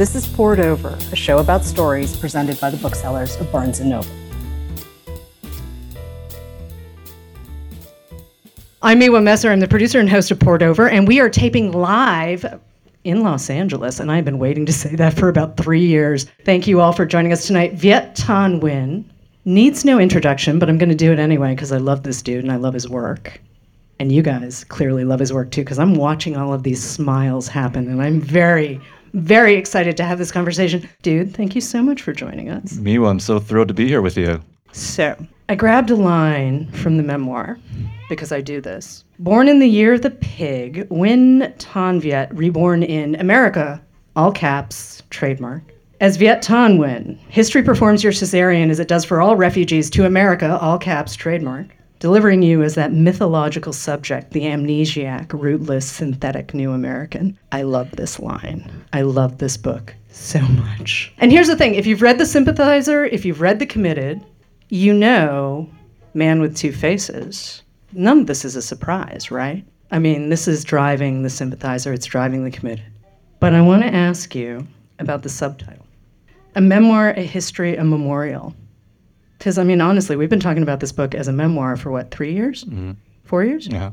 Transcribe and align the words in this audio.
This 0.00 0.14
is 0.14 0.26
Poured 0.26 0.60
Over, 0.60 0.96
a 1.12 1.14
show 1.14 1.40
about 1.40 1.62
stories 1.62 2.16
presented 2.16 2.58
by 2.58 2.70
the 2.70 2.78
booksellers 2.78 3.36
of 3.36 3.52
Barnes 3.52 3.80
& 3.80 3.82
Noble. 3.82 4.08
I'm 8.80 8.98
Miwa 8.98 9.22
Messer. 9.22 9.50
I'm 9.50 9.60
the 9.60 9.68
producer 9.68 10.00
and 10.00 10.08
host 10.08 10.30
of 10.30 10.40
Poured 10.40 10.62
Over, 10.62 10.88
and 10.88 11.06
we 11.06 11.20
are 11.20 11.28
taping 11.28 11.72
live 11.72 12.58
in 13.04 13.22
Los 13.22 13.50
Angeles. 13.50 14.00
And 14.00 14.10
I've 14.10 14.24
been 14.24 14.38
waiting 14.38 14.64
to 14.64 14.72
say 14.72 14.96
that 14.96 15.12
for 15.12 15.28
about 15.28 15.58
three 15.58 15.84
years. 15.84 16.24
Thank 16.46 16.66
you 16.66 16.80
all 16.80 16.94
for 16.94 17.04
joining 17.04 17.34
us 17.34 17.46
tonight. 17.46 17.74
Viet 17.74 18.14
Thanh 18.14 18.58
Nguyen 18.58 19.04
needs 19.44 19.84
no 19.84 19.98
introduction, 19.98 20.58
but 20.58 20.70
I'm 20.70 20.78
going 20.78 20.88
to 20.88 20.94
do 20.94 21.12
it 21.12 21.18
anyway 21.18 21.54
because 21.54 21.72
I 21.72 21.76
love 21.76 22.04
this 22.04 22.22
dude 22.22 22.42
and 22.42 22.50
I 22.50 22.56
love 22.56 22.72
his 22.72 22.88
work. 22.88 23.38
And 23.98 24.10
you 24.10 24.22
guys 24.22 24.64
clearly 24.64 25.04
love 25.04 25.20
his 25.20 25.30
work 25.30 25.50
too 25.50 25.60
because 25.60 25.78
I'm 25.78 25.94
watching 25.94 26.38
all 26.38 26.54
of 26.54 26.62
these 26.62 26.82
smiles 26.82 27.48
happen, 27.48 27.86
and 27.86 28.00
I'm 28.00 28.18
very, 28.18 28.80
very 29.14 29.54
excited 29.54 29.96
to 29.96 30.04
have 30.04 30.18
this 30.18 30.32
conversation. 30.32 30.88
Dude, 31.02 31.34
thank 31.34 31.54
you 31.54 31.60
so 31.60 31.82
much 31.82 32.02
for 32.02 32.12
joining 32.12 32.50
us. 32.50 32.74
Miwa, 32.74 33.10
I'm 33.10 33.20
so 33.20 33.38
thrilled 33.38 33.68
to 33.68 33.74
be 33.74 33.88
here 33.88 34.02
with 34.02 34.16
you. 34.16 34.40
So, 34.72 35.16
I 35.48 35.56
grabbed 35.56 35.90
a 35.90 35.96
line 35.96 36.70
from 36.70 36.96
the 36.96 37.02
memoir 37.02 37.58
because 38.08 38.30
I 38.30 38.40
do 38.40 38.60
this. 38.60 39.04
Born 39.18 39.48
in 39.48 39.58
the 39.58 39.68
year 39.68 39.94
of 39.94 40.02
the 40.02 40.10
pig, 40.10 40.88
Nguyen 40.90 41.56
Thanh 41.58 42.00
Viet, 42.00 42.28
reborn 42.32 42.82
in 42.82 43.16
America, 43.16 43.82
all 44.14 44.32
caps, 44.32 45.02
trademark. 45.10 45.62
As 46.00 46.16
Viet 46.16 46.40
Thanh 46.42 46.78
Nguyen, 46.78 47.18
history 47.28 47.62
performs 47.62 48.02
your 48.02 48.12
cesarean 48.12 48.70
as 48.70 48.80
it 48.80 48.88
does 48.88 49.04
for 49.04 49.20
all 49.20 49.36
refugees 49.36 49.90
to 49.90 50.06
America, 50.06 50.58
all 50.58 50.78
caps, 50.78 51.14
trademark, 51.14 51.66
delivering 52.00 52.42
you 52.42 52.62
as 52.62 52.74
that 52.74 52.92
mythological 52.92 53.72
subject, 53.72 54.32
the 54.32 54.42
amnesiac, 54.42 55.32
rootless, 55.32 55.88
synthetic 55.88 56.52
new 56.54 56.72
American. 56.72 57.38
I 57.52 57.62
love 57.62 57.92
this 57.92 58.18
line. 58.18 58.84
I 58.92 59.02
love 59.02 59.38
this 59.38 59.56
book 59.56 59.94
so 60.08 60.40
much. 60.40 61.12
And 61.18 61.30
here's 61.30 61.46
the 61.46 61.56
thing 61.56 61.74
if 61.74 61.86
you've 61.86 62.02
read 62.02 62.18
The 62.18 62.26
Sympathizer, 62.26 63.04
if 63.04 63.24
you've 63.24 63.40
read 63.40 63.58
The 63.58 63.66
Committed, 63.66 64.24
you 64.70 64.92
know 64.92 65.70
Man 66.14 66.40
with 66.40 66.56
Two 66.56 66.72
Faces. 66.72 67.62
None 67.92 68.20
of 68.20 68.26
this 68.26 68.44
is 68.44 68.56
a 68.56 68.62
surprise, 68.62 69.30
right? 69.30 69.64
I 69.90 69.98
mean, 69.98 70.28
this 70.28 70.48
is 70.48 70.64
driving 70.64 71.22
the 71.22 71.30
sympathizer, 71.30 71.92
it's 71.92 72.06
driving 72.06 72.44
the 72.44 72.50
committed. 72.50 72.86
But 73.40 73.54
I 73.54 73.60
want 73.60 73.82
to 73.82 73.92
ask 73.92 74.34
you 74.34 74.66
about 74.98 75.22
the 75.22 75.28
subtitle 75.28 75.84
A 76.54 76.60
memoir, 76.60 77.10
a 77.10 77.22
history, 77.22 77.76
a 77.76 77.84
memorial. 77.84 78.54
Because, 79.40 79.56
I 79.56 79.64
mean, 79.64 79.80
honestly, 79.80 80.16
we've 80.16 80.28
been 80.28 80.38
talking 80.38 80.62
about 80.62 80.80
this 80.80 80.92
book 80.92 81.14
as 81.14 81.26
a 81.26 81.32
memoir 81.32 81.74
for 81.78 81.90
what, 81.90 82.10
three 82.10 82.34
years? 82.34 82.62
Mm-hmm. 82.64 82.92
Four 83.24 83.42
years? 83.42 83.66
Yeah. 83.66 83.92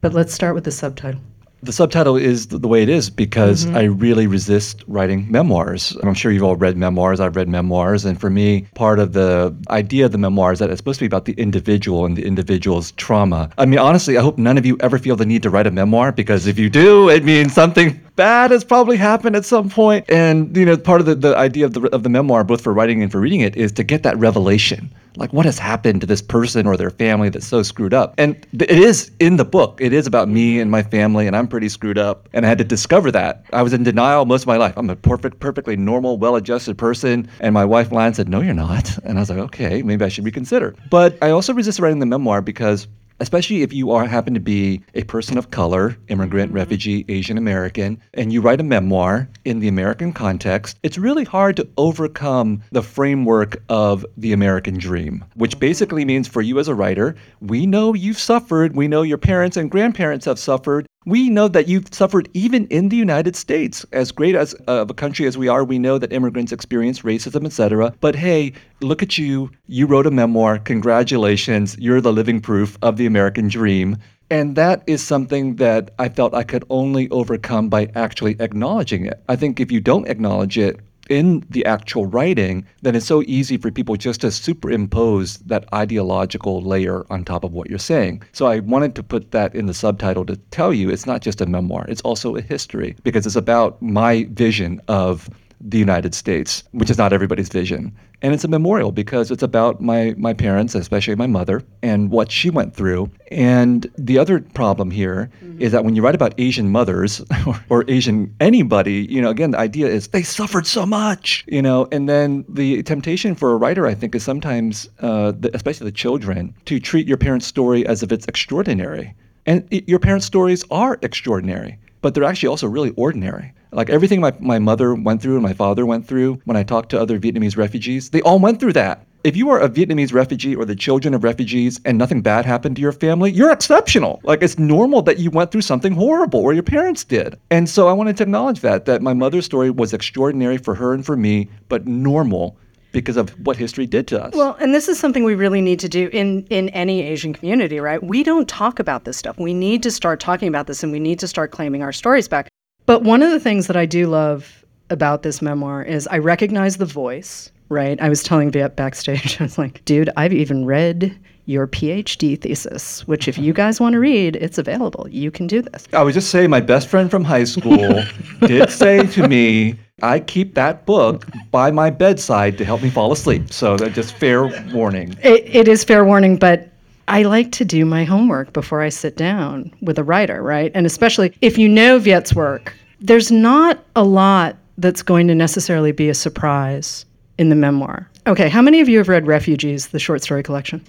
But 0.00 0.14
let's 0.14 0.32
start 0.32 0.54
with 0.54 0.64
the 0.64 0.70
subtitle. 0.70 1.20
The 1.62 1.72
subtitle 1.72 2.16
is 2.16 2.46
the 2.46 2.68
way 2.68 2.82
it 2.82 2.88
is 2.88 3.10
because 3.10 3.50
Mm-hmm. 3.60 3.76
I 3.76 3.82
really 3.84 4.26
resist 4.26 4.84
writing 4.86 5.30
memoirs. 5.30 5.96
I'm 6.02 6.14
sure 6.14 6.32
you've 6.32 6.42
all 6.42 6.56
read 6.56 6.76
memoirs. 6.76 7.20
I've 7.20 7.36
read 7.36 7.48
memoirs. 7.48 8.04
And 8.04 8.18
for 8.18 8.30
me, 8.30 8.66
part 8.74 8.98
of 8.98 9.12
the 9.12 9.54
idea 9.68 10.06
of 10.06 10.12
the 10.12 10.18
memoir 10.18 10.52
is 10.52 10.58
that 10.60 10.70
it's 10.70 10.78
supposed 10.78 10.98
to 11.00 11.02
be 11.02 11.06
about 11.06 11.26
the 11.26 11.34
individual 11.34 12.06
and 12.06 12.16
the 12.16 12.24
individual's 12.24 12.92
trauma. 12.92 13.50
I 13.58 13.66
mean, 13.66 13.78
honestly, 13.78 14.16
I 14.16 14.22
hope 14.22 14.38
none 14.38 14.56
of 14.56 14.64
you 14.64 14.78
ever 14.80 14.98
feel 14.98 15.16
the 15.16 15.26
need 15.26 15.42
to 15.42 15.50
write 15.50 15.66
a 15.66 15.70
memoir 15.70 16.12
because 16.12 16.46
if 16.46 16.58
you 16.58 16.70
do, 16.70 17.10
it 17.10 17.24
means 17.24 17.52
something 17.52 18.00
bad 18.16 18.50
has 18.50 18.64
probably 18.64 18.96
happened 18.96 19.36
at 19.36 19.44
some 19.44 19.68
point. 19.68 20.04
And, 20.08 20.56
you 20.56 20.64
know, 20.64 20.76
part 20.76 21.00
of 21.00 21.06
the, 21.06 21.14
the 21.14 21.36
idea 21.36 21.66
of 21.66 21.74
the, 21.74 21.82
of 21.94 22.02
the 22.02 22.08
memoir, 22.08 22.44
both 22.44 22.62
for 22.62 22.72
writing 22.72 23.02
and 23.02 23.12
for 23.12 23.20
reading 23.20 23.40
it, 23.40 23.56
is 23.56 23.72
to 23.72 23.84
get 23.84 24.02
that 24.04 24.16
revelation. 24.18 24.92
Like, 25.16 25.32
what 25.32 25.46
has 25.46 25.58
happened 25.58 26.00
to 26.00 26.06
this 26.06 26.22
person 26.22 26.66
or 26.66 26.76
their 26.76 26.90
family 26.90 27.28
that's 27.28 27.46
so 27.46 27.62
screwed 27.62 27.94
up? 27.94 28.14
And 28.18 28.46
it 28.52 28.70
is 28.70 29.10
in 29.18 29.36
the 29.36 29.44
book. 29.44 29.78
It 29.80 29.92
is 29.92 30.06
about 30.06 30.28
me 30.28 30.60
and 30.60 30.70
my 30.70 30.82
family, 30.82 31.26
and 31.26 31.36
I'm 31.36 31.48
pretty 31.48 31.68
screwed 31.68 31.98
up. 31.98 32.28
And 32.32 32.46
I 32.46 32.48
had 32.48 32.58
to 32.58 32.64
discover 32.64 33.10
that. 33.12 33.44
I 33.52 33.62
was 33.62 33.72
in 33.72 33.82
denial 33.82 34.24
most 34.24 34.42
of 34.42 34.46
my 34.46 34.56
life. 34.56 34.74
I'm 34.76 34.90
a 34.90 34.96
perfect, 34.96 35.40
perfectly 35.40 35.76
normal, 35.76 36.18
well 36.18 36.36
adjusted 36.36 36.78
person. 36.78 37.28
And 37.40 37.54
my 37.54 37.64
wife, 37.64 37.92
Lan, 37.92 38.14
said, 38.14 38.28
No, 38.28 38.40
you're 38.40 38.54
not. 38.54 38.96
And 39.04 39.18
I 39.18 39.20
was 39.20 39.30
like, 39.30 39.38
Okay, 39.38 39.82
maybe 39.82 40.04
I 40.04 40.08
should 40.08 40.24
reconsider. 40.24 40.74
But 40.90 41.18
I 41.22 41.30
also 41.30 41.52
resist 41.52 41.80
writing 41.80 41.98
the 41.98 42.06
memoir 42.06 42.42
because 42.42 42.86
especially 43.20 43.62
if 43.62 43.72
you 43.72 43.90
are 43.90 44.06
happen 44.06 44.34
to 44.34 44.40
be 44.40 44.82
a 44.94 45.04
person 45.04 45.38
of 45.38 45.50
color, 45.50 45.96
immigrant, 46.08 46.48
mm-hmm. 46.48 46.56
refugee, 46.56 47.04
Asian 47.08 47.38
American, 47.38 48.00
and 48.14 48.32
you 48.32 48.40
write 48.40 48.60
a 48.60 48.64
memoir 48.64 49.28
in 49.44 49.60
the 49.60 49.68
American 49.68 50.12
context, 50.12 50.78
it's 50.82 50.98
really 50.98 51.24
hard 51.24 51.56
to 51.56 51.68
overcome 51.76 52.62
the 52.72 52.82
framework 52.82 53.62
of 53.68 54.04
the 54.16 54.32
American 54.32 54.78
dream, 54.78 55.24
which 55.34 55.52
mm-hmm. 55.52 55.60
basically 55.60 56.04
means 56.04 56.26
for 56.26 56.42
you 56.42 56.58
as 56.58 56.68
a 56.68 56.74
writer, 56.74 57.14
we 57.40 57.66
know 57.66 57.94
you've 57.94 58.18
suffered, 58.18 58.74
we 58.74 58.88
know 58.88 59.02
your 59.02 59.18
parents 59.18 59.56
and 59.56 59.70
grandparents 59.70 60.24
have 60.24 60.38
suffered. 60.38 60.86
We 61.06 61.30
know 61.30 61.48
that 61.48 61.66
you've 61.66 61.94
suffered 61.94 62.28
even 62.34 62.66
in 62.66 62.90
the 62.90 62.96
United 62.96 63.34
States. 63.34 63.86
As 63.90 64.12
great 64.12 64.34
as 64.34 64.54
uh, 64.68 64.82
of 64.82 64.90
a 64.90 64.94
country 64.94 65.26
as 65.26 65.38
we 65.38 65.48
are, 65.48 65.64
we 65.64 65.78
know 65.78 65.96
that 65.96 66.12
immigrants 66.12 66.52
experience 66.52 67.00
racism, 67.00 67.46
etc. 67.46 67.94
But 68.02 68.14
hey, 68.14 68.52
look 68.82 69.02
at 69.02 69.16
you. 69.16 69.50
You 69.66 69.86
wrote 69.86 70.06
a 70.06 70.10
memoir. 70.10 70.58
Congratulations. 70.58 71.74
You're 71.78 72.02
the 72.02 72.12
living 72.12 72.38
proof 72.38 72.76
of 72.82 72.98
the 72.98 73.06
American 73.06 73.48
dream. 73.48 73.96
And 74.28 74.56
that 74.56 74.82
is 74.86 75.02
something 75.02 75.56
that 75.56 75.94
I 75.98 76.10
felt 76.10 76.34
I 76.34 76.42
could 76.42 76.64
only 76.68 77.08
overcome 77.08 77.70
by 77.70 77.90
actually 77.94 78.36
acknowledging 78.38 79.06
it. 79.06 79.22
I 79.26 79.36
think 79.36 79.58
if 79.58 79.72
you 79.72 79.80
don't 79.80 80.06
acknowledge 80.06 80.58
it, 80.58 80.80
in 81.10 81.44
the 81.50 81.66
actual 81.66 82.06
writing, 82.06 82.64
then 82.82 82.94
it's 82.94 83.04
so 83.04 83.22
easy 83.26 83.58
for 83.58 83.70
people 83.70 83.96
just 83.96 84.22
to 84.22 84.30
superimpose 84.30 85.38
that 85.38 85.64
ideological 85.74 86.62
layer 86.62 87.04
on 87.10 87.24
top 87.24 87.44
of 87.44 87.52
what 87.52 87.68
you're 87.68 87.78
saying. 87.78 88.22
So 88.32 88.46
I 88.46 88.60
wanted 88.60 88.94
to 88.94 89.02
put 89.02 89.32
that 89.32 89.54
in 89.54 89.66
the 89.66 89.74
subtitle 89.74 90.24
to 90.26 90.36
tell 90.52 90.72
you 90.72 90.88
it's 90.88 91.06
not 91.06 91.20
just 91.20 91.40
a 91.40 91.46
memoir, 91.46 91.84
it's 91.88 92.00
also 92.02 92.36
a 92.36 92.40
history 92.40 92.96
because 93.02 93.26
it's 93.26 93.36
about 93.36 93.82
my 93.82 94.28
vision 94.30 94.80
of 94.88 95.28
the 95.60 95.78
United 95.78 96.14
States, 96.14 96.64
which 96.72 96.90
is 96.90 96.98
not 96.98 97.12
everybody's 97.12 97.48
vision. 97.48 97.94
And 98.22 98.34
it's 98.34 98.44
a 98.44 98.48
memorial 98.48 98.92
because 98.92 99.30
it's 99.30 99.42
about 99.42 99.80
my, 99.80 100.14
my 100.18 100.34
parents, 100.34 100.74
especially 100.74 101.14
my 101.14 101.26
mother, 101.26 101.62
and 101.82 102.10
what 102.10 102.30
she 102.30 102.50
went 102.50 102.74
through. 102.74 103.10
And 103.30 103.90
the 103.96 104.18
other 104.18 104.40
problem 104.40 104.90
here 104.90 105.30
is 105.58 105.72
that 105.72 105.84
when 105.84 105.96
you 105.96 106.02
write 106.02 106.14
about 106.14 106.34
Asian 106.38 106.70
mothers 106.70 107.22
or, 107.46 107.64
or 107.68 107.84
Asian 107.88 108.34
anybody, 108.40 109.06
you 109.08 109.22
know, 109.22 109.30
again, 109.30 109.52
the 109.52 109.58
idea 109.58 109.86
is 109.86 110.08
they 110.08 110.22
suffered 110.22 110.66
so 110.66 110.84
much, 110.84 111.44
you 111.46 111.62
know, 111.62 111.88
and 111.92 112.08
then 112.08 112.44
the 112.48 112.82
temptation 112.82 113.34
for 113.34 113.52
a 113.52 113.56
writer, 113.56 113.86
I 113.86 113.94
think, 113.94 114.14
is 114.14 114.22
sometimes, 114.22 114.88
uh, 115.00 115.32
the, 115.32 115.50
especially 115.54 115.86
the 115.86 115.96
children, 115.96 116.54
to 116.66 116.78
treat 116.78 117.06
your 117.06 117.16
parents' 117.18 117.46
story 117.46 117.86
as 117.86 118.02
if 118.02 118.12
it's 118.12 118.26
extraordinary. 118.26 119.14
And 119.46 119.66
it, 119.70 119.88
your 119.88 119.98
parents' 119.98 120.26
stories 120.26 120.64
are 120.70 120.98
extraordinary, 121.02 121.78
but 122.02 122.14
they're 122.14 122.24
actually 122.24 122.48
also 122.48 122.66
really 122.66 122.90
ordinary. 122.96 123.52
Like 123.72 123.90
everything 123.90 124.20
my, 124.20 124.34
my 124.40 124.58
mother 124.58 124.94
went 124.94 125.22
through 125.22 125.34
and 125.34 125.42
my 125.42 125.52
father 125.52 125.86
went 125.86 126.06
through 126.06 126.40
when 126.44 126.56
I 126.56 126.62
talked 126.62 126.90
to 126.90 127.00
other 127.00 127.18
Vietnamese 127.18 127.56
refugees, 127.56 128.10
they 128.10 128.22
all 128.22 128.38
went 128.38 128.60
through 128.60 128.72
that. 128.74 129.06
If 129.22 129.36
you 129.36 129.50
are 129.50 129.60
a 129.60 129.68
Vietnamese 129.68 130.14
refugee 130.14 130.56
or 130.56 130.64
the 130.64 130.74
children 130.74 131.12
of 131.12 131.24
refugees 131.24 131.78
and 131.84 131.98
nothing 131.98 132.22
bad 132.22 132.46
happened 132.46 132.76
to 132.76 132.82
your 132.82 132.92
family, 132.92 133.30
you're 133.30 133.52
exceptional. 133.52 134.18
Like 134.24 134.42
it's 134.42 134.58
normal 134.58 135.02
that 135.02 135.18
you 135.18 135.30
went 135.30 135.52
through 135.52 135.60
something 135.60 135.92
horrible 135.92 136.40
or 136.40 136.54
your 136.54 136.62
parents 136.62 137.04
did. 137.04 137.38
And 137.50 137.68
so 137.68 137.86
I 137.86 137.92
wanted 137.92 138.16
to 138.16 138.22
acknowledge 138.22 138.60
that, 138.60 138.86
that 138.86 139.02
my 139.02 139.12
mother's 139.12 139.44
story 139.44 139.70
was 139.70 139.92
extraordinary 139.92 140.56
for 140.56 140.74
her 140.74 140.94
and 140.94 141.04
for 141.04 141.16
me, 141.16 141.50
but 141.68 141.86
normal 141.86 142.56
because 142.92 143.16
of 143.16 143.30
what 143.46 143.56
history 143.56 143.86
did 143.86 144.08
to 144.08 144.22
us. 144.22 144.34
Well, 144.34 144.56
and 144.58 144.74
this 144.74 144.88
is 144.88 144.98
something 144.98 145.22
we 145.22 145.34
really 145.34 145.60
need 145.60 145.78
to 145.80 145.88
do 145.88 146.08
in 146.12 146.44
in 146.50 146.70
any 146.70 147.02
Asian 147.02 147.32
community, 147.32 147.78
right? 147.78 148.02
We 148.02 148.24
don't 148.24 148.48
talk 148.48 148.80
about 148.80 149.04
this 149.04 149.16
stuff. 149.16 149.38
We 149.38 149.54
need 149.54 149.82
to 149.84 149.90
start 149.90 150.18
talking 150.18 150.48
about 150.48 150.66
this 150.66 150.82
and 150.82 150.90
we 150.90 150.98
need 150.98 151.18
to 151.20 151.28
start 151.28 151.52
claiming 151.52 151.82
our 151.82 151.92
stories 151.92 152.26
back. 152.26 152.48
But 152.90 153.04
one 153.04 153.22
of 153.22 153.30
the 153.30 153.38
things 153.38 153.68
that 153.68 153.76
I 153.76 153.86
do 153.86 154.08
love 154.08 154.64
about 154.90 155.22
this 155.22 155.40
memoir 155.40 155.80
is 155.80 156.08
I 156.08 156.18
recognize 156.18 156.78
the 156.78 156.84
voice, 156.84 157.52
right? 157.68 157.96
I 158.00 158.08
was 158.08 158.24
telling 158.24 158.50
Viet 158.50 158.74
backstage, 158.74 159.36
I 159.40 159.44
was 159.44 159.56
like, 159.56 159.84
dude, 159.84 160.10
I've 160.16 160.32
even 160.32 160.66
read 160.66 161.16
your 161.46 161.68
PhD 161.68 162.36
thesis, 162.36 163.06
which 163.06 163.28
if 163.28 163.38
you 163.38 163.52
guys 163.52 163.78
want 163.78 163.92
to 163.92 164.00
read, 164.00 164.34
it's 164.34 164.58
available. 164.58 165.06
You 165.08 165.30
can 165.30 165.46
do 165.46 165.62
this. 165.62 165.86
I 165.92 166.02
would 166.02 166.14
just 166.14 166.30
say 166.30 166.48
my 166.48 166.58
best 166.58 166.88
friend 166.88 167.08
from 167.08 167.22
high 167.22 167.44
school 167.44 168.02
did 168.40 168.68
say 168.70 169.06
to 169.06 169.28
me, 169.28 169.78
I 170.02 170.18
keep 170.18 170.56
that 170.56 170.84
book 170.84 171.28
by 171.52 171.70
my 171.70 171.90
bedside 171.90 172.58
to 172.58 172.64
help 172.64 172.82
me 172.82 172.90
fall 172.90 173.12
asleep. 173.12 173.52
So 173.52 173.76
that's 173.76 173.94
just 173.94 174.16
fair 174.16 174.46
warning. 174.74 175.16
It, 175.22 175.44
it 175.46 175.68
is 175.68 175.84
fair 175.84 176.04
warning, 176.04 176.38
but 176.38 176.70
I 177.06 177.22
like 177.22 177.50
to 177.52 177.64
do 177.64 177.84
my 177.84 178.04
homework 178.04 178.52
before 178.52 178.82
I 178.82 178.88
sit 178.88 179.16
down 179.16 179.72
with 179.80 179.98
a 179.98 180.04
writer, 180.04 180.42
right? 180.42 180.70
And 180.74 180.86
especially 180.86 181.36
if 181.40 181.58
you 181.58 181.68
know 181.68 181.98
Viet's 181.98 182.34
work, 182.34 182.74
there's 183.00 183.30
not 183.30 183.84
a 183.96 184.04
lot 184.04 184.56
that's 184.78 185.02
going 185.02 185.26
to 185.28 185.34
necessarily 185.34 185.92
be 185.92 186.08
a 186.08 186.14
surprise 186.14 187.04
in 187.38 187.48
the 187.48 187.56
memoir. 187.56 188.10
Okay, 188.26 188.48
how 188.48 188.62
many 188.62 188.80
of 188.80 188.88
you 188.88 188.98
have 188.98 189.08
read 189.08 189.26
Refugees, 189.26 189.88
the 189.88 189.98
short 189.98 190.22
story 190.22 190.42
collection? 190.42 190.84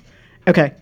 Okay, 0.47 0.73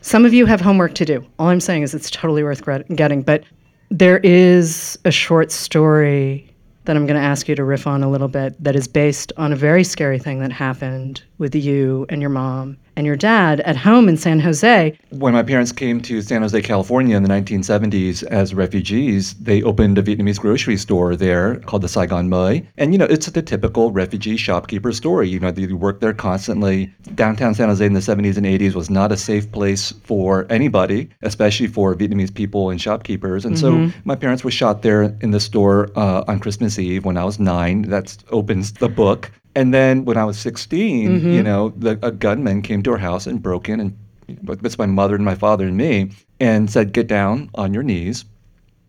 some 0.00 0.24
of 0.24 0.34
you 0.34 0.46
have 0.46 0.60
homework 0.60 0.94
to 0.96 1.04
do. 1.04 1.26
All 1.38 1.48
I'm 1.48 1.60
saying 1.60 1.82
is 1.82 1.94
it's 1.94 2.10
totally 2.10 2.42
worth 2.42 2.62
getting, 2.94 3.22
but 3.22 3.44
there 3.90 4.18
is 4.18 4.98
a 5.04 5.10
short 5.10 5.50
story 5.50 6.50
that 6.84 6.96
I'm 6.96 7.06
going 7.06 7.18
to 7.18 7.26
ask 7.26 7.48
you 7.48 7.54
to 7.54 7.64
riff 7.64 7.86
on 7.86 8.02
a 8.02 8.10
little 8.10 8.28
bit 8.28 8.62
that 8.62 8.76
is 8.76 8.86
based 8.86 9.32
on 9.38 9.52
a 9.52 9.56
very 9.56 9.84
scary 9.84 10.18
thing 10.18 10.40
that 10.40 10.52
happened 10.52 11.22
with 11.38 11.54
you 11.54 12.06
and 12.08 12.20
your 12.20 12.30
mom 12.30 12.76
and 12.96 13.06
your 13.06 13.16
dad 13.16 13.60
at 13.60 13.76
home 13.76 14.08
in 14.08 14.16
San 14.16 14.40
Jose. 14.40 14.96
When 15.10 15.32
my 15.32 15.42
parents 15.42 15.72
came 15.72 16.00
to 16.02 16.22
San 16.22 16.42
Jose, 16.42 16.60
California 16.62 17.16
in 17.16 17.22
the 17.22 17.28
1970s 17.28 18.22
as 18.24 18.54
refugees, 18.54 19.34
they 19.34 19.62
opened 19.62 19.98
a 19.98 20.02
Vietnamese 20.02 20.38
grocery 20.38 20.76
store 20.76 21.16
there 21.16 21.56
called 21.60 21.82
the 21.82 21.88
Saigon 21.88 22.28
Moi. 22.28 22.60
And, 22.78 22.92
you 22.92 22.98
know, 22.98 23.06
it's 23.06 23.26
the 23.26 23.42
typical 23.42 23.90
refugee 23.90 24.36
shopkeeper 24.36 24.92
story. 24.92 25.28
You 25.28 25.40
know, 25.40 25.50
they 25.50 25.66
work 25.72 26.00
there 26.00 26.14
constantly. 26.14 26.92
Downtown 27.14 27.54
San 27.54 27.68
Jose 27.68 27.84
in 27.84 27.94
the 27.94 28.00
70s 28.00 28.36
and 28.36 28.46
80s 28.46 28.74
was 28.74 28.90
not 28.90 29.12
a 29.12 29.16
safe 29.16 29.50
place 29.50 29.92
for 30.04 30.46
anybody, 30.50 31.10
especially 31.22 31.66
for 31.66 31.94
Vietnamese 31.94 32.32
people 32.32 32.70
and 32.70 32.80
shopkeepers. 32.80 33.44
And 33.44 33.56
mm-hmm. 33.56 33.88
so 33.90 33.94
my 34.04 34.14
parents 34.14 34.44
were 34.44 34.50
shot 34.50 34.82
there 34.82 35.02
in 35.20 35.32
the 35.32 35.40
store 35.40 35.90
uh, 35.96 36.24
on 36.28 36.38
Christmas 36.38 36.78
Eve 36.78 37.04
when 37.04 37.16
I 37.16 37.24
was 37.24 37.38
nine. 37.38 37.82
That 37.82 38.16
opens 38.30 38.72
the 38.72 38.88
book. 38.88 39.30
And 39.54 39.72
then 39.72 40.04
when 40.04 40.16
I 40.16 40.24
was 40.24 40.38
16, 40.38 41.08
mm-hmm. 41.08 41.30
you 41.30 41.42
know, 41.42 41.70
the, 41.76 41.98
a 42.02 42.10
gunman 42.10 42.62
came 42.62 42.82
to 42.82 42.92
our 42.92 42.98
house 42.98 43.26
and 43.26 43.42
broke 43.42 43.68
in 43.68 43.80
and 43.80 43.96
it's 44.28 44.78
my 44.78 44.86
mother 44.86 45.14
and 45.14 45.24
my 45.24 45.34
father 45.34 45.66
and 45.66 45.76
me 45.76 46.10
and 46.40 46.70
said, 46.70 46.92
"Get 46.92 47.06
down 47.06 47.50
on 47.54 47.74
your 47.74 47.82
knees." 47.82 48.24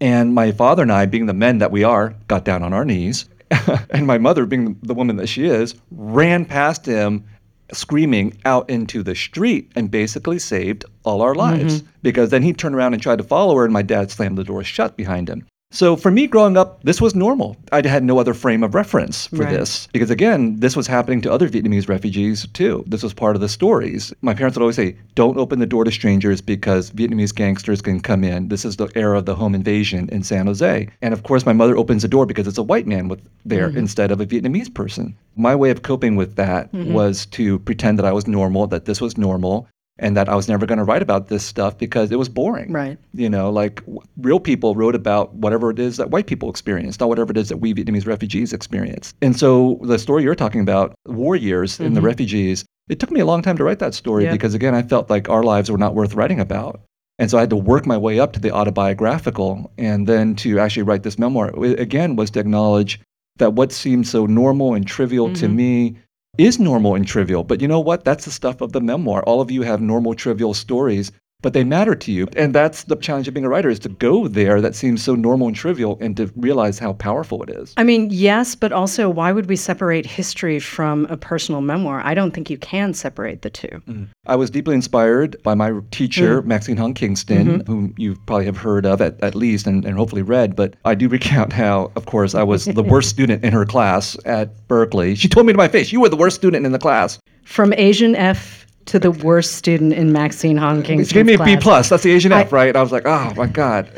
And 0.02 0.34
my 0.34 0.52
father 0.52 0.84
and 0.84 0.92
I, 0.92 1.06
being 1.06 1.26
the 1.26 1.34
men 1.34 1.60
that 1.60 1.72
we 1.72 1.84
are, 1.84 2.16
got 2.28 2.46
down 2.46 2.64
on 2.64 2.74
our 2.74 2.86
knees. 2.86 3.30
and 3.90 4.06
my 4.06 4.18
mother, 4.18 4.46
being 4.46 4.78
the 4.82 4.94
woman 4.94 5.16
that 5.18 5.28
she 5.28 5.46
is, 5.46 5.76
ran 5.92 6.46
past 6.46 6.86
him 6.86 7.24
screaming 7.72 8.38
out 8.46 8.70
into 8.70 9.02
the 9.02 9.16
street 9.16 9.72
and 9.76 9.90
basically 9.90 10.38
saved 10.38 10.86
all 11.04 11.22
our 11.22 11.34
lives. 11.34 11.82
Mm-hmm. 11.82 11.90
Because 12.02 12.30
then 12.30 12.44
he 12.44 12.54
turned 12.54 12.76
around 12.76 12.94
and 12.94 13.02
tried 13.02 13.18
to 13.18 13.24
follow 13.24 13.56
her, 13.56 13.64
and 13.64 13.74
my 13.74 13.82
dad 13.82 14.12
slammed 14.12 14.38
the 14.38 14.44
door 14.44 14.64
shut 14.64 14.98
behind 14.98 15.30
him. 15.30 15.46
So 15.76 15.98
for 15.98 16.10
me 16.10 16.26
growing 16.26 16.56
up, 16.56 16.82
this 16.84 17.02
was 17.02 17.16
normal. 17.16 17.58
I 17.74 17.86
had 17.86 18.06
no 18.06 18.18
other 18.18 18.34
frame 18.34 18.64
of 18.64 18.74
reference 18.74 19.28
for 19.28 19.44
right. 19.44 19.50
this 19.50 19.88
because 19.92 20.10
again, 20.10 20.58
this 20.62 20.74
was 20.74 20.88
happening 20.88 21.20
to 21.22 21.32
other 21.32 21.50
Vietnamese 21.50 21.90
refugees 21.90 22.48
too. 22.54 22.86
This 22.88 23.04
was 23.04 23.14
part 23.14 23.36
of 23.36 23.42
the 23.42 23.50
stories. 23.50 24.14
My 24.22 24.34
parents 24.34 24.56
would 24.56 24.64
always 24.64 24.78
say, 24.78 24.96
"Don't 25.16 25.38
open 25.38 25.60
the 25.60 25.66
door 25.66 25.84
to 25.84 25.92
strangers 25.92 26.40
because 26.40 26.92
Vietnamese 26.92 27.36
gangsters 27.36 27.82
can 27.82 28.00
come 28.00 28.24
in." 28.24 28.48
This 28.48 28.64
is 28.64 28.78
the 28.78 28.88
era 28.96 29.18
of 29.18 29.26
the 29.26 29.36
home 29.36 29.54
invasion 29.54 30.08
in 30.14 30.24
San 30.24 30.48
Jose. 30.48 30.88
And 31.02 31.14
of 31.14 31.24
course, 31.24 31.46
my 31.46 31.54
mother 31.54 31.76
opens 31.76 32.04
the 32.04 32.08
door 32.08 32.26
because 32.26 32.48
it's 32.48 32.58
a 32.58 32.64
white 32.64 32.88
man 32.88 33.10
with 33.10 33.20
there 33.44 33.68
mm-hmm. 33.68 33.80
instead 33.80 34.12
of 34.12 34.22
a 34.22 34.26
Vietnamese 34.26 34.74
person. 34.74 35.14
My 35.36 35.56
way 35.56 35.72
of 35.72 35.82
coping 35.82 36.16
with 36.16 36.38
that 36.38 36.72
mm-hmm. 36.72 36.94
was 36.94 37.26
to 37.38 37.60
pretend 37.60 38.00
that 38.00 38.06
I 38.06 38.14
was 38.14 38.28
normal, 38.28 38.68
that 38.68 38.86
this 38.86 39.02
was 39.02 39.18
normal, 39.18 39.68
and 39.98 40.18
that 40.18 40.28
I 40.28 40.36
was 40.36 40.50
never 40.50 40.66
going 40.66 40.78
to 40.78 40.84
write 40.84 41.02
about 41.02 41.28
this 41.28 41.46
stuff 41.46 41.78
because 41.78 42.12
it 42.12 42.20
was 42.20 42.28
boring. 42.28 42.72
Right. 42.72 42.98
You 43.14 43.30
know, 43.30 43.50
like 43.50 43.78
w- 43.82 44.02
real 44.18 44.40
people 44.40 44.76
wrote 44.76 44.96
about 44.96 45.34
whatever 45.36 45.70
it 45.70 45.80
is 45.80 45.98
that 45.98 46.10
white 46.10 46.28
people 46.28 46.50
experienced, 46.50 47.00
not 47.00 47.10
whatever 47.10 47.32
it 47.32 47.38
is 47.38 47.50
that 47.50 47.58
we 47.58 47.74
Vietnamese 47.74 48.06
refugees 48.06 48.52
experience. 48.52 49.14
And 49.22 49.38
so 49.38 49.80
the 49.84 49.98
story 49.98 50.24
you're 50.24 50.36
talking 50.36 50.62
about, 50.62 50.94
war 51.06 51.36
years 51.36 51.76
mm-hmm. 51.76 51.86
in 51.86 51.94
the 51.94 52.02
refugees, 52.02 52.66
it 52.90 53.00
took 53.00 53.12
me 53.12 53.22
a 53.22 53.26
long 53.26 53.42
time 53.42 53.58
to 53.58 53.64
write 53.64 53.80
that 53.80 53.94
story 53.94 54.30
because 54.30 54.54
again, 54.54 54.76
I 54.76 54.84
felt 54.84 55.10
like 55.10 55.30
our 55.30 55.44
lives 55.44 55.72
were 55.72 55.78
not 55.78 55.96
worth 55.96 56.14
writing 56.14 56.40
about. 56.40 56.82
And 57.18 57.32
so 57.32 57.38
I 57.38 57.42
had 57.42 57.50
to 57.52 57.56
work 57.56 57.86
my 57.86 57.98
way 57.98 58.20
up 58.20 58.34
to 58.34 58.40
the 58.42 58.52
autobiographical 58.52 59.72
and 59.78 60.06
then 60.06 60.36
to 60.38 60.60
actually 60.60 60.84
write 60.84 61.04
this 61.04 61.18
memoir. 61.18 61.52
It, 61.64 61.80
again, 61.80 62.18
was 62.18 62.30
to 62.32 62.42
acknowledge 62.42 63.00
that 63.38 63.54
what 63.54 63.72
seemed 63.72 64.08
so 64.08 64.26
normal 64.26 64.74
and 64.74 64.86
trivial 64.86 65.28
mm-hmm. 65.28 65.36
to 65.36 65.48
me 65.48 65.96
is 66.38 66.60
normal 66.60 66.96
and 66.96 67.08
trivial. 67.08 67.44
But 67.44 67.62
you 67.62 67.68
know 67.68 67.80
what? 67.80 68.04
That's 68.04 68.26
the 68.26 68.32
stuff 68.32 68.62
of 68.62 68.72
the 68.72 68.82
memoir. 68.82 69.24
All 69.24 69.42
of 69.42 69.52
you 69.52 69.62
have 69.64 69.82
normal, 69.82 70.14
trivial 70.14 70.54
stories 70.54 71.12
but 71.42 71.54
they 71.54 71.64
matter 71.64 71.96
to 71.96 72.12
you. 72.12 72.28
And 72.36 72.56
that's 72.56 72.84
the 72.84 72.96
challenge 72.96 73.28
of 73.28 73.34
being 73.34 73.46
a 73.46 73.50
writer 73.50 73.70
is 73.70 73.80
to 73.80 73.90
go 73.90 74.28
there 74.28 74.62
that 74.62 74.76
seems 74.76 75.04
so 75.04 75.16
normal 75.16 75.48
and 75.48 75.56
trivial 75.56 75.98
and 76.02 76.18
to 76.18 76.32
realize 76.36 76.80
how 76.80 76.94
powerful 76.94 77.44
it 77.44 77.50
is. 77.50 77.74
I 77.78 77.84
mean, 77.84 78.10
yes, 78.12 78.56
but 78.56 78.72
also 78.72 79.10
why 79.10 79.32
would 79.32 79.48
we 79.48 79.56
separate 79.56 80.06
history 80.06 80.60
from 80.60 81.06
a 81.06 81.18
personal 81.18 81.62
memoir? 81.62 82.02
I 82.04 82.14
don't 82.14 82.32
think 82.32 82.50
you 82.50 82.58
can 82.58 82.94
separate 82.94 83.42
the 83.42 83.50
2 83.50 83.68
mm 83.88 84.08
I 84.28 84.36
was 84.36 84.50
deeply 84.50 84.74
inspired 84.74 85.36
by 85.44 85.54
my 85.54 85.72
teacher, 85.92 86.42
mm 86.42 86.46
Maxine 86.46 86.78
Hong 86.78 86.94
Kingston, 86.94 87.60
mm-hmm. 87.60 87.72
whom 87.72 87.94
you 87.98 88.16
probably 88.28 88.46
have 88.46 88.58
heard 88.58 88.86
of 88.86 89.02
at, 89.02 89.22
at 89.22 89.36
least 89.36 89.68
and, 89.68 89.84
and 89.84 89.98
hopefully 89.98 90.22
read. 90.22 90.56
But 90.56 90.76
I 90.86 90.96
do 90.96 91.10
recount 91.18 91.54
how, 91.54 91.92
of 91.96 92.06
course, 92.06 92.34
I 92.34 92.44
was 92.44 92.66
the 92.66 92.84
worst 92.84 93.10
student 93.16 93.44
in 93.44 93.52
her 93.52 93.66
class 93.66 94.18
at 94.26 94.68
Berkeley. 94.68 95.16
She 95.16 95.28
told 95.28 95.46
me 95.46 95.54
to 95.54 95.58
my 95.58 95.68
face, 95.68 95.92
You 95.92 96.02
were 96.02 96.10
the 96.10 96.16
worst 96.16 96.38
student 96.38 96.66
in 96.66 96.72
the 96.72 96.80
class. 96.80 97.20
From 97.44 97.74
Asian 97.74 98.16
F 98.16 98.65
to 98.86 99.00
the 99.00 99.12
worst 99.12 99.56
student 99.56 99.94
in 99.94 100.12
Maxine 100.12 100.58
Hong 100.58 100.84
King's 100.84 101.08
She 101.08 101.14
gave 101.16 101.26
me 101.26 101.34
a 101.34 101.44
B 101.44 101.58
plus. 101.58 101.90
That's 101.90 102.04
the 102.04 102.12
Asian 102.12 102.32
I, 102.32 102.42
F, 102.42 102.52
right? 102.52 102.76
I 102.76 102.82
was 102.82 102.92
like, 102.92 103.06
oh 103.06 103.34
my 103.36 103.48
god. 103.48 103.90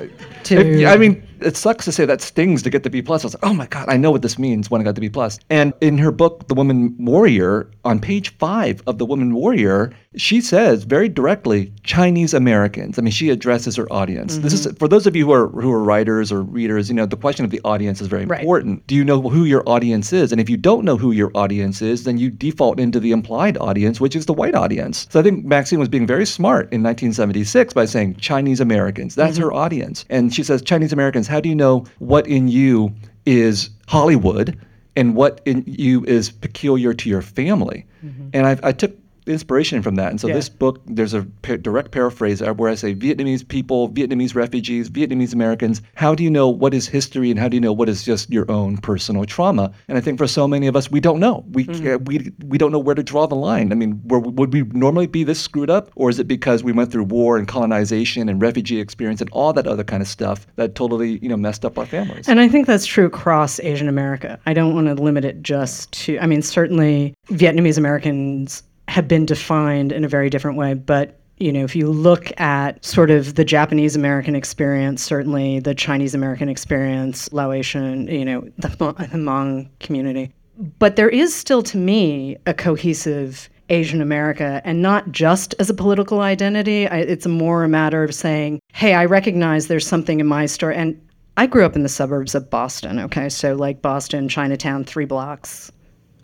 If, 0.49 0.87
I 0.87 0.95
mean, 0.95 1.27
it 1.41 1.57
sucks 1.57 1.85
to 1.85 1.91
say 1.91 2.05
that 2.05 2.21
stings 2.21 2.63
to 2.63 2.69
get 2.69 2.83
the 2.83 2.89
B 2.89 3.01
plus. 3.01 3.23
I 3.23 3.27
was 3.27 3.33
like, 3.35 3.45
oh 3.45 3.53
my 3.53 3.67
god, 3.67 3.89
I 3.89 3.97
know 3.97 4.11
what 4.11 4.21
this 4.21 4.37
means 4.39 4.69
when 4.69 4.81
I 4.81 4.83
got 4.83 4.95
the 4.95 5.01
B 5.01 5.09
plus. 5.09 5.39
And 5.49 5.73
in 5.81 5.97
her 5.97 6.11
book, 6.11 6.47
The 6.47 6.55
Woman 6.55 6.95
Warrior, 6.97 7.69
on 7.85 7.99
page 7.99 8.35
five 8.37 8.81
of 8.87 8.97
The 8.97 9.05
Woman 9.05 9.33
Warrior, 9.33 9.93
she 10.15 10.41
says 10.41 10.83
very 10.83 11.07
directly 11.09 11.71
Chinese 11.83 12.33
Americans. 12.33 12.97
I 12.97 13.01
mean, 13.01 13.11
she 13.11 13.29
addresses 13.29 13.75
her 13.75 13.91
audience. 13.91 14.33
Mm-hmm. 14.33 14.41
This 14.43 14.53
is 14.53 14.67
mm-hmm. 14.67 14.75
for 14.77 14.87
those 14.87 15.07
of 15.07 15.15
you 15.15 15.25
who 15.25 15.33
are 15.33 15.47
who 15.49 15.71
are 15.71 15.83
writers 15.83 16.31
or 16.31 16.41
readers. 16.41 16.89
You 16.89 16.95
know, 16.95 17.05
the 17.05 17.17
question 17.17 17.45
of 17.45 17.51
the 17.51 17.61
audience 17.63 18.01
is 18.01 18.07
very 18.07 18.25
right. 18.25 18.39
important. 18.39 18.85
Do 18.87 18.95
you 18.95 19.03
know 19.03 19.21
who 19.21 19.45
your 19.45 19.67
audience 19.67 20.11
is? 20.13 20.31
And 20.31 20.41
if 20.41 20.49
you 20.49 20.57
don't 20.57 20.83
know 20.83 20.97
who 20.97 21.11
your 21.11 21.31
audience 21.35 21.81
is, 21.81 22.03
then 22.03 22.17
you 22.17 22.29
default 22.29 22.79
into 22.79 22.99
the 22.99 23.11
implied 23.11 23.57
audience, 23.57 24.01
which 24.01 24.15
is 24.15 24.25
the 24.25 24.33
white 24.33 24.55
audience. 24.55 25.07
So 25.09 25.19
I 25.19 25.23
think 25.23 25.45
Maxine 25.45 25.79
was 25.79 25.89
being 25.89 26.07
very 26.07 26.25
smart 26.25 26.71
in 26.73 26.83
1976 26.83 27.73
by 27.73 27.85
saying 27.85 28.15
Chinese 28.15 28.59
Americans. 28.59 29.15
That's 29.15 29.35
mm-hmm. 29.35 29.43
her 29.43 29.53
audience. 29.53 30.05
And 30.09 30.33
she 30.33 30.43
says 30.43 30.61
Chinese 30.61 30.93
Americans. 30.93 31.26
How 31.27 31.39
do 31.39 31.49
you 31.49 31.55
know 31.55 31.85
what 31.99 32.27
in 32.27 32.47
you 32.47 32.93
is 33.25 33.69
Hollywood? 33.87 34.57
and 34.97 35.15
what 35.15 35.41
in 35.45 35.63
you 35.67 36.03
is 36.05 36.31
peculiar 36.31 36.91
to 36.91 37.07
your 37.07 37.21
family. 37.21 37.85
Mm-hmm. 38.03 38.29
And 38.33 38.47
I, 38.47 38.57
I 38.63 38.71
took 38.71 38.97
inspiration 39.27 39.81
from 39.81 39.95
that. 39.95 40.09
And 40.09 40.19
so 40.19 40.27
yeah. 40.27 40.33
this 40.35 40.49
book, 40.49 40.81
there's 40.85 41.13
a 41.13 41.21
direct 41.21 41.91
paraphrase 41.91 42.41
where 42.41 42.69
I 42.69 42.75
say 42.75 42.93
Vietnamese 42.95 43.47
people, 43.47 43.89
Vietnamese 43.89 44.35
refugees, 44.35 44.89
Vietnamese 44.89 45.33
Americans. 45.33 45.81
How 45.95 46.15
do 46.15 46.23
you 46.23 46.29
know 46.29 46.47
what 46.47 46.73
is 46.73 46.87
history 46.87 47.31
and 47.31 47.39
how 47.39 47.47
do 47.47 47.55
you 47.55 47.61
know 47.61 47.73
what 47.73 47.89
is 47.89 48.03
just 48.03 48.31
your 48.31 48.49
own 48.51 48.77
personal 48.77 49.25
trauma? 49.25 49.71
And 49.87 49.97
I 49.97 50.01
think 50.01 50.17
for 50.17 50.27
so 50.27 50.47
many 50.47 50.67
of 50.67 50.75
us, 50.75 50.89
we 50.89 50.99
don't 50.99 51.19
know. 51.19 51.45
We 51.51 51.65
mm-hmm. 51.65 51.87
uh, 51.87 51.97
we 51.97 52.31
we 52.45 52.57
don't 52.57 52.71
know 52.71 52.79
where 52.79 52.95
to 52.95 53.03
draw 53.03 53.27
the 53.27 53.35
line. 53.35 53.71
I 53.71 53.75
mean, 53.75 53.93
where, 54.05 54.19
would 54.19 54.53
we 54.53 54.63
normally 54.63 55.07
be 55.07 55.23
this 55.23 55.39
screwed 55.39 55.69
up, 55.69 55.91
or 55.95 56.09
is 56.09 56.19
it 56.19 56.27
because 56.27 56.63
we 56.63 56.71
went 56.71 56.91
through 56.91 57.05
war 57.05 57.37
and 57.37 57.47
colonization 57.47 58.29
and 58.29 58.41
refugee 58.41 58.79
experience 58.79 59.21
and 59.21 59.29
all 59.31 59.53
that 59.53 59.67
other 59.67 59.83
kind 59.83 60.01
of 60.01 60.07
stuff 60.07 60.47
that 60.55 60.75
totally 60.75 61.19
you 61.19 61.29
know 61.29 61.37
messed 61.37 61.65
up 61.65 61.77
our 61.77 61.85
families? 61.85 62.27
And 62.27 62.39
I 62.39 62.47
think 62.47 62.67
that's 62.67 62.85
true 62.85 63.05
across 63.05 63.59
Asian 63.59 63.87
America. 63.87 64.39
I 64.45 64.53
don't 64.53 64.73
want 64.73 64.87
to 64.87 64.95
limit 64.95 65.25
it 65.25 65.41
just 65.43 65.91
to. 66.03 66.19
I 66.19 66.27
mean, 66.27 66.41
certainly 66.41 67.13
Vietnamese 67.29 67.77
Americans 67.77 68.63
have 68.87 69.07
been 69.07 69.25
defined 69.25 69.91
in 69.91 70.03
a 70.03 70.07
very 70.07 70.29
different 70.29 70.57
way. 70.57 70.73
But 70.73 71.19
you 71.39 71.51
know, 71.51 71.63
if 71.63 71.75
you 71.75 71.87
look 71.87 72.31
at 72.39 72.83
sort 72.83 73.11
of 73.11 73.35
the 73.35 73.45
Japanese 73.45 73.95
American 73.95 74.35
experience, 74.35 75.03
certainly 75.03 75.59
the 75.59 75.75
Chinese 75.75 76.15
American 76.15 76.49
experience, 76.49 77.31
Laotian, 77.31 78.07
you 78.07 78.25
know, 78.25 78.41
the, 78.57 78.69
the 78.69 79.07
Hmong 79.11 79.69
community, 79.79 80.33
but 80.79 80.95
there 80.95 81.09
is 81.09 81.35
still, 81.35 81.61
to 81.63 81.77
me, 81.77 82.37
a 82.47 82.53
cohesive 82.53 83.49
Asian 83.69 84.01
America, 84.01 84.61
and 84.63 84.81
not 84.81 85.11
just 85.11 85.53
as 85.59 85.69
a 85.69 85.73
political 85.73 86.21
identity. 86.21 86.87
I, 86.87 86.99
it's 86.99 87.27
more 87.27 87.63
a 87.63 87.69
matter 87.69 88.03
of 88.03 88.15
saying, 88.15 88.59
hey, 88.73 88.93
I 88.93 89.05
recognize 89.05 89.67
there's 89.67 89.85
something 89.85 90.19
in 90.19 90.25
my 90.25 90.45
story. 90.45 90.75
And 90.75 90.99
I 91.35 91.47
grew 91.47 91.65
up 91.65 91.75
in 91.75 91.83
the 91.83 91.89
suburbs 91.89 92.33
of 92.33 92.49
Boston, 92.49 92.99
okay? 92.99 93.29
So, 93.29 93.55
like 93.55 93.81
Boston, 93.81 94.29
Chinatown, 94.29 94.83
three 94.85 95.05
blocks. 95.05 95.71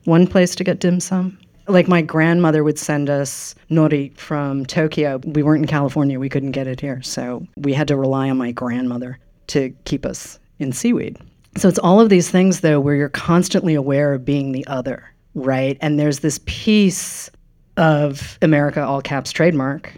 One 0.05 0.25
place 0.25 0.55
to 0.55 0.63
get 0.63 0.79
dim 0.79 0.99
sum, 0.99 1.37
like 1.67 1.87
my 1.87 2.01
grandmother 2.01 2.63
would 2.63 2.79
send 2.79 3.09
us 3.09 3.55
nori 3.69 4.15
from 4.17 4.65
Tokyo. 4.65 5.19
We 5.23 5.43
weren't 5.43 5.63
in 5.63 5.67
California, 5.67 6.19
we 6.19 6.29
couldn't 6.29 6.51
get 6.51 6.67
it 6.67 6.79
here. 6.79 7.01
So 7.01 7.45
we 7.57 7.73
had 7.73 7.87
to 7.87 7.97
rely 7.97 8.29
on 8.29 8.37
my 8.37 8.51
grandmother 8.51 9.19
to 9.47 9.73
keep 9.85 10.05
us 10.05 10.39
in 10.59 10.71
seaweed. 10.71 11.17
So 11.57 11.69
it's 11.69 11.79
all 11.79 11.99
of 11.99 12.09
these 12.09 12.29
things, 12.29 12.61
though, 12.61 12.79
where 12.79 12.95
you're 12.95 13.09
constantly 13.09 13.75
aware 13.75 14.13
of 14.13 14.25
being 14.25 14.51
the 14.51 14.65
other, 14.67 15.03
right? 15.35 15.77
And 15.81 15.99
there's 15.99 16.19
this 16.19 16.39
piece 16.45 17.29
of 17.77 18.37
America, 18.41 18.83
all 18.83 19.01
caps 19.01 19.31
trademark, 19.31 19.93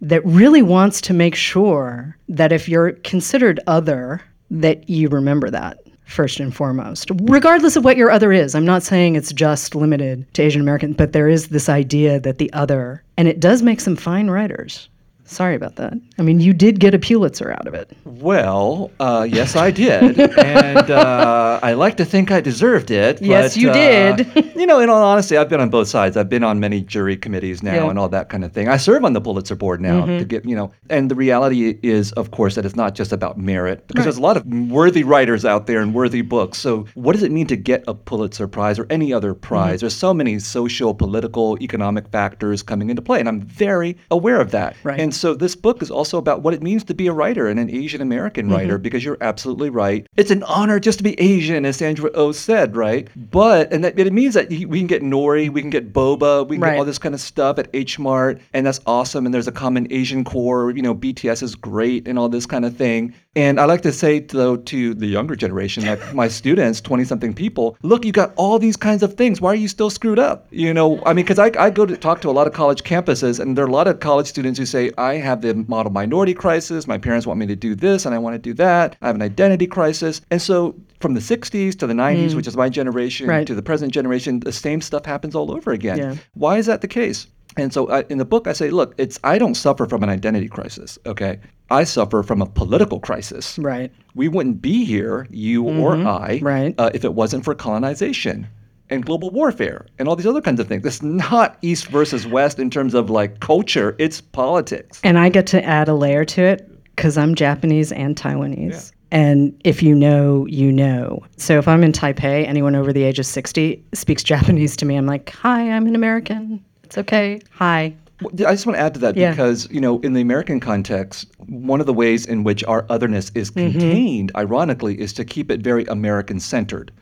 that 0.00 0.24
really 0.24 0.62
wants 0.62 1.00
to 1.02 1.14
make 1.14 1.34
sure 1.34 2.16
that 2.28 2.52
if 2.52 2.68
you're 2.68 2.92
considered 2.92 3.60
other, 3.66 4.20
that 4.50 4.88
you 4.88 5.08
remember 5.08 5.50
that 5.50 5.78
first 6.04 6.40
and 6.40 6.54
foremost, 6.54 7.10
regardless 7.22 7.76
of 7.76 7.84
what 7.84 7.96
your 7.96 8.10
other 8.10 8.32
is. 8.32 8.54
I'm 8.54 8.64
not 8.64 8.82
saying 8.82 9.16
it's 9.16 9.32
just 9.32 9.74
limited 9.74 10.32
to 10.34 10.42
Asian 10.42 10.60
American, 10.60 10.92
but 10.92 11.12
there 11.12 11.28
is 11.28 11.48
this 11.48 11.68
idea 11.68 12.20
that 12.20 12.38
the 12.38 12.52
other, 12.52 13.02
and 13.16 13.28
it 13.28 13.40
does 13.40 13.62
make 13.62 13.80
some 13.80 13.96
fine 13.96 14.28
writers. 14.28 14.88
Sorry 15.26 15.54
about 15.54 15.76
that. 15.76 15.94
I 16.18 16.22
mean, 16.22 16.38
you 16.40 16.52
did 16.52 16.78
get 16.80 16.92
a 16.94 16.98
Pulitzer 16.98 17.50
out 17.50 17.66
of 17.66 17.72
it. 17.74 17.96
Well, 18.04 18.90
uh, 19.00 19.26
yes, 19.28 19.56
I 19.56 19.70
did, 19.70 20.20
and 20.38 20.90
uh, 20.90 21.58
I 21.62 21.72
like 21.72 21.96
to 21.96 22.04
think 22.04 22.30
I 22.30 22.40
deserved 22.42 22.90
it. 22.90 23.22
Yes, 23.22 23.54
but, 23.54 23.60
you 23.62 23.70
uh, 23.70 23.72
did. 24.16 24.52
you 24.56 24.66
know, 24.66 24.80
in 24.80 24.90
all 24.90 25.02
honesty, 25.02 25.36
I've 25.38 25.48
been 25.48 25.60
on 25.60 25.70
both 25.70 25.88
sides. 25.88 26.16
I've 26.16 26.28
been 26.28 26.44
on 26.44 26.60
many 26.60 26.82
jury 26.82 27.16
committees 27.16 27.62
now 27.62 27.74
Yeah. 27.74 27.90
and 27.90 27.98
all 27.98 28.08
that 28.10 28.28
kind 28.28 28.44
of 28.44 28.52
thing. 28.52 28.68
I 28.68 28.76
serve 28.76 29.04
on 29.04 29.14
the 29.14 29.20
Pulitzer 29.20 29.56
board 29.56 29.80
now 29.80 30.02
Mm-hmm. 30.04 30.18
to 30.18 30.24
get, 30.24 30.44
you 30.44 30.54
know, 30.54 30.72
and 30.90 31.10
the 31.10 31.14
reality 31.14 31.78
is, 31.82 32.12
of 32.12 32.30
course, 32.30 32.54
that 32.56 32.66
it's 32.66 32.76
not 32.76 32.94
just 32.94 33.12
about 33.12 33.38
merit 33.38 33.86
because 33.86 34.00
Right. 34.00 34.04
there's 34.04 34.18
a 34.18 34.22
lot 34.22 34.36
of 34.36 34.44
worthy 34.46 35.04
writers 35.04 35.44
out 35.44 35.66
there 35.66 35.80
and 35.80 35.94
worthy 35.94 36.20
books. 36.20 36.58
So, 36.58 36.84
what 36.94 37.12
does 37.14 37.22
it 37.22 37.32
mean 37.32 37.46
to 37.46 37.56
get 37.56 37.82
a 37.88 37.94
Pulitzer 37.94 38.46
Prize 38.46 38.78
or 38.78 38.86
any 38.90 39.12
other 39.12 39.32
prize? 39.32 39.76
Mm-hmm. 39.76 39.80
There's 39.80 39.94
so 39.96 40.12
many 40.12 40.38
social, 40.38 40.94
political, 40.94 41.56
economic 41.62 42.08
factors 42.08 42.62
coming 42.62 42.90
into 42.90 43.00
play, 43.02 43.20
and 43.20 43.28
I'm 43.28 43.40
very 43.40 43.96
aware 44.10 44.40
of 44.40 44.50
that. 44.50 44.76
Right. 44.82 45.00
And 45.00 45.13
so, 45.14 45.34
this 45.34 45.54
book 45.56 45.82
is 45.82 45.90
also 45.90 46.18
about 46.18 46.42
what 46.42 46.54
it 46.54 46.62
means 46.62 46.84
to 46.84 46.94
be 46.94 47.06
a 47.06 47.12
writer 47.12 47.46
and 47.48 47.58
an 47.60 47.70
Asian 47.70 48.00
American 48.00 48.46
Mm-hmm. 48.46 48.54
writer 48.54 48.78
because 48.78 49.04
you're 49.04 49.18
absolutely 49.20 49.70
right. 49.70 50.06
It's 50.16 50.30
an 50.30 50.42
honor 50.44 50.78
just 50.80 50.98
to 50.98 51.04
be 51.04 51.18
Asian, 51.20 51.64
as 51.64 51.76
Sandra 51.76 52.10
O 52.14 52.32
said, 52.32 52.74
right? 52.76 53.08
But 53.16 53.72
and 53.72 53.84
that 53.84 53.98
it 53.98 54.12
means 54.12 54.34
that 54.34 54.48
we 54.50 54.78
can 54.78 54.86
get 54.86 55.02
nori, 55.02 55.48
we 55.50 55.60
can 55.60 55.70
get 55.70 55.92
boba, 55.92 56.46
we 56.48 56.56
can 56.56 56.62
Right. 56.62 56.70
get 56.72 56.78
all 56.78 56.84
this 56.84 56.98
kind 56.98 57.14
of 57.14 57.20
stuff 57.20 57.58
at 57.58 57.68
H 57.74 57.98
Mart, 57.98 58.40
and 58.52 58.66
that's 58.66 58.80
awesome. 58.86 59.24
And 59.24 59.34
there's 59.34 59.48
a 59.48 59.52
common 59.52 59.86
Asian 59.90 60.24
core. 60.24 60.70
You 60.72 60.82
know, 60.82 60.94
BTS 60.94 61.42
is 61.42 61.54
great 61.54 62.06
and 62.08 62.18
all 62.18 62.28
this 62.28 62.46
kind 62.46 62.64
of 62.64 62.76
thing. 62.76 63.14
And 63.36 63.58
I 63.58 63.64
like 63.64 63.82
to 63.82 63.92
say 63.92 64.20
though 64.20 64.56
to 64.56 64.94
the 64.94 65.06
younger 65.06 65.34
generation, 65.36 65.84
like 65.86 66.14
my 66.22 66.28
students, 66.28 66.80
twenty 66.80 67.04
something 67.04 67.34
people, 67.34 67.76
look, 67.82 68.04
you 68.04 68.12
got 68.12 68.32
all 68.36 68.58
these 68.58 68.76
kinds 68.76 69.02
of 69.02 69.14
things. 69.14 69.40
Why 69.40 69.50
are 69.52 69.54
you 69.56 69.68
still 69.68 69.90
screwed 69.90 70.18
up? 70.18 70.46
You 70.50 70.72
know, 70.74 71.02
I 71.06 71.12
mean, 71.12 71.24
because 71.24 71.38
I, 71.38 71.50
I 71.58 71.70
go 71.70 71.86
to 71.86 71.96
talk 71.96 72.20
to 72.22 72.30
a 72.30 72.32
lot 72.38 72.46
of 72.46 72.52
college 72.52 72.82
campuses, 72.84 73.40
and 73.40 73.56
there 73.56 73.64
are 73.64 73.68
a 73.68 73.72
lot 73.72 73.88
of 73.88 74.00
college 74.00 74.26
students 74.26 74.58
who 74.58 74.66
say, 74.66 74.90
I 75.04 75.16
have 75.16 75.42
the 75.42 75.54
model 75.54 75.92
minority 75.92 76.34
crisis. 76.34 76.86
My 76.86 76.98
parents 76.98 77.26
want 77.26 77.38
me 77.38 77.46
to 77.46 77.56
do 77.56 77.74
this, 77.74 78.06
and 78.06 78.14
I 78.14 78.18
want 78.18 78.34
to 78.34 78.38
do 78.38 78.54
that. 78.54 78.96
I 79.02 79.06
have 79.08 79.16
an 79.16 79.22
identity 79.22 79.66
crisis. 79.66 80.20
And 80.30 80.40
so 80.40 80.74
from 81.00 81.14
the 81.14 81.20
60s 81.20 81.76
to 81.78 81.86
the 81.86 81.92
90s, 81.94 82.34
which 82.34 82.46
is 82.46 82.56
my 82.56 82.68
generation, 82.68 83.26
Right. 83.26 83.46
to 83.46 83.54
the 83.54 83.62
present 83.62 83.92
generation, 83.92 84.40
the 84.40 84.52
same 84.52 84.80
stuff 84.80 85.04
happens 85.04 85.34
all 85.34 85.52
over 85.52 85.72
again. 85.72 85.98
Yeah. 85.98 86.14
Why 86.34 86.56
is 86.58 86.66
that 86.66 86.80
the 86.80 86.88
case? 86.88 87.26
And 87.56 87.72
so 87.72 87.88
I, 87.88 88.00
in 88.08 88.18
the 88.18 88.24
book, 88.24 88.48
I 88.48 88.52
say, 88.52 88.70
look, 88.70 88.94
it's 88.98 89.20
I 89.22 89.38
don't 89.38 89.54
suffer 89.54 89.86
from 89.86 90.02
an 90.02 90.08
identity 90.08 90.48
crisis. 90.48 90.98
Okay, 91.06 91.38
I 91.70 91.84
suffer 91.84 92.22
from 92.24 92.42
a 92.42 92.46
political 92.46 92.98
crisis. 92.98 93.58
Right. 93.58 93.92
We 94.14 94.26
wouldn't 94.28 94.60
be 94.62 94.84
here, 94.84 95.28
you 95.30 95.62
or 95.64 95.94
I, 95.96 96.40
Right. 96.42 96.74
uh, 96.78 96.90
if 96.94 97.04
it 97.04 97.14
wasn't 97.14 97.44
for 97.44 97.54
colonization 97.54 98.48
and 98.90 99.04
global 99.04 99.30
warfare 99.30 99.86
and 99.98 100.08
all 100.08 100.16
these 100.16 100.26
other 100.26 100.40
kinds 100.40 100.60
of 100.60 100.68
things. 100.68 100.84
It's 100.84 101.02
not 101.02 101.56
East 101.62 101.86
versus 101.88 102.26
West 102.26 102.58
in 102.58 102.70
terms 102.70 102.94
of 102.94 103.10
like 103.10 103.40
culture. 103.40 103.96
It's 103.98 104.20
politics. 104.20 105.00
And 105.04 105.18
I 105.18 105.28
get 105.28 105.46
to 105.48 105.64
add 105.64 105.88
a 105.88 105.94
layer 105.94 106.24
to 106.26 106.42
it 106.42 106.70
because 106.96 107.16
I'm 107.16 107.34
Japanese 107.34 107.92
and 107.92 108.16
Taiwanese. 108.16 108.70
Yeah. 108.70 108.80
And 109.10 109.60
if 109.64 109.82
you 109.82 109.94
know, 109.94 110.44
you 110.46 110.72
know. 110.72 111.22
So 111.36 111.58
if 111.58 111.68
I'm 111.68 111.84
in 111.84 111.92
Taipei, 111.92 112.46
anyone 112.46 112.74
over 112.74 112.92
the 112.92 113.04
age 113.04 113.18
of 113.18 113.26
60 113.26 113.84
speaks 113.94 114.22
Japanese 114.24 114.76
to 114.78 114.84
me, 114.84 114.96
I'm 114.96 115.06
like, 115.06 115.30
hi, 115.30 115.70
I'm 115.70 115.86
an 115.86 115.94
American. 115.94 116.64
It's 116.82 116.98
okay. 116.98 117.40
Hi. 117.52 117.94
I 118.22 118.52
just 118.52 118.66
want 118.66 118.76
to 118.76 118.80
add 118.80 118.94
to 118.94 119.00
that 119.00 119.16
Yeah. 119.16 119.30
because, 119.30 119.68
you 119.70 119.80
know, 119.80 120.00
in 120.00 120.12
the 120.14 120.20
American 120.20 120.60
context, 120.60 121.26
one 121.38 121.80
of 121.80 121.86
the 121.86 121.92
ways 121.92 122.26
in 122.26 122.44
which 122.44 122.64
our 122.64 122.86
otherness 122.88 123.30
is 123.34 123.50
mm-hmm. 123.50 123.72
contained, 123.72 124.32
ironically, 124.36 125.00
is 125.00 125.12
to 125.14 125.24
keep 125.24 125.50
it 125.50 125.60
very 125.62 125.84
American 125.86 126.40
centered. 126.40 126.92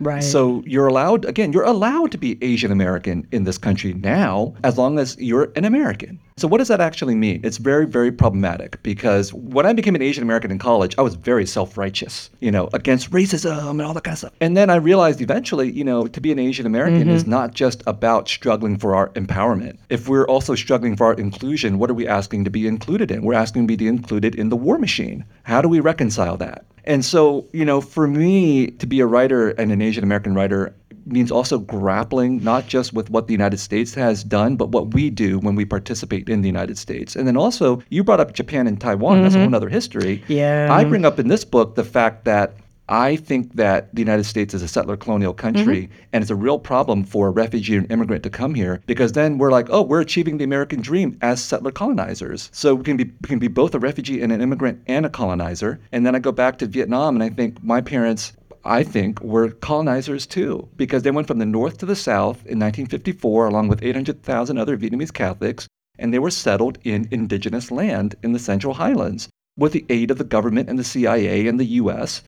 Right. 0.00 0.22
So 0.22 0.62
you're 0.66 0.86
allowed, 0.86 1.24
again, 1.24 1.52
you're 1.52 1.62
allowed 1.62 2.12
to 2.12 2.18
be 2.18 2.38
Asian 2.42 2.70
American 2.70 3.26
in 3.32 3.44
this 3.44 3.58
country 3.58 3.94
now 3.94 4.54
as 4.62 4.76
long 4.76 4.98
as 4.98 5.16
you're 5.18 5.52
an 5.56 5.64
American. 5.64 6.20
So 6.38 6.46
what 6.46 6.58
does 6.58 6.68
that 6.68 6.82
actually 6.82 7.14
mean? 7.14 7.40
It's 7.44 7.56
very, 7.56 7.86
very 7.86 8.12
problematic 8.12 8.82
because 8.82 9.32
when 9.32 9.64
I 9.64 9.72
became 9.72 9.94
an 9.94 10.02
Asian 10.02 10.22
American 10.22 10.50
in 10.50 10.58
college, 10.58 10.94
I 10.98 11.00
was 11.00 11.14
very 11.14 11.46
self-righteous, 11.46 12.28
you 12.40 12.50
know, 12.50 12.68
against 12.74 13.10
racism 13.10 13.70
and 13.70 13.80
all 13.80 13.94
that 13.94 14.04
kind 14.04 14.12
of 14.12 14.18
stuff. 14.18 14.32
And 14.42 14.54
then 14.54 14.68
I 14.68 14.74
realized 14.74 15.22
eventually, 15.22 15.72
you 15.72 15.82
know, 15.82 16.06
to 16.06 16.20
be 16.20 16.30
an 16.32 16.38
Asian 16.38 16.66
American 16.66 17.08
is 17.08 17.22
mm-hmm. 17.22 17.30
not 17.30 17.54
just 17.54 17.82
about 17.86 18.28
struggling 18.28 18.76
for 18.76 18.94
our 18.94 19.08
empowerment. 19.14 19.78
If 19.88 20.10
we're 20.10 20.26
also 20.26 20.54
struggling 20.54 20.94
for 20.94 21.06
our 21.06 21.14
inclusion, 21.14 21.78
what 21.78 21.88
are 21.88 21.94
we 21.94 22.06
asking 22.06 22.44
to 22.44 22.50
be 22.50 22.66
included 22.66 23.10
in? 23.10 23.22
We're 23.22 23.32
asking 23.32 23.66
to 23.66 23.74
be 23.74 23.88
included 23.88 24.34
in 24.34 24.50
the 24.50 24.56
war 24.56 24.76
machine. 24.76 25.24
How 25.44 25.62
do 25.62 25.70
we 25.70 25.80
reconcile 25.80 26.36
that? 26.36 26.66
And 26.84 27.02
so, 27.02 27.48
you 27.52 27.64
know, 27.64 27.80
for 27.80 28.06
me 28.06 28.66
to 28.72 28.86
be 28.86 29.00
a 29.00 29.06
writer 29.06 29.50
and 29.50 29.72
an 29.72 29.80
Asian 29.80 30.04
American 30.04 30.34
writer 30.34 30.74
means 31.06 31.30
also 31.30 31.58
grappling 31.58 32.42
not 32.42 32.66
just 32.66 32.92
with 32.92 33.10
what 33.10 33.26
the 33.26 33.32
United 33.32 33.58
States 33.58 33.94
has 33.94 34.24
done, 34.24 34.56
but 34.56 34.70
what 34.70 34.94
we 34.94 35.10
do 35.10 35.38
when 35.38 35.54
we 35.54 35.64
participate 35.64 36.28
in 36.28 36.42
the 36.42 36.48
United 36.48 36.78
States. 36.78 37.16
And 37.16 37.26
then 37.26 37.36
also, 37.36 37.82
you 37.90 38.02
brought 38.04 38.20
up 38.20 38.32
Japan 38.32 38.66
and 38.66 38.80
Taiwan. 38.80 39.22
That's 39.22 39.34
a 39.34 39.38
mm-hmm. 39.38 39.46
whole 39.46 39.56
other 39.56 39.68
history. 39.68 40.22
Yeah. 40.28 40.68
I 40.70 40.84
bring 40.84 41.04
up 41.04 41.18
in 41.18 41.28
this 41.28 41.44
book 41.44 41.74
the 41.74 41.84
fact 41.84 42.24
that 42.24 42.54
I 42.88 43.16
think 43.16 43.54
that 43.54 43.92
the 43.94 44.00
United 44.00 44.24
States 44.24 44.54
is 44.54 44.62
a 44.62 44.68
settler 44.68 44.96
colonial 44.96 45.34
country, 45.34 45.82
mm-hmm. 45.82 46.02
and 46.12 46.22
it's 46.22 46.30
a 46.30 46.36
real 46.36 46.58
problem 46.58 47.02
for 47.02 47.26
a 47.26 47.30
refugee 47.30 47.76
and 47.76 47.90
immigrant 47.90 48.22
to 48.22 48.30
come 48.30 48.54
here 48.54 48.80
because 48.86 49.12
then 49.12 49.38
we're 49.38 49.50
like, 49.50 49.68
oh, 49.70 49.82
we're 49.82 50.00
achieving 50.00 50.38
the 50.38 50.44
American 50.44 50.80
dream 50.80 51.18
as 51.20 51.42
settler 51.42 51.72
colonizers. 51.72 52.48
So 52.52 52.76
we 52.76 52.84
can 52.84 52.96
be 52.96 53.04
we 53.04 53.28
can 53.28 53.38
be 53.38 53.48
both 53.48 53.74
a 53.74 53.80
refugee 53.80 54.22
and 54.22 54.32
an 54.32 54.40
immigrant 54.40 54.82
and 54.86 55.04
a 55.04 55.10
colonizer. 55.10 55.80
And 55.90 56.06
then 56.06 56.14
I 56.14 56.20
go 56.20 56.32
back 56.32 56.58
to 56.58 56.66
Vietnam, 56.66 57.16
and 57.16 57.22
I 57.22 57.30
think 57.30 57.62
my 57.62 57.80
parents. 57.80 58.32
I 58.66 58.82
think 58.82 59.20
were 59.20 59.50
colonizers 59.50 60.26
too, 60.26 60.68
because 60.76 61.02
they 61.02 61.10
went 61.10 61.26
from 61.26 61.38
the 61.38 61.46
north 61.46 61.78
to 61.78 61.86
the 61.86 61.96
south 61.96 62.38
in 62.38 62.58
1954, 62.58 63.46
along 63.46 63.68
with 63.68 63.82
800,000 63.82 64.58
other 64.58 64.76
Vietnamese 64.76 65.12
Catholics, 65.12 65.66
and 65.98 66.12
they 66.12 66.18
were 66.18 66.30
settled 66.30 66.78
in 66.84 67.08
indigenous 67.10 67.70
land 67.70 68.14
in 68.22 68.32
the 68.32 68.38
Central 68.38 68.74
Highlands 68.74 69.28
with 69.56 69.72
the 69.72 69.86
aid 69.88 70.10
of 70.10 70.18
the 70.18 70.24
government 70.24 70.68
and 70.68 70.78
the 70.78 70.84
CIA 70.84 71.46
and 71.46 71.58
the 71.58 71.80
US. 71.80 72.22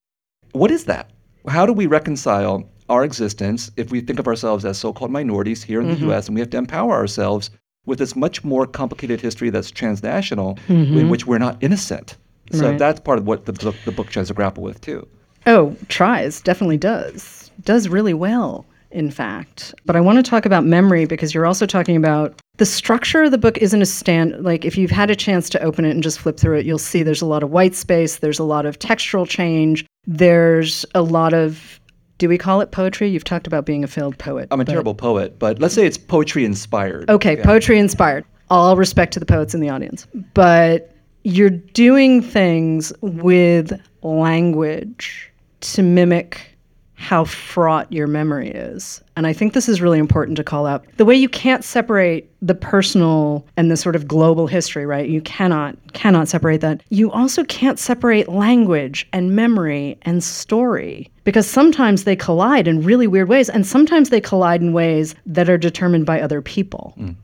What 0.53 0.71
is 0.71 0.85
that? 0.85 1.11
How 1.47 1.67
do 1.67 1.73
we 1.73 1.87
reconcile 1.87 2.69
our 2.89 3.05
existence 3.05 3.71
if 3.77 3.91
we 3.91 4.01
think 4.01 4.19
of 4.19 4.27
ourselves 4.27 4.65
as 4.65 4.79
so 4.79 4.93
called 4.93 5.11
minorities 5.11 5.63
here 5.63 5.81
in 5.81 5.89
the 5.89 5.95
mm-hmm. 5.95 6.11
US 6.11 6.27
and 6.27 6.35
we 6.35 6.41
have 6.41 6.51
to 6.51 6.57
empower 6.57 6.95
ourselves 6.95 7.51
with 7.85 7.99
this 7.99 8.17
much 8.17 8.45
more 8.45 8.67
complicated 8.67 9.21
history 9.21 9.51
that's 9.51 9.71
transnational 9.71 10.59
in 10.69 10.87
mm-hmm. 10.87 11.09
which 11.09 11.27
we're 11.27 11.39
not 11.39 11.63
innocent? 11.63 12.17
So 12.53 12.71
Right. 12.71 12.79
that's 12.79 13.01
part 13.01 13.19
of 13.19 13.27
what 13.27 13.45
the, 13.45 13.53
book 13.53 13.77
the 13.85 13.93
book 13.93 14.09
tries 14.09 14.29
to 14.29 14.35
grapple 14.35 14.63
with 14.63 14.81
too. 14.81 15.07
Oh, 15.49 15.75
tries, 15.89 16.41
definitely 16.43 16.77
does. 16.77 17.51
Does 17.65 17.89
really 17.89 18.13
well, 18.15 18.67
in 18.91 19.11
fact. 19.11 19.75
But 19.87 19.97
I 19.97 20.01
want 20.01 20.25
to 20.25 20.29
talk 20.31 20.45
about 20.47 20.65
memory 20.65 21.07
because 21.07 21.33
you're 21.35 21.47
also 21.47 21.65
talking 21.67 21.97
about 21.97 22.41
the 22.59 22.67
structure 22.67 23.23
of 23.25 23.31
the 23.31 23.39
book 23.39 23.57
isn't 23.59 23.81
a 23.81 23.87
stand 23.87 24.45
like 24.45 24.65
if 24.67 24.77
you've 24.77 24.91
had 24.91 25.11
a 25.11 25.17
chance 25.17 25.49
to 25.51 25.63
open 25.63 25.85
it 25.87 25.93
and 25.93 26.03
just 26.03 26.19
flip 26.21 26.39
through 26.39 26.59
it, 26.59 26.67
you'll 26.67 26.79
see 26.79 27.03
there's 27.03 27.23
a 27.23 27.27
lot 27.27 27.43
of 27.43 27.51
white 27.51 27.75
space, 27.75 28.19
there's 28.19 28.39
a 28.39 28.45
lot 28.45 28.67
of 28.67 28.79
textural 28.79 29.27
change, 29.29 29.87
there's 30.07 30.85
a 30.95 31.03
lot 31.03 31.33
of 31.35 31.81
do 32.19 32.29
we 32.29 32.37
call 32.37 32.61
it 32.61 32.73
poetry? 32.73 33.09
You've 33.09 33.23
talked 33.25 33.47
about 33.47 33.65
being 33.65 33.85
a 33.85 33.87
failed 33.87 34.19
poet. 34.19 34.49
I'm 34.51 34.61
a 34.61 34.65
but- 34.65 34.73
terrible 34.73 34.95
poet, 34.95 35.39
but 35.39 35.61
let's 35.61 35.73
say 35.75 35.87
it's 35.87 35.97
poetry 35.97 36.45
inspired. 36.45 37.09
Okay, 37.09 37.39
Yeah. 37.39 37.45
poetry 37.45 37.79
inspired. 37.79 38.25
All 38.51 38.77
respect 38.77 39.13
to 39.15 39.21
the 39.21 39.27
poets 39.27 39.55
in 39.55 39.61
the 39.61 39.69
audience. 39.71 40.07
But 40.35 40.93
you're 41.23 41.51
doing 41.51 42.21
things 42.21 42.93
with 43.03 43.73
language 44.03 45.28
to 45.61 45.83
mimic 45.83 46.59
how 46.99 47.25
fraught 47.25 47.91
your 47.93 48.09
memory 48.09 48.51
is. 48.51 49.01
And 49.17 49.25
I 49.25 49.33
think 49.33 49.53
this 49.53 49.69
is 49.69 49.81
really 49.81 50.01
important 50.01 50.37
to 50.37 50.43
call 50.43 50.67
out. 50.67 50.85
The 50.97 51.05
way 51.05 51.15
you 51.15 51.29
can't 51.29 51.65
separate 51.65 52.29
the 52.43 52.57
personal 52.57 53.47
and 53.57 53.71
the 53.71 53.77
sort 53.77 53.95
of 53.95 54.09
global 54.09 54.49
history, 54.49 54.85
right? 54.85 55.09
You 55.09 55.21
cannot 55.21 55.77
cannot 55.93 56.27
separate 56.27 56.61
that. 56.61 56.83
You 56.91 57.13
also 57.13 57.45
can't 57.45 57.79
separate 57.79 58.29
language 58.29 59.07
and 59.13 59.37
memory 59.37 59.97
and 60.03 60.25
story 60.25 61.09
because 61.23 61.49
sometimes 61.49 62.03
they 62.03 62.17
collide 62.17 62.67
in 62.67 62.83
really 62.83 63.07
weird 63.07 63.29
ways 63.29 63.49
and 63.49 63.65
sometimes 63.65 64.11
they 64.11 64.21
collide 64.21 64.61
in 64.61 64.73
ways 64.73 65.15
that 65.25 65.49
are 65.49 65.59
determined 65.59 66.05
by 66.05 66.21
other 66.21 66.43
people. 66.43 66.95
Mm. 66.99 67.15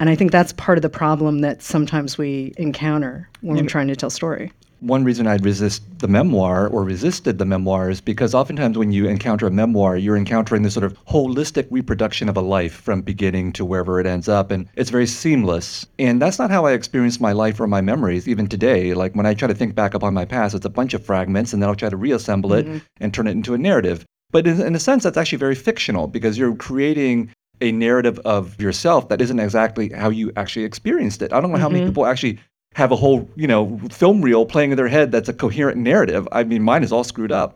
And 0.00 0.08
I 0.08 0.14
think 0.14 0.32
that's 0.32 0.52
part 0.54 0.78
of 0.78 0.82
the 0.82 0.88
problem 0.88 1.40
that 1.40 1.60
sometimes 1.60 2.16
we 2.16 2.54
encounter 2.56 3.28
when 3.42 3.58
we're 3.58 3.68
trying 3.68 3.88
to 3.88 3.96
tell 3.96 4.10
story. 4.10 4.52
One 4.80 5.02
reason 5.02 5.26
I'd 5.26 5.44
resist 5.44 5.82
the 5.98 6.06
memoir 6.06 6.68
or 6.68 6.84
resisted 6.84 7.38
the 7.38 7.44
memoir 7.44 7.90
is 7.90 8.00
because 8.00 8.32
oftentimes 8.32 8.78
when 8.78 8.92
you 8.92 9.08
encounter 9.08 9.46
a 9.46 9.50
memoir, 9.50 9.96
you're 9.96 10.16
encountering 10.16 10.62
this 10.62 10.74
sort 10.74 10.84
of 10.84 10.96
holistic 11.06 11.66
reproduction 11.70 12.28
of 12.28 12.36
a 12.36 12.40
life 12.40 12.74
from 12.74 13.00
beginning 13.00 13.52
to 13.54 13.64
wherever 13.64 13.98
it 13.98 14.06
ends 14.06 14.28
up. 14.28 14.52
And 14.52 14.68
it's 14.76 14.90
very 14.90 15.06
seamless. 15.06 15.84
And 15.98 16.22
that's 16.22 16.38
not 16.38 16.50
how 16.50 16.64
I 16.66 16.72
experience 16.72 17.18
my 17.18 17.32
life 17.32 17.58
or 17.58 17.66
my 17.66 17.80
memories, 17.80 18.28
even 18.28 18.46
today. 18.46 18.94
Like 18.94 19.16
when 19.16 19.26
I 19.26 19.34
try 19.34 19.48
to 19.48 19.54
think 19.54 19.74
back 19.74 19.94
upon 19.94 20.14
my 20.14 20.24
past, 20.24 20.54
it's 20.54 20.64
a 20.64 20.70
bunch 20.70 20.94
of 20.94 21.04
fragments 21.04 21.52
and 21.52 21.60
then 21.60 21.68
I'll 21.68 21.74
try 21.74 21.88
to 21.88 21.96
reassemble 21.96 22.52
it 22.52 22.66
mm-hmm. 22.66 22.78
and 23.00 23.12
turn 23.12 23.26
it 23.26 23.32
into 23.32 23.54
a 23.54 23.58
narrative. 23.58 24.04
But 24.30 24.46
in, 24.46 24.60
in 24.60 24.74
a 24.76 24.80
sense, 24.80 25.02
that's 25.02 25.16
actually 25.16 25.38
very 25.38 25.54
fictional 25.56 26.06
because 26.06 26.38
you're 26.38 26.54
creating 26.54 27.30
a 27.60 27.72
narrative 27.72 28.20
of 28.20 28.60
yourself 28.60 29.08
that 29.08 29.20
isn't 29.20 29.40
exactly 29.40 29.88
how 29.88 30.10
you 30.10 30.32
actually 30.36 30.64
experienced 30.64 31.22
it. 31.22 31.32
I 31.32 31.40
don't 31.40 31.50
know 31.50 31.58
how 31.58 31.68
many 31.68 31.80
mm-hmm. 31.80 31.90
people 31.90 32.06
actually 32.06 32.38
have 32.74 32.92
a 32.92 32.96
whole, 32.96 33.28
you 33.34 33.46
know, 33.46 33.78
film 33.90 34.22
reel 34.22 34.46
playing 34.46 34.70
in 34.70 34.76
their 34.76 34.88
head 34.88 35.10
that's 35.10 35.28
a 35.28 35.32
coherent 35.32 35.78
narrative. 35.78 36.28
I 36.32 36.44
mean, 36.44 36.62
mine 36.62 36.84
is 36.84 36.92
all 36.92 37.04
screwed 37.04 37.32
up. 37.32 37.54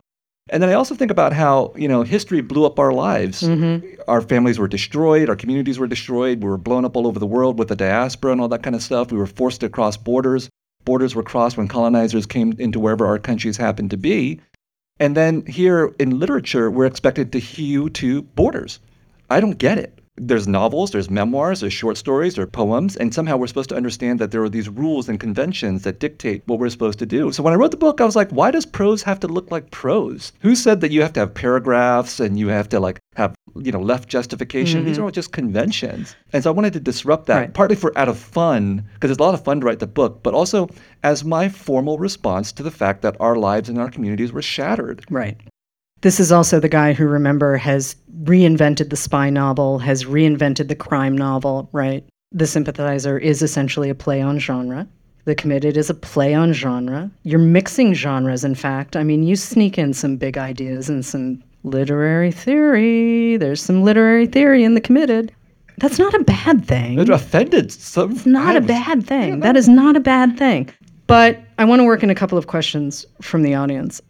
And 0.49 0.61
then 0.61 0.69
I 0.69 0.73
also 0.73 0.93
think 0.93 1.11
about 1.11 1.31
how, 1.31 1.71
you 1.77 1.87
know, 1.87 2.03
history 2.03 2.41
blew 2.41 2.65
up 2.65 2.77
our 2.77 2.91
lives. 2.91 3.43
Mm-hmm. 3.43 4.01
Our 4.09 4.21
families 4.21 4.59
were 4.59 4.67
destroyed, 4.67 5.29
our 5.29 5.37
communities 5.37 5.79
were 5.79 5.87
destroyed, 5.87 6.43
we 6.43 6.49
were 6.49 6.57
blown 6.57 6.83
up 6.83 6.97
all 6.97 7.07
over 7.07 7.17
the 7.17 7.25
world 7.25 7.57
with 7.57 7.69
the 7.69 7.77
diaspora 7.77 8.33
and 8.33 8.41
all 8.41 8.49
that 8.49 8.63
kind 8.63 8.75
of 8.75 8.83
stuff. 8.83 9.11
We 9.11 9.17
were 9.17 9.25
forced 9.25 9.61
to 9.61 9.69
cross 9.69 9.95
borders. 9.95 10.49
Borders 10.83 11.15
were 11.15 11.23
crossed 11.23 11.55
when 11.55 11.69
colonizers 11.69 12.25
came 12.25 12.53
into 12.59 12.79
wherever 12.79 13.05
our 13.05 13.17
countries 13.17 13.55
happened 13.55 13.91
to 13.91 13.97
be. 13.97 14.41
And 14.99 15.15
then 15.15 15.45
here 15.45 15.95
in 15.97 16.19
literature, 16.19 16.69
we're 16.69 16.85
expected 16.85 17.31
to 17.31 17.39
hew 17.39 17.89
to 17.91 18.21
borders. 18.21 18.79
I 19.29 19.39
don't 19.39 19.57
get 19.57 19.77
it. 19.77 19.97
There's 20.15 20.47
novels, 20.47 20.91
there's 20.91 21.09
memoirs, 21.09 21.61
there's 21.61 21.73
short 21.73 21.97
stories, 21.97 22.35
there 22.35 22.43
are 22.43 22.47
poems, 22.47 22.95
and 22.95 23.11
somehow 23.11 23.35
we're 23.35 23.47
supposed 23.47 23.69
to 23.69 23.75
understand 23.75 24.19
that 24.19 24.29
there 24.29 24.43
are 24.43 24.49
these 24.49 24.69
rules 24.69 25.09
and 25.09 25.19
conventions 25.19 25.81
that 25.83 25.99
dictate 25.99 26.43
what 26.45 26.59
we're 26.59 26.69
supposed 26.69 26.99
to 26.99 27.07
do. 27.07 27.31
So 27.31 27.41
when 27.41 27.51
I 27.51 27.55
wrote 27.55 27.71
the 27.71 27.77
book, 27.77 27.99
I 27.99 28.05
was 28.05 28.15
like, 28.15 28.29
why 28.29 28.51
does 28.51 28.65
prose 28.65 29.01
have 29.03 29.19
to 29.21 29.27
look 29.27 29.49
like 29.49 29.71
prose? 29.71 30.31
Who 30.41 30.55
said 30.55 30.81
that 30.81 30.91
you 30.91 31.01
have 31.01 31.13
to 31.13 31.21
have 31.21 31.33
paragraphs 31.33 32.19
and 32.19 32.37
you 32.37 32.49
have 32.49 32.69
to 32.69 32.79
like 32.79 32.99
have 33.15 33.33
you 33.55 33.71
know 33.71 33.81
left 33.81 34.07
justification? 34.07 34.85
These 34.85 34.97
mm-hmm. 34.97 35.01
are 35.01 35.05
all 35.05 35.11
just 35.11 35.31
conventions. 35.31 36.15
And 36.31 36.43
so 36.43 36.51
I 36.51 36.53
wanted 36.53 36.73
to 36.73 36.79
disrupt 36.79 37.25
that, 37.27 37.39
Right. 37.39 37.53
partly 37.53 37.75
for 37.75 37.97
out 37.97 38.07
of 38.07 38.19
fun, 38.19 38.87
because 38.93 39.09
it's 39.09 39.19
a 39.19 39.23
lot 39.23 39.33
of 39.33 39.43
fun 39.43 39.61
to 39.61 39.65
write 39.65 39.79
the 39.79 39.87
book, 39.87 40.21
but 40.21 40.35
also 40.35 40.69
as 41.01 41.23
my 41.23 41.49
formal 41.49 41.97
response 41.97 42.51
to 42.51 42.61
the 42.61 42.71
fact 42.71 43.01
that 43.01 43.17
our 43.19 43.35
lives 43.35 43.67
and 43.67 43.79
our 43.79 43.89
communities 43.89 44.31
were 44.31 44.43
shattered. 44.43 45.03
Right. 45.09 45.37
This 46.03 46.19
is 46.19 46.33
also 46.33 46.59
the 46.59 46.67
guy 46.67 46.91
who, 46.91 47.07
remember, 47.07 47.55
has 47.55 47.95
reinvented 48.23 48.89
the 48.89 48.97
spy 48.97 49.29
novel, 49.29 49.79
has 49.79 50.03
reinvented 50.03 50.67
the 50.67 50.75
crime 50.75 51.17
novel, 51.17 51.69
right? 51.71 52.05
The 52.33 52.45
Sympathizer 52.45 53.17
is 53.17 53.41
essentially 53.41 53.89
a 53.89 53.95
play 53.95 54.21
on 54.21 54.37
genre. 54.37 54.85
The 55.23 55.33
Committed 55.33 55.77
is 55.77 55.89
a 55.89 55.93
play 55.93 56.33
on 56.33 56.51
genre. 56.51 57.09
You're 57.23 57.39
mixing 57.39 57.93
genres, 57.93 58.43
in 58.43 58.53
fact. 58.53 58.97
I 58.97 59.03
mean, 59.03 59.23
you 59.23 59.37
sneak 59.37 59.77
in 59.77 59.93
some 59.93 60.17
big 60.17 60.37
ideas 60.37 60.89
and 60.89 61.05
some 61.05 61.41
literary 61.63 62.33
theory. 62.33 63.37
There's 63.37 63.61
some 63.61 63.81
literary 63.81 64.27
theory 64.27 64.65
in 64.65 64.73
The 64.73 64.81
Committed. 64.81 65.33
That's 65.77 65.99
not 65.99 66.13
a 66.13 66.23
bad 66.25 66.65
thing. 66.65 66.99
It 66.99 67.07
offended 67.07 67.71
some. 67.71 68.11
It's 68.11 68.25
not 68.25 68.57
a 68.57 68.61
bad 68.61 69.07
thing. 69.07 69.39
That 69.39 69.55
is 69.55 69.69
not 69.69 69.95
a 69.95 70.01
bad 70.01 70.37
thing. 70.37 70.69
But 71.07 71.39
I 71.57 71.63
want 71.63 71.79
to 71.79 71.85
work 71.85 72.03
in 72.03 72.09
a 72.09 72.15
couple 72.15 72.37
of 72.37 72.47
questions 72.47 73.05
from 73.21 73.43
the 73.43 73.55
audience. 73.55 74.01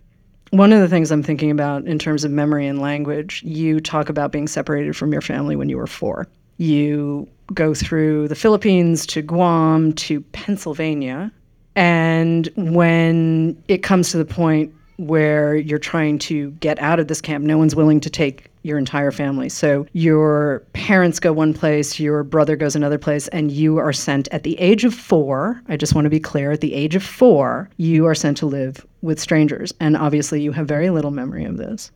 One 0.53 0.71
of 0.71 0.81
the 0.81 0.87
things 0.87 1.09
I'm 1.09 1.23
thinking 1.23 1.49
about 1.49 1.85
in 1.85 1.97
terms 1.97 2.23
of 2.23 2.29
memory 2.29 2.67
and 2.67 2.79
language, 2.79 3.41
you 3.43 3.79
talk 3.79 4.07
about 4.07 4.31
being 4.31 4.47
separated 4.47 4.95
from 4.95 5.11
your 5.11 5.23
family 5.23 5.55
when 5.55 5.67
you 5.67 5.77
were 5.77 5.87
four. 5.87 6.27
You 6.57 7.27
go 7.55 7.73
through 7.73 8.27
the 8.27 8.35
Philippines 8.35 9.07
to 9.07 9.23
Guam 9.23 9.93
to 9.93 10.21
Pennsylvania. 10.21 11.31
And 11.75 12.51
when 12.55 13.57
it 13.67 13.79
comes 13.79 14.11
to 14.11 14.17
the 14.19 14.25
point 14.25 14.71
where 14.97 15.55
you're 15.55 15.79
trying 15.79 16.19
to 16.19 16.51
get 16.51 16.77
out 16.77 16.99
of 16.99 17.07
this 17.07 17.19
camp, 17.19 17.43
no 17.43 17.57
one's 17.57 17.75
willing 17.75 17.99
to 18.01 18.09
take 18.11 18.51
your 18.63 18.77
entire 18.77 19.11
family. 19.11 19.49
So 19.49 19.85
your 19.93 20.63
parents 20.73 21.19
go 21.19 21.31
one 21.31 21.53
place, 21.53 21.99
your 21.99 22.23
brother 22.23 22.55
goes 22.55 22.75
another 22.75 22.97
place, 22.97 23.27
and 23.27 23.51
you 23.51 23.77
are 23.77 23.93
sent 23.93 24.27
at 24.29 24.43
the 24.43 24.57
age 24.59 24.85
of 24.85 24.93
four. 24.93 25.61
I 25.67 25.77
just 25.77 25.93
want 25.93 26.05
to 26.05 26.09
be 26.09 26.19
clear 26.19 26.51
at 26.51 26.61
the 26.61 26.73
age 26.73 26.95
of 26.95 27.03
four, 27.03 27.69
you 27.77 28.05
are 28.07 28.15
sent 28.15 28.37
to 28.37 28.45
live 28.45 28.85
with 29.01 29.19
strangers. 29.19 29.73
And 29.79 29.95
obviously, 29.95 30.41
you 30.41 30.53
have 30.53 30.67
very 30.67 30.89
little 30.89 31.11
memory 31.11 31.43
of 31.45 31.57
this. 31.57 31.91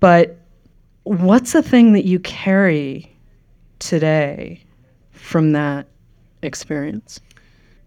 But 0.00 0.38
what's 1.02 1.52
the 1.52 1.62
thing 1.62 1.92
that 1.92 2.04
you 2.04 2.20
carry 2.20 3.16
today 3.80 4.64
from 5.10 5.52
that 5.52 5.88
experience? 6.42 7.20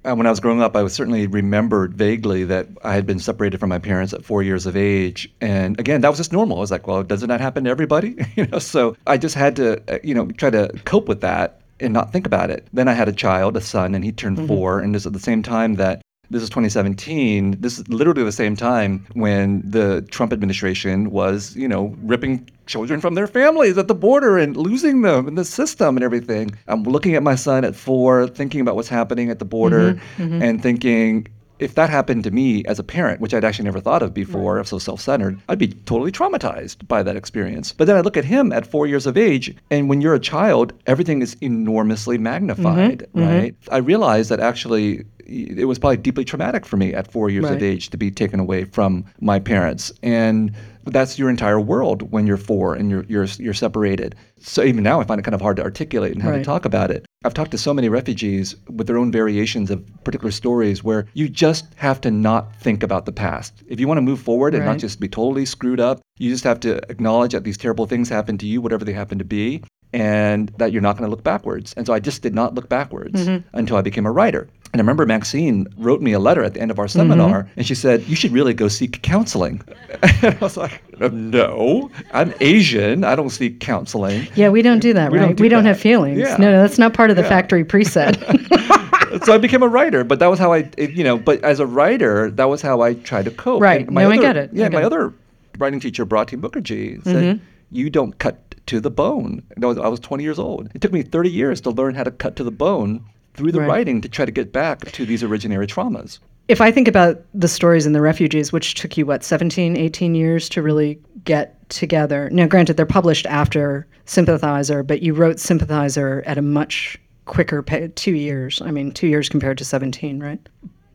Uh, 0.05 0.15
when 0.15 0.27
I 0.27 0.29
was 0.29 0.39
growing 0.39 0.62
up, 0.62 0.75
I 0.75 0.83
was 0.83 0.93
certainly 0.93 1.25
remembered 1.25 1.95
vaguely 1.95 2.43
that 2.45 2.67
I 2.83 2.93
had 2.93 3.07
been 3.07 3.19
separated 3.19 3.59
from 3.59 3.69
my 3.69 3.79
parents 3.79 4.13
at 4.13 4.24
four 4.24 4.43
years 4.43 4.67
of 4.67 4.77
age. 4.77 5.33
And 5.41 5.79
again, 5.79 6.01
that 6.01 6.09
was 6.09 6.19
just 6.19 6.31
normal. 6.31 6.57
I 6.57 6.59
was 6.59 6.71
like, 6.71 6.85
well, 6.85 7.01
doesn't 7.01 7.29
that 7.29 7.41
happen 7.41 7.63
to 7.63 7.69
everybody? 7.69 8.15
you 8.35 8.45
know, 8.45 8.59
so 8.59 8.95
I 9.07 9.17
just 9.17 9.35
had 9.35 9.55
to, 9.55 9.81
uh, 9.91 10.00
you 10.03 10.13
know, 10.13 10.27
try 10.27 10.51
to 10.51 10.69
cope 10.85 11.07
with 11.07 11.21
that 11.21 11.62
and 11.79 11.91
not 11.91 12.12
think 12.12 12.27
about 12.27 12.51
it. 12.51 12.67
Then 12.71 12.88
I 12.88 12.93
had 12.93 13.09
a 13.09 13.13
child, 13.13 13.57
a 13.57 13.62
son, 13.62 13.95
and 13.95 14.03
he 14.03 14.12
turned 14.12 14.47
four. 14.47 14.79
And 14.79 14.93
this 14.93 15.05
at 15.05 15.13
the 15.13 15.19
same 15.19 15.41
time 15.41 15.75
that 15.75 16.01
this 16.29 16.44
is 16.44 16.50
2017. 16.50 17.60
This 17.60 17.79
is 17.79 17.88
literally 17.88 18.24
the 18.24 18.32
same 18.32 18.55
time 18.55 19.05
when 19.13 19.62
the 19.70 20.01
Trump 20.10 20.34
administration 20.34 21.12
was, 21.12 21.55
you 21.55 21.67
know, 21.67 21.96
ripping 22.01 22.50
children 22.65 23.00
from 23.00 23.13
their 23.13 23.27
families 23.27 23.77
at 23.77 23.88
the 23.88 23.96
border 23.96 24.38
and 24.38 24.58
losing 24.58 25.01
them 25.01 25.27
in 25.27 25.36
the 25.36 25.46
system 25.46 25.98
and 25.98 26.03
everything. 26.03 26.51
I'm 26.67 26.84
looking 26.84 27.15
at 27.15 27.24
my 27.24 27.36
son 27.36 27.63
at 27.63 27.75
four, 27.75 28.27
thinking 28.27 28.62
about 28.62 28.75
what's 28.75 28.89
happening 28.89 29.29
at 29.29 29.39
the 29.39 29.46
border, 29.46 29.94
mm-hmm, 29.94 30.24
mm-hmm. 30.24 30.41
and 30.41 30.62
thinking, 30.62 31.27
if 31.60 31.75
that 31.75 31.89
happened 31.89 32.24
to 32.25 32.32
me 32.32 32.65
as 32.65 32.79
a 32.79 32.84
parent, 32.84 33.22
which 33.22 33.34
I'd 33.34 33.46
actually 33.46 33.65
never 33.65 33.79
thought 33.79 34.03
of 34.03 34.13
before, 34.13 34.58
I'm 34.58 34.65
so 34.65 34.77
self 34.77 35.00
centered, 35.00 35.39
I'd 35.48 35.60
be 35.60 35.70
totally 35.70 36.12
traumatized 36.12 36.88
by 36.88 37.01
that 37.03 37.15
experience. 37.15 37.72
But 37.72 37.88
then 37.88 37.96
I 37.96 38.01
look 38.01 38.17
at 38.17 38.25
him 38.25 38.51
at 38.51 38.67
four 38.67 38.88
years 38.88 39.05
of 39.05 39.17
age, 39.17 39.55
and 39.72 39.88
when 39.88 40.01
you're 40.01 40.15
a 40.15 40.20
child, 40.20 40.74
everything 40.86 41.22
is 41.22 41.38
enormously 41.41 42.17
magnified, 42.17 43.00
mm-hmm, 43.00 43.22
right? 43.22 43.55
I 43.72 43.77
realized 43.77 44.29
that 44.32 44.39
actually 44.39 45.05
it 45.25 45.67
was 45.67 45.79
probably 45.79 45.98
deeply 45.98 46.25
traumatic 46.25 46.65
for 46.65 46.77
me 46.77 46.94
at 46.94 47.12
four 47.12 47.29
years 47.29 47.46
Right. 47.46 47.55
of 47.55 47.63
age 47.63 47.89
to 47.89 47.98
be 47.98 48.12
taken 48.12 48.39
away 48.39 48.65
from 48.65 49.05
my 49.20 49.39
parents. 49.39 49.91
And 50.03 50.51
that's 50.86 51.17
your 51.17 51.29
entire 51.29 51.60
world 51.60 52.12
when 52.12 52.27
you're 52.27 52.38
four 52.38 52.75
and 52.75 52.89
you're, 52.91 53.05
you're, 53.08 53.25
you're 53.39 53.53
separated. 53.53 54.15
So 54.40 54.64
even 54.64 54.83
now, 54.83 55.00
I 55.00 55.03
find 55.03 55.20
it 55.20 55.24
kind 55.24 55.33
of 55.33 55.42
hard 55.42 55.57
to 55.57 55.64
articulate 55.64 56.14
and 56.14 56.22
how 56.22 56.31
to 56.31 56.44
talk 56.44 56.66
about 56.66 56.92
it. 56.92 57.05
I've 57.24 57.33
talked 57.33 57.51
to 57.51 57.57
so 57.57 57.74
many 57.74 57.90
refugees 57.90 58.55
with 58.70 58.85
their 58.85 58.98
own 58.98 59.11
variations 59.11 59.72
of 59.72 59.83
particular 60.03 60.31
stories 60.31 60.83
where 60.83 61.07
you 61.16 61.27
just 61.27 61.66
have 61.75 62.00
to 62.01 62.11
not 62.11 62.55
think 62.57 62.83
about 62.83 63.05
the 63.05 63.11
past. 63.11 63.64
If 63.68 63.79
you 63.79 63.88
want 63.88 63.98
to 63.98 64.03
move 64.03 64.20
forward 64.20 64.53
and 64.53 64.64
Right. 64.64 64.74
not 64.74 64.79
just 64.79 65.00
be 65.00 65.07
totally 65.07 65.46
screwed 65.46 65.79
up, 65.79 66.01
you 66.20 66.29
just 66.29 66.44
have 66.44 66.59
to 66.61 66.75
acknowledge 66.92 67.31
that 67.31 67.44
these 67.44 67.57
terrible 67.57 67.88
things 67.88 68.09
happened 68.09 68.40
to 68.42 68.46
you, 68.46 68.61
whatever 68.61 68.85
they 68.85 68.94
happen 68.94 69.18
to 69.18 69.25
be, 69.25 69.64
and 69.92 70.51
that 70.57 70.72
you're 70.72 70.81
not 70.81 70.98
going 70.98 71.07
to 71.07 71.11
look 71.11 71.24
backwards. 71.24 71.74
And 71.77 71.88
so 71.88 71.94
I 71.94 72.00
just 72.00 72.22
did 72.22 72.35
not 72.35 72.53
look 72.53 72.70
backwards 72.70 73.25
mm-hmm. 73.25 73.48
until 73.57 73.77
I 73.77 73.81
became 73.81 74.05
a 74.05 74.11
writer. 74.11 74.48
And 74.75 74.81
I 74.81 74.83
remember 74.83 75.05
Maxine 75.05 75.68
wrote 75.77 76.01
me 76.01 76.11
a 76.11 76.20
letter 76.20 76.44
at 76.44 76.53
the 76.53 76.59
end 76.59 76.70
of 76.70 76.79
our 76.79 76.88
seminar, 76.90 77.50
and 77.55 77.66
she 77.66 77.74
said, 77.74 78.03
You 78.09 78.16
should 78.18 78.33
really 78.33 78.53
go 78.53 78.68
seek 78.68 79.01
counseling. 79.03 79.61
and 80.22 80.35
I 80.35 80.38
was 80.42 80.57
like, 80.57 80.81
No, 81.00 81.90
I'm 82.11 82.33
Asian. 82.42 83.05
I 83.05 83.16
don't 83.16 83.29
seek 83.29 83.61
counseling. 83.61 84.27
Yeah, 84.35 84.50
we 84.50 84.61
don't 84.61 84.79
do 84.79 84.92
that, 84.94 85.14
We 85.14 85.18
right? 85.20 85.27
don't 85.27 85.35
do 85.38 85.44
we 85.44 85.48
don't 85.48 85.64
have 85.64 85.79
feelings. 85.79 86.20
Yeah. 86.20 86.35
No, 86.35 86.51
no, 86.51 86.61
that's 86.61 86.77
not 86.77 86.94
part 86.94 87.09
of 87.09 87.16
the 87.16 87.22
Yeah. 87.22 87.29
factory 87.29 87.64
preset. 87.64 89.24
so 89.24 89.33
I 89.33 89.38
became 89.38 89.64
a 89.64 89.68
writer, 89.70 90.03
but 90.03 90.20
that 90.20 90.27
was 90.27 90.40
how 90.40 90.51
I, 90.51 90.70
you 90.77 91.05
know, 91.05 91.18
but 91.18 91.42
as 91.46 91.61
a 91.61 91.66
writer, 91.66 92.29
that 92.31 92.50
was 92.50 92.61
how 92.61 92.81
I 92.81 92.96
tried 92.96 93.24
to 93.25 93.31
cope. 93.31 93.61
Right. 93.61 93.90
No, 93.90 94.01
I 94.01 94.05
other- 94.07 94.22
get 94.22 94.35
it. 94.35 94.50
Yeah, 94.51 94.66
get 94.66 94.74
my 94.74 94.81
it. 94.81 94.85
other 94.85 95.14
writing 95.57 95.79
teacher, 95.79 96.03
Bharati 96.03 96.35
Mukherjee, 96.35 97.01
said, 97.05 97.16
Mm-hmm. 97.38 97.44
"You 97.72 97.90
don't 97.90 98.20
cut 98.20 98.55
to 98.66 98.81
the 98.81 98.92
bone." 98.92 99.42
I 99.64 99.66
was, 99.68 99.77
I 99.77 99.88
was 99.88 100.01
20 100.01 100.22
years 100.22 100.38
old. 100.38 100.70
It 100.75 100.81
took 100.81 100.92
me 100.92 101.01
30 101.01 101.29
years 101.31 101.61
to 101.61 101.70
learn 101.70 101.96
how 101.96 102.03
to 102.03 102.11
cut 102.11 102.35
to 102.35 102.44
the 102.44 102.51
bone 102.51 103.05
through 103.35 103.51
the 103.51 103.59
Right. 103.61 103.69
writing 103.69 104.01
to 104.01 104.09
try 104.09 104.25
to 104.25 104.31
get 104.31 104.51
back 104.51 104.91
to 104.91 105.05
these 105.05 105.24
originary 105.24 105.67
traumas. 105.67 106.19
if 106.48 106.61
I 106.61 106.69
think 106.71 106.87
about 106.87 107.24
the 107.33 107.48
stories 107.48 107.87
in 107.87 107.93
the 107.93 108.01
refugees, 108.01 108.51
which 108.53 108.75
took 108.75 108.98
you, 108.98 109.05
what, 109.07 109.24
17, 109.24 109.75
18 109.75 110.13
years 110.13 110.48
to 110.50 110.61
really 110.61 111.00
get 111.24 111.67
together. 111.69 112.29
Now, 112.31 112.45
granted, 112.45 112.77
they're 112.77 112.85
published 112.85 113.25
after 113.25 113.87
Sympathizer, 114.05 114.83
but 114.83 115.01
you 115.01 115.15
wrote 115.15 115.39
Sympathizer 115.39 116.21
at 116.27 116.37
a 116.37 116.43
much 116.43 117.00
quicker 117.25 117.63
pace, 117.63 117.89
two 117.95 118.13
years. 118.13 118.61
I 118.63 118.69
mean, 118.69 118.91
two 118.91 119.07
years 119.07 119.27
compared 119.27 119.57
to 119.57 119.65
17, 119.65 120.19
right? 120.19 120.39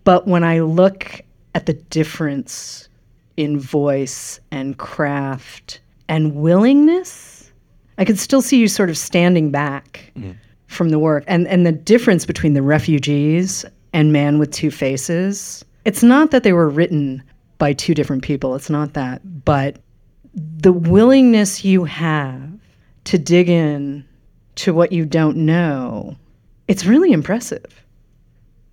But 0.05 0.29
when 0.29 0.45
I 0.45 0.61
look 0.61 1.21
at 1.57 1.67
the 1.67 1.75
difference 1.75 2.89
in 3.37 3.59
voice 3.59 4.39
and 4.53 4.79
craft 4.79 5.81
and 6.09 6.37
willingness, 6.37 7.51
I 7.99 8.05
could 8.05 8.19
still 8.21 8.41
see 8.41 8.59
you 8.59 8.69
sort 8.69 8.89
of 8.89 8.97
standing 8.97 9.51
back 9.51 10.13
mm-hmm. 10.17 10.33
From 10.71 10.91
the 10.91 10.99
work. 10.99 11.25
And, 11.27 11.49
and 11.49 11.67
the 11.67 11.73
difference 11.73 12.25
between 12.25 12.55
the 12.55 12.63
refugees 12.63 13.65
and 13.93 14.13
Man 14.13 14.39
with 14.39 14.53
Two 14.53 14.71
Faces, 14.71 15.65
it's 15.85 16.03
not 16.03 16.31
that 16.31 16.45
they 16.45 16.53
were 16.53 16.69
written 16.69 17.23
by 17.59 17.73
two 17.73 17.93
different 17.93 18.23
people. 18.23 18.55
It's 18.55 18.71
not 18.71 18.95
that. 18.95 19.21
But 19.45 19.81
the 20.33 20.73
willingness 20.73 21.65
you 21.65 21.85
have 21.85 22.49
to 23.05 23.19
dig 23.19 23.49
in 23.49 24.05
to 24.57 24.73
what 24.73 24.93
you 24.93 25.05
don't 25.05 25.39
know, 25.39 26.17
it's 26.69 26.87
really 26.87 27.11
impressive. 27.11 27.85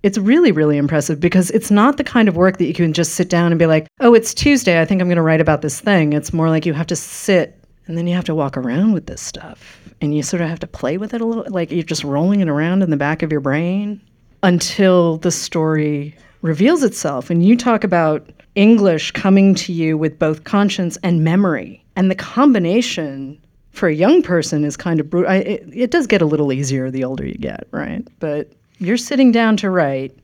It's 0.04 0.18
really, 0.18 0.52
really 0.52 0.76
impressive 0.76 1.18
because 1.18 1.50
it's 1.50 1.72
not 1.72 1.96
the 1.96 2.04
kind 2.04 2.28
of 2.28 2.36
work 2.36 2.58
that 2.58 2.66
you 2.66 2.74
can 2.74 2.92
just 2.92 3.14
sit 3.14 3.28
down 3.28 3.50
and 3.50 3.58
be 3.58 3.66
like, 3.66 3.88
oh, 3.98 4.14
it's 4.14 4.32
Tuesday. 4.32 4.80
I 4.80 4.84
think 4.84 5.00
I'm 5.00 5.08
going 5.08 5.16
to 5.16 5.22
write 5.22 5.40
about 5.40 5.62
this 5.62 5.80
thing. 5.80 6.12
It's 6.12 6.32
more 6.32 6.48
like 6.48 6.64
you 6.64 6.74
have 6.74 6.86
to 6.86 6.96
sit 6.96 7.60
and 7.88 7.98
then 7.98 8.06
you 8.06 8.14
have 8.14 8.24
to 8.26 8.36
walk 8.36 8.56
around 8.56 8.92
with 8.92 9.06
this 9.06 9.20
stuff 9.20 9.77
and 10.00 10.14
you 10.14 10.22
sort 10.22 10.42
of 10.42 10.48
have 10.48 10.60
to 10.60 10.66
play 10.66 10.96
with 10.96 11.14
it 11.14 11.20
a 11.20 11.24
little. 11.24 11.44
Like 11.48 11.70
you're 11.70 11.82
just 11.82 12.04
rolling 12.04 12.40
it 12.40 12.48
around 12.48 12.82
in 12.82 12.90
the 12.90 12.96
back 12.96 13.22
of 13.22 13.32
your 13.32 13.40
brain 13.40 14.00
until 14.42 15.18
the 15.18 15.30
story 15.30 16.14
reveals 16.42 16.82
itself. 16.82 17.30
And 17.30 17.44
you 17.44 17.56
talk 17.56 17.84
about 17.84 18.30
English 18.54 19.12
coming 19.12 19.54
to 19.56 19.72
you 19.72 19.98
with 19.98 20.18
both 20.18 20.44
conscience 20.44 20.96
and 21.02 21.24
memory. 21.24 21.84
And 21.96 22.10
the 22.10 22.14
combination 22.14 23.38
for 23.72 23.88
a 23.88 23.94
young 23.94 24.22
person 24.22 24.64
is 24.64 24.76
kind 24.76 25.00
of 25.00 25.10
brutal. 25.10 25.32
It, 25.32 25.64
it 25.72 25.90
does 25.90 26.06
get 26.06 26.22
a 26.22 26.26
little 26.26 26.52
easier 26.52 26.90
the 26.90 27.04
older 27.04 27.26
you 27.26 27.34
get, 27.34 27.66
right? 27.70 28.06
But 28.20 28.52
you're 28.78 28.96
sitting 28.96 29.32
down 29.32 29.56
to 29.58 29.70
write. 29.70 30.16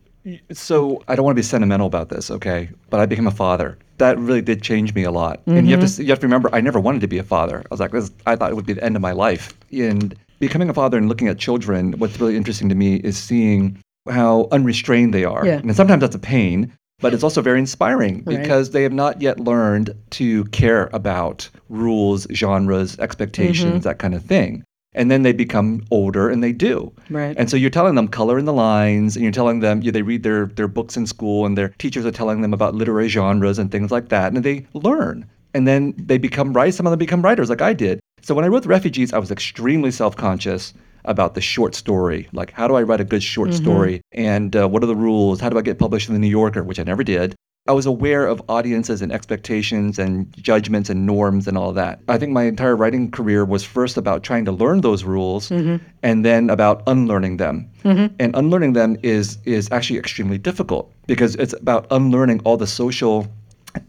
So 0.52 1.02
I 1.08 1.16
don't 1.16 1.24
want 1.24 1.36
to 1.36 1.38
be 1.38 1.44
sentimental 1.44 1.86
about 1.86 2.08
this, 2.08 2.30
okay? 2.30 2.70
But 2.90 3.00
I 3.00 3.06
became 3.06 3.26
a 3.26 3.32
father 3.32 3.78
that 3.98 4.18
really 4.18 4.42
did 4.42 4.62
change 4.62 4.94
me 4.94 5.04
a 5.04 5.10
lot. 5.10 5.40
And 5.46 5.68
you 5.68 5.76
have 5.76 5.88
to 5.96 6.02
you 6.02 6.08
have 6.10 6.20
to 6.20 6.26
remember, 6.26 6.48
I 6.52 6.60
never 6.60 6.80
wanted 6.80 7.00
to 7.02 7.06
be 7.08 7.18
a 7.18 7.22
father. 7.22 7.60
I 7.60 7.66
was 7.70 7.80
like, 7.80 7.92
this, 7.92 8.10
I 8.26 8.36
thought 8.36 8.50
it 8.50 8.54
would 8.54 8.66
be 8.66 8.72
the 8.72 8.84
end 8.84 8.96
of 8.96 9.02
my 9.02 9.12
life. 9.12 9.52
And 9.72 10.14
becoming 10.40 10.68
a 10.68 10.74
father 10.74 10.98
and 10.98 11.08
looking 11.08 11.28
at 11.28 11.38
children, 11.38 11.92
what's 11.98 12.18
really 12.20 12.36
interesting 12.36 12.68
to 12.68 12.74
me 12.74 12.96
is 12.96 13.16
seeing 13.16 13.78
how 14.10 14.48
unrestrained 14.52 15.14
they 15.14 15.24
are. 15.24 15.46
Yeah. 15.46 15.54
And 15.58 15.74
sometimes 15.74 16.00
that's 16.00 16.16
a 16.16 16.18
pain, 16.18 16.72
but 17.00 17.14
it's 17.14 17.22
also 17.22 17.40
very 17.40 17.58
inspiring 17.58 18.22
Right. 18.26 18.40
because 18.40 18.70
they 18.72 18.82
have 18.82 18.92
not 18.92 19.22
yet 19.22 19.40
learned 19.40 19.94
to 20.10 20.44
care 20.46 20.90
about 20.92 21.48
rules, 21.68 22.26
genres, 22.32 22.98
expectations, 22.98 23.70
Mm-hmm. 23.72 23.78
that 23.80 23.98
kind 23.98 24.14
of 24.14 24.24
thing. 24.24 24.62
And 24.94 25.10
then 25.10 25.22
they 25.22 25.32
become 25.32 25.84
older 25.90 26.30
and 26.30 26.42
they 26.42 26.52
do. 26.52 26.92
Right. 27.10 27.34
And 27.36 27.50
so 27.50 27.56
you're 27.56 27.70
telling 27.70 27.96
them 27.96 28.06
color 28.06 28.38
in 28.38 28.44
the 28.44 28.52
lines, 28.52 29.16
and 29.16 29.22
you're 29.22 29.32
telling 29.32 29.60
them 29.60 29.82
you 29.82 29.90
know, 29.90 29.92
they 29.92 30.02
read 30.02 30.22
their 30.22 30.46
their 30.46 30.68
books 30.68 30.96
in 30.96 31.06
school, 31.06 31.46
and 31.46 31.58
their 31.58 31.68
teachers 31.78 32.06
are 32.06 32.12
telling 32.12 32.42
them 32.42 32.54
about 32.54 32.74
literary 32.74 33.08
genres 33.08 33.58
and 33.58 33.70
things 33.72 33.90
like 33.90 34.08
that, 34.10 34.32
and 34.32 34.44
they 34.44 34.66
learn. 34.72 35.26
And 35.52 35.68
then 35.68 35.94
they 35.96 36.18
become 36.18 36.52
writers. 36.52 36.76
Some 36.76 36.86
of 36.86 36.90
them 36.90 36.98
become 36.98 37.22
writers, 37.22 37.48
like 37.48 37.62
I 37.62 37.72
did. 37.72 38.00
So 38.22 38.34
when 38.34 38.44
I 38.44 38.48
wrote 38.48 38.66
Refugees, 38.66 39.12
I 39.12 39.18
was 39.18 39.30
extremely 39.30 39.90
self-conscious 39.90 40.74
about 41.04 41.34
the 41.34 41.40
short 41.40 41.74
story. 41.74 42.28
Like, 42.32 42.50
how 42.50 42.66
do 42.66 42.74
I 42.74 42.82
write 42.82 43.00
a 43.00 43.04
good 43.04 43.22
short 43.22 43.52
story? 43.52 44.00
And 44.12 44.56
uh, 44.56 44.66
what 44.68 44.82
are 44.82 44.86
the 44.86 44.96
rules? 44.96 45.40
How 45.40 45.50
do 45.50 45.58
I 45.58 45.62
get 45.62 45.78
published 45.78 46.08
in 46.08 46.14
the 46.14 46.18
New 46.18 46.28
Yorker, 46.28 46.64
which 46.64 46.80
I 46.80 46.82
never 46.84 47.04
did? 47.04 47.34
I 47.66 47.72
was 47.72 47.86
aware 47.86 48.26
of 48.26 48.42
audiences 48.50 49.00
and 49.00 49.10
expectations 49.10 49.98
and 49.98 50.30
judgments 50.36 50.90
and 50.90 51.06
norms 51.06 51.48
and 51.48 51.56
all 51.56 51.72
that. 51.72 51.98
I 52.08 52.18
think 52.18 52.32
my 52.32 52.42
entire 52.42 52.76
writing 52.76 53.10
career 53.10 53.46
was 53.46 53.64
first 53.64 53.96
about 53.96 54.22
trying 54.22 54.44
to 54.44 54.52
learn 54.52 54.82
those 54.82 55.02
rules 55.02 55.48
mm-hmm. 55.48 55.82
and 56.02 56.26
then 56.26 56.50
about 56.50 56.82
unlearning 56.86 57.38
them. 57.38 57.70
Mm-hmm. 57.82 58.16
And 58.20 58.36
unlearning 58.36 58.74
them 58.74 58.98
is 59.02 59.38
is 59.46 59.70
actually 59.72 59.98
extremely 59.98 60.36
difficult 60.36 60.92
because 61.06 61.36
it's 61.36 61.54
about 61.54 61.86
unlearning 61.90 62.40
all 62.44 62.58
the 62.58 62.66
social 62.66 63.26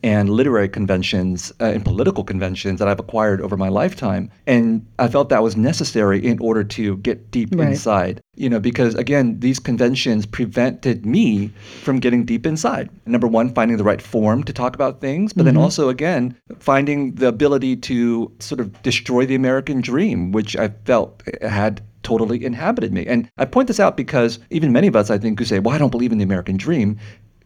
and 0.04 0.30
literary 0.30 0.67
conventions 0.69 1.52
uh, 1.62 1.65
and 1.65 1.84
political 1.86 2.24
conventions 2.24 2.80
that 2.80 2.88
I've 2.88 3.00
acquired 3.00 3.41
over 3.41 3.56
my 3.58 3.69
lifetime. 3.69 4.32
And 4.48 4.86
I 5.00 5.08
felt 5.08 5.30
that 5.30 5.43
was 5.43 5.56
necessary 5.56 6.26
in 6.26 6.39
order 6.39 6.63
to 6.63 6.98
get 6.98 7.32
deep 7.32 7.50
Right. 7.56 7.69
inside, 7.69 8.21
you 8.36 8.50
know, 8.50 8.60
because 8.60 8.95
again, 8.95 9.39
these 9.39 9.60
conventions 9.60 10.26
prevented 10.26 11.06
me 11.06 11.52
from 11.84 12.00
getting 12.00 12.26
deep 12.26 12.45
inside. 12.45 12.89
Number 13.06 13.28
one, 13.28 13.54
finding 13.54 13.78
the 13.78 13.84
right 13.84 14.02
form 14.02 14.43
to 14.43 14.54
talk 14.54 14.74
about 14.76 15.00
things, 15.02 15.34
but 15.34 15.45
then 15.45 15.58
also, 15.58 15.89
again, 15.89 16.36
finding 16.60 17.13
the 17.15 17.28
ability 17.28 17.76
to 17.78 18.32
sort 18.39 18.60
of 18.60 18.82
destroy 18.82 19.26
the 19.26 19.36
American 19.36 19.82
dream, 19.82 20.32
which 20.32 20.56
I 20.56 20.69
felt 20.86 21.21
had 21.41 21.82
totally 22.04 22.43
inhabited 22.43 22.93
me. 22.93 23.06
And 23.06 23.30
I 23.38 23.45
point 23.45 23.67
this 23.67 23.80
out 23.80 23.98
because 23.98 24.39
even 24.50 24.71
many 24.71 24.88
of 24.88 24.95
us, 24.95 25.10
I 25.10 25.17
think, 25.17 25.39
who 25.39 25.45
say, 25.45 25.60
well, 25.60 25.76
I 25.76 25.78
don't 25.78 25.89
believe 25.91 26.12
in 26.12 26.17
the 26.17 26.24
American 26.24 26.58
dream. 26.58 26.98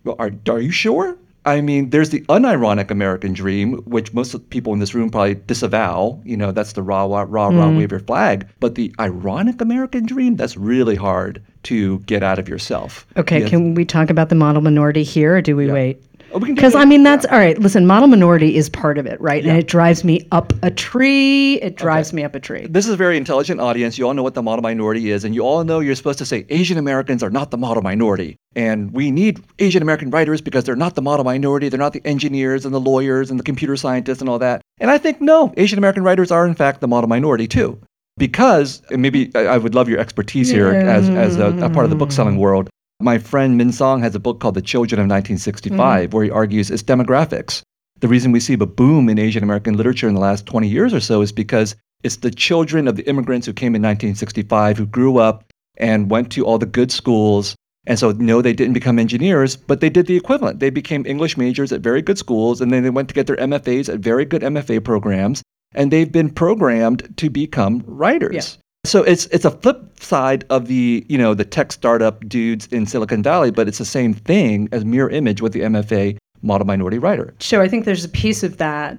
Well, 0.04 0.16
are, 0.20 0.32
are 0.50 0.62
you 0.62 0.72
sure? 0.72 1.18
I 1.46 1.62
mean, 1.62 1.90
there's 1.90 2.10
the 2.10 2.22
unironic 2.22 2.92
American 2.92 3.34
dream, 3.34 3.74
which 3.86 4.14
most 4.14 4.34
of 4.34 4.42
the 4.42 4.48
people 4.48 4.74
in 4.74 4.80
this 4.80 4.94
room 4.94 5.10
probably 5.10 5.36
disavow. 5.36 6.22
You 6.26 6.38
know, 6.38 6.52
that's 6.52 6.74
the 6.74 6.84
rah, 6.84 7.06
rah, 7.06 7.26
rah, 7.28 7.48
rah, 7.48 7.52
mm. 7.52 7.78
wave 7.78 7.92
your 7.92 8.02
flag. 8.02 8.48
But 8.60 8.76
the 8.76 8.94
ironic 9.00 9.62
American 9.62 10.06
dream, 10.06 10.36
that's 10.36 10.58
really 10.58 10.96
hard 10.96 11.42
to 11.64 12.00
get 12.00 12.24
out 12.24 12.40
of 12.40 12.48
yourself. 12.50 13.08
Okay, 13.18 13.42
Yes. 13.42 13.50
can 13.50 13.74
we 13.74 13.86
talk 13.86 14.10
about 14.10 14.30
the 14.30 14.36
model 14.36 14.62
minority 14.62 15.04
here, 15.04 15.38
or 15.38 15.42
do 15.42 15.56
we 15.56 15.72
wait? 15.72 16.02
Oh, 16.32 16.38
we 16.40 16.48
can 16.48 16.56
do 16.56 16.62
Because. 16.62 16.76
I 16.76 16.86
mean, 16.86 17.04
that's 17.04 17.26
all 17.26 17.38
right. 17.38 17.58
Listen, 17.58 17.88
model 17.88 18.08
minority 18.08 18.56
is 18.56 18.70
part 18.70 18.98
of 18.98 19.06
it, 19.06 19.20
right? 19.22 19.46
And 19.46 19.58
it 19.58 19.68
drives 19.68 20.04
me 20.04 20.28
up 20.32 20.54
a 20.64 20.72
tree. 20.72 21.56
It 21.56 21.76
drives 21.76 22.14
me 22.14 22.24
up 22.24 22.36
a 22.36 22.40
tree. 22.40 22.68
This 22.70 22.86
is 22.86 22.94
a 22.94 22.98
very 22.98 23.18
intelligent 23.18 23.60
audience. 23.60 23.98
You 23.98 24.08
all 24.08 24.14
know 24.14 24.24
what 24.24 24.34
the 24.36 24.44
model 24.44 24.64
minority 24.64 25.12
is, 25.12 25.24
and 25.24 25.34
you 25.34 25.42
all 25.42 25.64
know 25.64 25.80
you're 25.80 25.96
supposed 25.96 26.20
to 26.20 26.26
say 26.26 26.46
Asian 26.50 26.78
Americans 26.78 27.24
are 27.24 27.30
not 27.30 27.52
the 27.52 27.58
model 27.58 27.82
minority. 27.84 28.36
And 28.56 28.92
we 28.92 29.12
need 29.12 29.44
Asian 29.60 29.82
American 29.82 30.10
writers 30.10 30.42
because 30.42 30.64
they're 30.64 30.76
not 30.76 30.96
the 30.96 31.02
model 31.02 31.24
minority. 31.24 31.70
They're 31.70 31.80
not 31.80 31.94
the 31.94 32.06
engineers 32.06 32.66
and 32.66 32.74
the 32.74 32.80
lawyers 32.80 33.30
and 33.30 33.40
the 33.40 33.44
computer 33.44 33.76
scientists 33.76 34.22
and 34.22 34.30
all 34.30 34.40
that. 34.40 34.62
And 34.80 34.90
I 34.90 34.98
think, 34.98 35.22
no, 35.22 35.54
Asian 35.58 35.78
American 35.78 36.04
writers 36.04 36.32
are, 36.32 36.48
in 36.48 36.56
fact, 36.56 36.82
the 36.82 36.88
model 36.88 37.08
minority 37.08 37.48
too. 37.48 37.80
Because, 38.18 38.82
and 38.92 39.02
maybe 39.02 39.32
I 39.34 39.46
I 39.46 39.58
would 39.58 39.76
love 39.76 39.88
your 39.88 40.00
expertise 40.00 40.50
here 40.50 40.68
as, 40.68 41.10
as 41.10 41.38
a, 41.38 41.48
a 41.60 41.70
part 41.70 41.86
of 41.86 41.90
the 41.90 41.96
bookselling 41.96 42.38
world. 42.38 42.70
My 43.02 43.18
friend 43.18 43.56
Min 43.56 43.72
Song 43.72 44.02
has 44.02 44.14
a 44.14 44.20
book 44.20 44.42
called 44.42 44.56
The 44.56 44.62
Children 44.62 45.00
of 45.00 45.04
1965, 45.04 46.10
mm. 46.10 46.14
where 46.14 46.26
he 46.26 46.30
argues 46.30 46.70
it's 46.70 46.84
demographics. 46.84 47.62
The 48.02 48.10
reason 48.10 48.34
we 48.34 48.42
see 48.42 48.56
a 48.56 48.66
boom 48.66 49.08
in 49.08 49.18
Asian 49.18 49.42
American 49.42 49.78
literature 49.78 50.10
in 50.10 50.16
the 50.16 50.20
last 50.20 50.46
20 50.46 50.68
years 50.68 50.94
or 50.94 51.00
so 51.00 51.22
is 51.22 51.32
because 51.32 51.78
it's 52.04 52.18
the 52.18 52.32
children 52.32 52.90
of 52.90 52.98
the 52.98 53.08
immigrants 53.08 53.48
who 53.48 53.54
came 53.54 53.74
in 53.74 53.82
1965 53.82 54.78
who 54.78 54.86
grew 54.86 55.18
up 55.18 55.46
and 55.78 56.12
went 56.12 56.30
to 56.34 56.46
all 56.46 56.58
the 56.58 56.66
good 56.66 56.92
schools. 56.92 57.56
And 57.88 57.98
so, 57.98 58.12
no, 58.12 58.42
they 58.42 58.52
didn't 58.52 58.74
become 58.74 59.00
engineers, 59.00 59.56
but 59.56 59.80
they 59.80 59.90
did 59.90 60.06
the 60.06 60.18
equivalent. 60.18 60.60
They 60.60 60.70
became 60.70 61.06
English 61.06 61.38
majors 61.38 61.72
at 61.72 61.80
very 61.80 62.02
good 62.02 62.18
schools, 62.18 62.60
and 62.60 62.74
then 62.74 62.84
they 62.84 62.90
went 62.90 63.08
to 63.08 63.16
get 63.16 63.28
their 63.28 63.38
MFAs 63.38 63.88
at 63.92 64.02
very 64.02 64.26
good 64.26 64.42
MFA 64.42 64.84
programs, 64.84 65.42
and 65.74 65.90
they've 65.90 66.12
been 66.12 66.30
programmed 66.30 67.14
to 67.16 67.30
become 67.30 67.82
writers. 67.88 68.58
Yeah. 68.58 68.64
So 68.90 69.04
it's 69.04 69.28
it's 69.28 69.46
a 69.46 69.52
flip 69.52 70.00
side 70.00 70.46
of 70.50 70.66
the 70.66 71.06
you 71.08 71.18
know 71.18 71.36
the 71.36 71.46
tech 71.46 71.72
startup 71.72 72.28
dudes 72.28 72.66
in 72.68 72.88
Silicon 72.88 73.22
Valley, 73.22 73.52
but 73.52 73.68
it's 73.68 73.78
the 73.78 73.86
same 73.86 74.16
thing 74.16 74.68
as 74.72 74.84
mirror 74.84 75.12
image 75.12 75.44
with 75.44 75.54
the 75.54 75.62
MFA 75.62 76.18
model 76.42 76.66
minority 76.66 76.98
writer. 76.98 77.36
So 77.40 77.62
I 77.62 77.68
think 77.68 77.86
there's 77.86 78.04
a 78.04 78.10
piece 78.10 78.42
of 78.42 78.58
that 78.58 78.98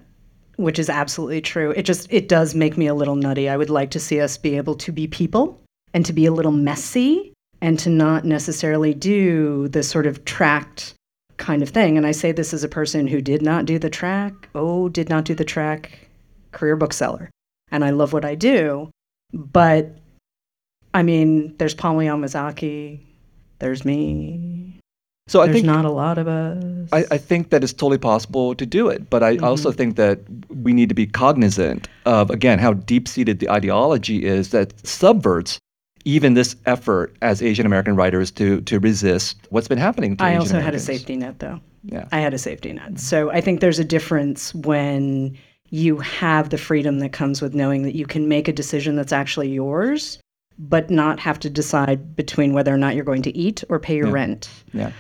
which 0.57 0.79
is 0.79 0.89
absolutely 0.89 1.41
true. 1.41 1.73
It 1.73 1.83
just 1.83 2.07
it 2.13 2.29
does 2.29 2.55
make 2.55 2.79
me 2.79 2.87
a 2.87 2.95
little 2.95 3.17
nutty. 3.17 3.49
I 3.49 3.57
would 3.57 3.71
like 3.71 3.91
to 3.91 3.99
see 3.99 4.21
us 4.21 4.37
be 4.37 4.57
able 4.57 4.77
to 4.77 4.93
be 4.93 5.09
people 5.09 5.61
and 5.93 6.07
to 6.07 6.13
be 6.13 6.25
a 6.25 6.33
little 6.33 6.53
messy 6.53 7.33
and 7.61 7.77
to 7.81 7.91
not 7.91 8.25
necessarily 8.25 8.95
do 8.95 9.67
the 9.69 9.83
sort 9.83 10.07
of 10.07 10.25
tracked 10.25 10.95
kind 11.37 11.63
of 11.63 11.71
thing. 11.71 11.97
And 11.97 12.07
I 12.07 12.13
say 12.13 12.31
this 12.31 12.55
as 12.55 12.63
a 12.63 12.69
person 12.69 13.09
who 13.09 13.21
did 13.21 13.43
not 13.43 13.65
do 13.65 13.77
the 13.79 13.91
track, 13.91 14.49
oh, 14.55 14.89
did 14.89 15.09
not 15.09 15.25
do 15.25 15.35
the 15.35 15.45
track 15.45 16.09
career 16.53 16.77
bookseller. 16.77 17.29
And 17.73 17.85
I 17.85 17.91
love 17.91 18.13
what 18.13 18.25
I 18.25 18.35
do, 18.37 18.91
but 19.33 19.97
I 20.95 21.03
mean, 21.03 21.55
there's 21.59 21.75
Paul 21.75 21.97
Yamazaki, 21.97 23.01
there's 23.59 23.85
me. 23.85 24.77
So 25.29 25.41
I 25.41 25.47
There's 25.47 25.57
think 25.59 25.67
not 25.67 25.85
a 25.85 25.91
lot 25.91 26.19
of 26.19 26.27
us. 26.27 26.89
I, 26.93 27.05
I 27.13 27.17
think 27.19 27.51
that 27.51 27.63
it's 27.63 27.73
totally 27.73 27.99
possible 27.99 28.53
to 28.57 28.67
do 28.67 28.89
it, 28.89 29.09
but 29.11 29.23
I 29.23 29.37
Mm-hmm. 29.37 29.45
also 29.45 29.71
think 29.71 29.95
that 29.95 30.19
we 30.49 30.73
need 30.73 30.89
to 30.89 30.95
be 30.95 31.07
cognizant 31.07 31.89
of 32.05 32.31
again 32.31 32.59
how 32.59 32.73
deep 32.73 33.07
seated 33.07 33.39
the 33.39 33.49
ideology 33.49 34.25
is 34.25 34.51
that 34.51 34.75
subverts 34.85 35.61
even 36.05 36.35
this 36.35 36.57
effort 36.67 37.15
as 37.23 37.43
Asian 37.43 37.65
American 37.65 37.95
writers 37.95 38.33
to 38.33 38.61
to 38.63 38.81
resist 38.81 39.37
what's 39.51 39.69
been 39.69 39.79
happening 39.79 40.17
to 40.17 40.25
I 40.25 40.31
Asian 40.31 40.41
also 40.41 40.61
had 40.61 40.75
a 40.75 40.81
safety 40.81 41.15
net 41.15 41.39
though. 41.39 41.61
Yeah. 41.85 42.09
I 42.11 42.19
had 42.19 42.35
a 42.35 42.39
safety 42.39 42.73
net. 42.73 42.99
So 42.99 43.31
I 43.31 43.41
think 43.41 43.61
there's 43.61 43.79
a 43.79 43.85
difference 43.85 44.53
when 44.53 45.39
you 45.71 45.99
have 45.99 46.51
the 46.51 46.59
freedom 46.59 46.99
that 46.99 47.13
comes 47.13 47.41
with 47.41 47.55
knowing 47.55 47.83
that 47.83 47.95
you 47.95 48.07
can 48.07 48.29
make 48.29 48.49
a 48.49 48.53
decision 48.53 48.97
that's 48.97 49.13
actually 49.13 49.49
yours, 49.49 50.19
but 50.59 50.91
not 50.91 51.19
have 51.21 51.39
to 51.41 51.51
decide 51.51 52.15
between 52.17 52.53
whether 52.53 52.75
or 52.75 52.77
not 52.77 52.95
you're 52.95 53.05
going 53.05 53.23
to 53.23 53.37
eat 53.37 53.65
or 53.69 53.79
pay 53.79 53.97
your 53.97 54.11
rent. 54.11 54.51
Yeah. 54.73 54.93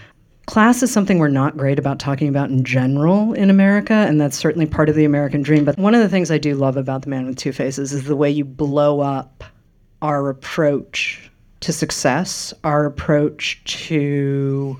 Class 0.47 0.83
is 0.83 0.91
something 0.91 1.19
we're 1.19 1.29
not 1.29 1.57
great 1.57 1.79
about 1.79 2.01
talking 2.01 2.29
about 2.29 2.51
in 2.51 2.65
general 2.65 3.35
in 3.35 3.51
America, 3.51 3.93
and 3.93 4.21
that's 4.21 4.37
certainly 4.37 4.67
part 4.67 4.89
of 4.89 4.97
the 4.97 5.05
American 5.05 5.43
dream. 5.43 5.65
But 5.65 5.79
one 5.79 5.95
of 5.95 6.01
the 6.01 6.09
things 6.09 6.31
I 6.31 6.39
do 6.39 6.55
love 6.55 6.77
about 6.77 7.03
The 7.03 7.09
Man 7.09 7.27
with 7.27 7.37
Two 7.37 7.53
Faces 7.53 7.93
is 7.93 8.05
the 8.05 8.17
way 8.17 8.31
you 8.31 8.45
blow 8.45 9.01
up 9.01 9.45
our 10.03 10.29
approach 10.29 11.31
to 11.61 11.73
success, 11.73 12.55
our 12.65 12.87
approach 12.87 13.63
to 13.65 14.77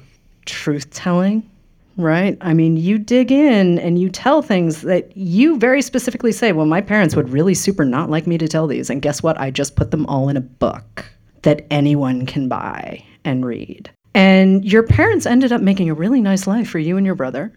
truth 0.47 0.91
telling, 0.91 1.49
right? 1.97 2.37
I 2.41 2.55
mean, 2.55 2.77
you 2.77 2.99
dig 2.99 3.31
in 3.33 3.79
and 3.79 3.99
you 3.99 4.09
tell 4.09 4.43
things 4.43 4.83
that 4.83 5.17
you 5.17 5.59
very 5.59 5.83
specifically 5.83 6.33
say, 6.33 6.53
well, 6.53 6.67
my 6.67 6.81
parents 6.81 7.17
would 7.17 7.29
really 7.31 7.55
super 7.55 7.85
not 7.85 8.11
like 8.11 8.27
me 8.27 8.39
to 8.39 8.49
tell 8.49 8.67
these. 8.67 8.91
And 8.91 9.03
guess 9.03 9.23
what? 9.23 9.39
I 9.41 9.51
just 9.51 9.77
put 9.77 9.91
them 9.91 10.07
all 10.07 10.29
in 10.29 10.37
a 10.37 10.41
book 10.41 11.05
that 11.43 11.67
anyone 11.71 12.27
can 12.27 12.49
buy 12.49 13.05
and 13.25 13.45
read. 13.45 13.91
And 14.15 14.65
your 14.65 14.83
parents 14.83 15.27
ended 15.27 15.53
up 15.53 15.63
making 15.63 15.89
a 15.89 15.95
really 15.95 16.21
nice 16.21 16.47
life 16.47 16.69
for 16.69 16.79
you 16.79 16.97
and 16.97 17.07
your 17.07 17.15
brother. 17.15 17.53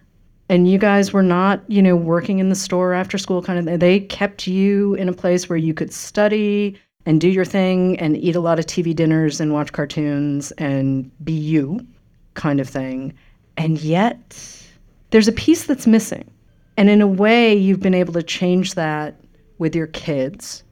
And 0.50 0.70
you 0.70 0.78
guys 0.78 1.14
were 1.14 1.24
not, 1.24 1.64
you 1.68 1.82
know, 1.82 1.96
working 1.96 2.40
in 2.40 2.50
the 2.50 2.56
store 2.56 2.94
after 2.94 3.18
school 3.18 3.42
kind 3.42 3.68
of. 3.68 3.80
They 3.80 4.02
kept 4.02 4.46
you 4.46 4.94
in 4.96 5.10
a 5.10 5.14
place 5.14 5.50
where 5.50 5.58
you 5.58 5.74
could 5.74 5.92
study 5.92 6.78
and 7.06 7.20
do 7.20 7.30
your 7.30 7.46
thing 7.46 8.00
and 8.00 8.18
eat 8.18 8.36
a 8.36 8.40
lot 8.40 8.60
of 8.60 8.66
TV 8.66 8.96
dinners 8.96 9.40
and 9.40 9.54
watch 9.54 9.72
cartoons 9.72 10.52
and 10.54 11.10
be 11.24 11.34
you 11.34 11.86
kind 12.34 12.60
of 12.60 12.70
thing. 12.70 13.14
And 13.58 13.80
yet, 13.80 14.38
there's 15.12 15.28
a 15.28 15.34
piece 15.34 15.66
that's 15.66 15.88
missing. 15.88 16.30
And 16.78 16.90
in 16.90 17.02
a 17.02 17.08
way, 17.08 17.54
you've 17.54 17.82
been 17.82 17.94
able 17.94 18.14
to 18.14 18.24
change 18.24 18.74
that 18.74 19.16
with 19.60 19.76
your 19.76 19.88
kids, 19.88 20.64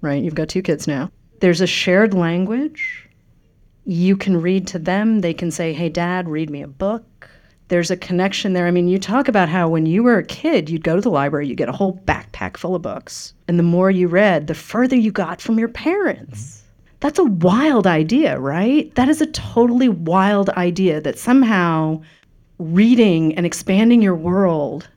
right? 0.00 0.22
You've 0.22 0.34
got 0.34 0.48
two 0.48 0.62
kids 0.62 0.86
now. 0.86 1.10
There's 1.40 1.60
a 1.60 1.66
shared 1.66 2.14
language. 2.14 3.08
You 3.84 4.16
can 4.16 4.40
read 4.40 4.66
to 4.68 4.78
them. 4.78 5.20
They 5.20 5.34
can 5.34 5.50
say, 5.50 5.72
Hey, 5.72 5.88
dad, 5.88 6.28
read 6.28 6.50
me 6.50 6.62
a 6.62 6.68
book. 6.68 7.30
There's 7.68 7.90
a 7.90 7.96
connection 7.96 8.52
there. 8.52 8.66
I 8.66 8.70
mean, 8.70 8.86
you 8.86 8.98
talk 8.98 9.28
about 9.28 9.48
how 9.48 9.68
when 9.68 9.86
you 9.86 10.02
were 10.02 10.18
a 10.18 10.24
kid, 10.24 10.68
you'd 10.68 10.84
go 10.84 10.94
to 10.94 11.00
the 11.00 11.10
library, 11.10 11.48
you'd 11.48 11.56
get 11.56 11.70
a 11.70 11.72
whole 11.72 11.98
backpack 12.04 12.58
full 12.58 12.74
of 12.74 12.82
books. 12.82 13.32
And 13.48 13.58
the 13.58 13.62
more 13.62 13.90
you 13.90 14.08
read, 14.08 14.46
the 14.46 14.54
further 14.54 14.96
you 14.96 15.10
got 15.10 15.40
from 15.40 15.58
your 15.58 15.68
parents. 15.68 16.61
That's 17.02 17.18
a 17.18 17.24
wild 17.24 17.84
idea, 17.84 18.38
right? 18.38 18.94
That 18.94 19.08
is 19.08 19.20
a 19.20 19.26
totally 19.26 19.88
wild 19.88 20.50
idea 20.50 21.00
that 21.00 21.18
somehow 21.18 22.00
reading 22.60 23.34
and 23.34 23.44
expanding 23.44 24.00
your 24.00 24.14
world 24.14 24.88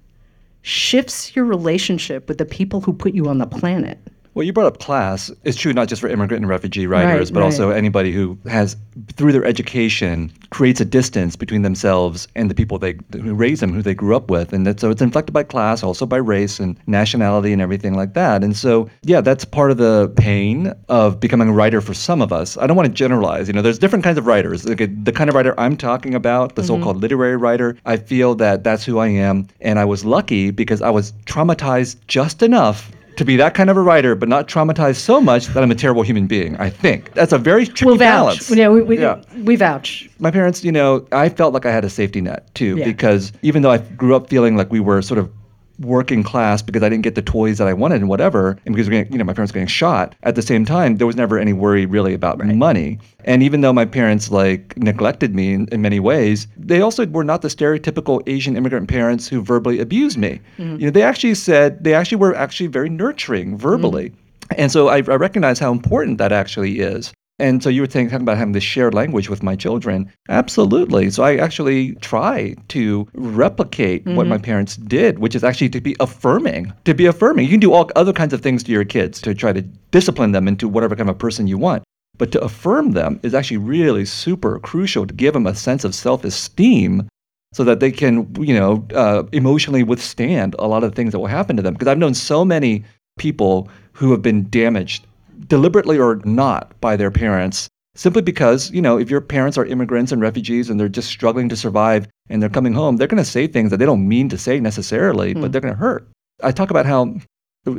shifts 0.61 1.35
your 1.35 1.45
relationship 1.45 2.27
with 2.27 2.37
the 2.37 2.45
people 2.45 2.81
who 2.81 2.93
put 2.93 3.15
you 3.15 3.27
on 3.27 3.39
the 3.39 3.47
planet. 3.47 3.97
Well, 4.35 4.43
you 4.43 4.51
brought 4.51 4.67
up 4.67 4.79
class. 4.79 5.31
It's 5.45 5.55
true 5.55 5.71
not 5.71 5.87
just 5.87 6.01
for 6.01 6.09
immigrant 6.09 6.41
and 6.43 6.49
refugee 6.49 6.87
writers, 6.87 7.29
Right, 7.29 7.33
but 7.33 7.39
right. 7.39 7.45
also 7.45 7.69
anybody 7.69 8.11
who 8.11 8.37
has, 8.47 8.75
through 9.13 9.31
their 9.31 9.45
education, 9.45 10.29
creates 10.49 10.81
a 10.81 10.85
distance 10.85 11.37
between 11.37 11.61
themselves 11.61 12.27
and 12.35 12.51
the 12.51 12.53
people 12.53 12.77
they 12.77 12.97
who 13.13 13.33
raise 13.33 13.61
them, 13.61 13.71
who 13.71 13.81
they 13.81 13.95
grew 13.95 14.13
up 14.13 14.29
with, 14.29 14.51
and 14.51 14.67
that, 14.67 14.81
so 14.81 14.89
it's 14.89 15.01
inflected 15.01 15.33
by 15.33 15.43
class, 15.43 15.83
also 15.83 16.05
by 16.05 16.17
race 16.17 16.59
and 16.59 16.77
nationality 16.85 17.53
and 17.53 17.61
everything 17.61 17.93
like 17.93 18.13
that. 18.13 18.43
And 18.43 18.57
so, 18.57 18.89
yeah, 19.03 19.21
that's 19.21 19.45
part 19.45 19.71
of 19.71 19.77
the 19.77 20.11
pain 20.17 20.73
of 20.89 21.21
becoming 21.21 21.47
a 21.47 21.53
writer 21.53 21.79
for 21.79 21.93
some 21.93 22.21
of 22.21 22.33
us. 22.33 22.57
I 22.57 22.67
don't 22.67 22.75
want 22.75 22.87
to 22.89 22.93
generalize. 22.93 23.47
You 23.47 23.53
know, 23.53 23.61
there's 23.61 23.79
different 23.79 24.03
kinds 24.03 24.17
of 24.17 24.27
writers. 24.27 24.65
Like, 24.65 24.79
the 25.05 25.13
kind 25.13 25.29
of 25.29 25.35
writer 25.35 25.57
I'm 25.57 25.77
talking 25.77 26.13
about, 26.13 26.55
the 26.55 26.61
mm-hmm. 26.61 26.67
so-called 26.67 27.01
literary 27.01 27.37
writer, 27.37 27.77
I 27.85 27.95
feel 27.95 28.35
that 28.35 28.65
that's 28.65 28.83
who 28.83 28.99
I 28.99 29.07
am, 29.07 29.47
and 29.61 29.79
I 29.79 29.85
was 29.85 30.03
lucky 30.03 30.51
because 30.51 30.81
I 30.81 30.89
was 30.89 31.13
traumatized 31.25 31.95
just 32.07 32.43
enough 32.43 32.91
to 33.17 33.25
be 33.25 33.35
that 33.37 33.53
kind 33.53 33.69
of 33.69 33.77
a 33.77 33.81
writer, 33.81 34.15
but 34.15 34.29
not 34.29 34.47
traumatized 34.47 34.97
so 34.97 35.19
much 35.21 35.47
that 35.47 35.63
I'm 35.63 35.71
a 35.71 35.75
terrible 35.75 36.03
human 36.03 36.27
being. 36.27 36.55
I 36.57 36.69
think 36.69 37.13
that's 37.13 37.33
a 37.33 37.37
very 37.37 37.65
tricky 37.65 37.85
We'll 37.85 37.97
balance. 37.97 38.49
Yeah, 38.49 38.69
we, 38.69 38.81
we, 38.81 38.99
Yeah. 38.99 39.21
we 39.43 39.55
vouch. 39.55 40.09
My 40.19 40.31
parents, 40.31 40.63
you 40.63 40.71
know, 40.71 41.05
I 41.11 41.29
felt 41.29 41.53
like 41.53 41.65
I 41.65 41.71
had 41.71 41.85
a 41.85 41.89
safety 41.89 42.21
net 42.21 42.53
too, 42.55 42.77
Yeah. 42.77 42.85
because 42.85 43.31
even 43.41 43.61
though 43.61 43.71
I 43.71 43.77
grew 43.77 44.15
up 44.15 44.29
feeling 44.29 44.55
like 44.57 44.71
we 44.71 44.79
were 44.79 45.01
sort 45.01 45.17
of 45.19 45.29
working 45.79 46.23
class 46.23 46.61
because 46.61 46.83
I 46.83 46.89
didn't 46.89 47.03
get 47.03 47.15
the 47.15 47.21
toys 47.21 47.57
that 47.57 47.67
I 47.67 47.73
wanted 47.73 48.01
and 48.01 48.09
whatever, 48.09 48.57
and 48.65 48.75
because 48.75 48.87
we're 48.87 49.03
getting, 49.03 49.13
you 49.13 49.17
know 49.17 49.23
my 49.23 49.33
parents 49.33 49.51
were 49.51 49.55
getting 49.55 49.67
shot. 49.67 50.15
At 50.23 50.35
the 50.35 50.41
same 50.41 50.65
time, 50.65 50.97
there 50.97 51.07
was 51.07 51.15
never 51.15 51.37
any 51.37 51.53
worry 51.53 51.85
really 51.85 52.13
about 52.13 52.37
money. 52.45 52.99
And 53.25 53.41
even 53.43 53.61
though 53.61 53.73
my 53.73 53.85
parents 53.85 54.31
like 54.31 54.77
neglected 54.77 55.35
me 55.35 55.53
in, 55.53 55.67
in 55.71 55.81
many 55.81 55.99
ways, 55.99 56.47
they 56.57 56.81
also 56.81 57.05
were 57.07 57.23
not 57.23 57.41
the 57.41 57.47
stereotypical 57.47 58.21
Asian 58.27 58.55
immigrant 58.55 58.87
parents 58.87 59.27
who 59.27 59.41
verbally 59.41 59.79
abused 59.79 60.17
me. 60.17 60.39
Mm-hmm. 60.57 60.79
You 60.79 60.85
know, 60.85 60.91
they 60.91 61.03
actually 61.03 61.35
said 61.35 61.83
they 61.83 61.93
actually 61.93 62.17
were 62.17 62.35
actually 62.35 62.67
very 62.67 62.89
nurturing 62.89 63.57
verbally. 63.57 64.13
And 64.57 64.71
so 64.71 64.89
I, 64.89 64.97
I 64.97 65.15
recognize 65.15 65.59
how 65.59 65.71
important 65.71 66.17
that 66.19 66.31
actually 66.31 66.79
is. 66.79 67.11
And 67.37 67.61
so 67.61 67.69
you 67.69 67.81
were 67.81 67.89
saying, 67.89 68.09
talking 68.09 68.21
about 68.21 68.37
having 68.37 68.53
this 68.53 68.63
shared 68.63 68.93
language 68.93 69.29
with 69.29 69.43
my 69.43 69.55
children. 69.57 70.09
Absolutely. 70.29 71.09
So 71.09 71.23
I 71.23 71.35
actually 71.35 71.95
try 71.95 72.55
to 72.69 73.07
replicate 73.13 74.05
what 74.05 74.27
my 74.27 74.37
parents 74.37 74.77
did, 74.77 75.19
which 75.19 75.35
is 75.35 75.43
actually 75.43 75.69
to 75.69 75.81
be 75.81 75.97
affirming. 75.99 76.71
To 76.85 76.93
be 76.93 77.05
affirming. 77.05 77.45
You 77.45 77.51
can 77.51 77.59
do 77.59 77.73
all 77.73 77.91
other 77.97 78.13
kinds 78.13 78.33
of 78.33 78.41
things 78.41 78.63
to 78.63 78.71
your 78.71 78.85
kids 78.85 79.19
to 79.21 79.33
try 79.33 79.51
to 79.51 79.61
discipline 79.61 80.31
them 80.31 80.47
into 80.47 80.69
whatever 80.69 80.95
kind 80.95 81.09
of 81.09 81.17
person 81.17 81.47
you 81.47 81.57
want. 81.57 81.83
But 82.17 82.31
to 82.31 82.41
affirm 82.41 82.91
them 82.91 83.19
is 83.23 83.33
actually 83.33 83.57
really 83.57 84.05
super 84.05 84.59
crucial 84.59 85.05
to 85.05 85.13
give 85.13 85.33
them 85.33 85.45
a 85.45 85.55
sense 85.55 85.83
of 85.83 85.93
self 85.93 86.23
esteem 86.23 87.09
so 87.53 87.63
that 87.65 87.79
they 87.79 87.91
can, 87.91 88.33
you 88.39 88.53
know, 88.53 88.85
uh, 88.93 89.23
emotionally 89.31 89.83
withstand 89.83 90.55
a 90.59 90.67
lot 90.67 90.83
of 90.83 90.91
the 90.91 90.95
things 90.95 91.11
that 91.11 91.19
will 91.19 91.27
happen 91.27 91.55
to 91.57 91.61
them. 91.61 91.73
Because 91.73 91.87
I've 91.87 91.97
known 91.97 92.13
so 92.13 92.45
many 92.45 92.83
people 93.17 93.69
who 93.93 94.11
have 94.11 94.21
been 94.21 94.49
damaged, 94.49 95.05
deliberately 95.47 95.97
or 95.97 96.21
not, 96.25 96.79
by 96.81 96.95
their 96.95 97.11
parents, 97.11 97.69
simply 97.95 98.21
because, 98.21 98.71
you 98.71 98.81
know, 98.81 98.97
if 98.97 99.09
your 99.09 99.21
parents 99.21 99.57
are 99.57 99.65
immigrants 99.65 100.11
and 100.11 100.21
refugees 100.21 100.69
and 100.69 100.79
they're 100.79 100.89
just 100.89 101.09
struggling 101.09 101.49
to 101.49 101.55
survive 101.55 102.07
and 102.29 102.41
they're 102.41 102.49
coming 102.49 102.73
home, 102.73 102.97
they're 102.97 103.07
going 103.07 103.23
to 103.23 103.29
say 103.29 103.47
things 103.47 103.71
that 103.71 103.77
they 103.77 103.85
don't 103.85 104.07
mean 104.07 104.29
to 104.29 104.37
say 104.37 104.59
necessarily, 104.59 105.33
but 105.33 105.45
hmm. 105.45 105.51
they're 105.51 105.61
going 105.61 105.73
to 105.73 105.79
hurt. 105.79 106.07
I 106.43 106.51
talk 106.51 106.69
about 106.69 106.85
how 106.85 107.15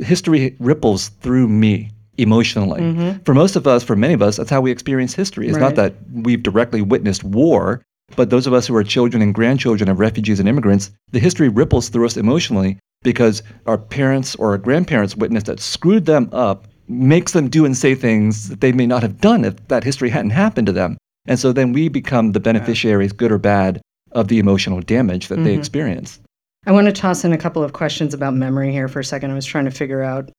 history 0.01 0.55
ripples 0.59 1.09
through 1.09 1.47
me 1.47 1.91
emotionally. 2.17 2.81
Mm-hmm. 2.81 3.23
For 3.23 3.33
most 3.33 3.55
of 3.55 3.67
us, 3.67 3.83
for 3.83 3.95
many 3.95 4.13
of 4.13 4.21
us, 4.21 4.37
that's 4.37 4.49
how 4.49 4.61
we 4.61 4.71
experience 4.71 5.13
history. 5.13 5.47
It's 5.47 5.57
not 5.57 5.75
that 5.75 5.93
we've 6.11 6.41
directly 6.41 6.81
witnessed 6.81 7.23
war, 7.23 7.83
but 8.15 8.29
those 8.29 8.47
of 8.47 8.53
us 8.53 8.65
who 8.65 8.75
are 8.75 8.83
children 8.83 9.21
and 9.21 9.33
grandchildren 9.33 9.89
of 9.89 9.99
refugees 9.99 10.39
and 10.39 10.49
immigrants, 10.49 10.91
the 11.11 11.19
history 11.19 11.49
ripples 11.49 11.89
through 11.89 12.05
us 12.05 12.17
emotionally 12.17 12.79
because 13.03 13.43
our 13.65 13.77
parents 13.77 14.35
or 14.35 14.51
our 14.51 14.57
grandparents 14.57 15.15
witnessed 15.15 15.45
that 15.45 15.59
screwed 15.59 16.05
them 16.05 16.29
up, 16.31 16.67
makes 16.87 17.33
them 17.33 17.49
do 17.49 17.65
and 17.65 17.75
say 17.75 17.95
things 17.95 18.49
that 18.49 18.61
they 18.61 18.71
may 18.71 18.85
not 18.85 19.01
have 19.01 19.19
done 19.19 19.45
if 19.45 19.67
that 19.67 19.83
history 19.83 20.09
hadn't 20.09 20.31
happened 20.31 20.67
to 20.67 20.73
them. 20.73 20.97
And 21.27 21.39
so 21.39 21.51
then 21.51 21.73
we 21.73 21.89
become 21.89 22.31
the 22.31 22.39
beneficiaries, 22.39 23.11
good 23.11 23.31
or 23.31 23.37
bad, 23.37 23.81
of 24.13 24.29
the 24.29 24.39
emotional 24.39 24.81
damage 24.81 25.27
that 25.27 25.37
they 25.37 25.51
mm-hmm. 25.51 25.59
experience. 25.59 26.19
I 26.65 26.71
want 26.71 26.87
to 26.87 26.93
toss 26.93 27.23
in 27.23 27.33
a 27.33 27.37
couple 27.37 27.63
of 27.63 27.73
questions 27.73 28.13
about 28.13 28.33
memory 28.33 28.71
here 28.71 28.87
for 28.87 28.99
a 28.99 29.05
second. 29.05 29.31
I 29.31 29.35
was 29.35 29.45
trying 29.45 29.65
to 29.65 29.71
figure 29.71 30.03
out 30.03 30.29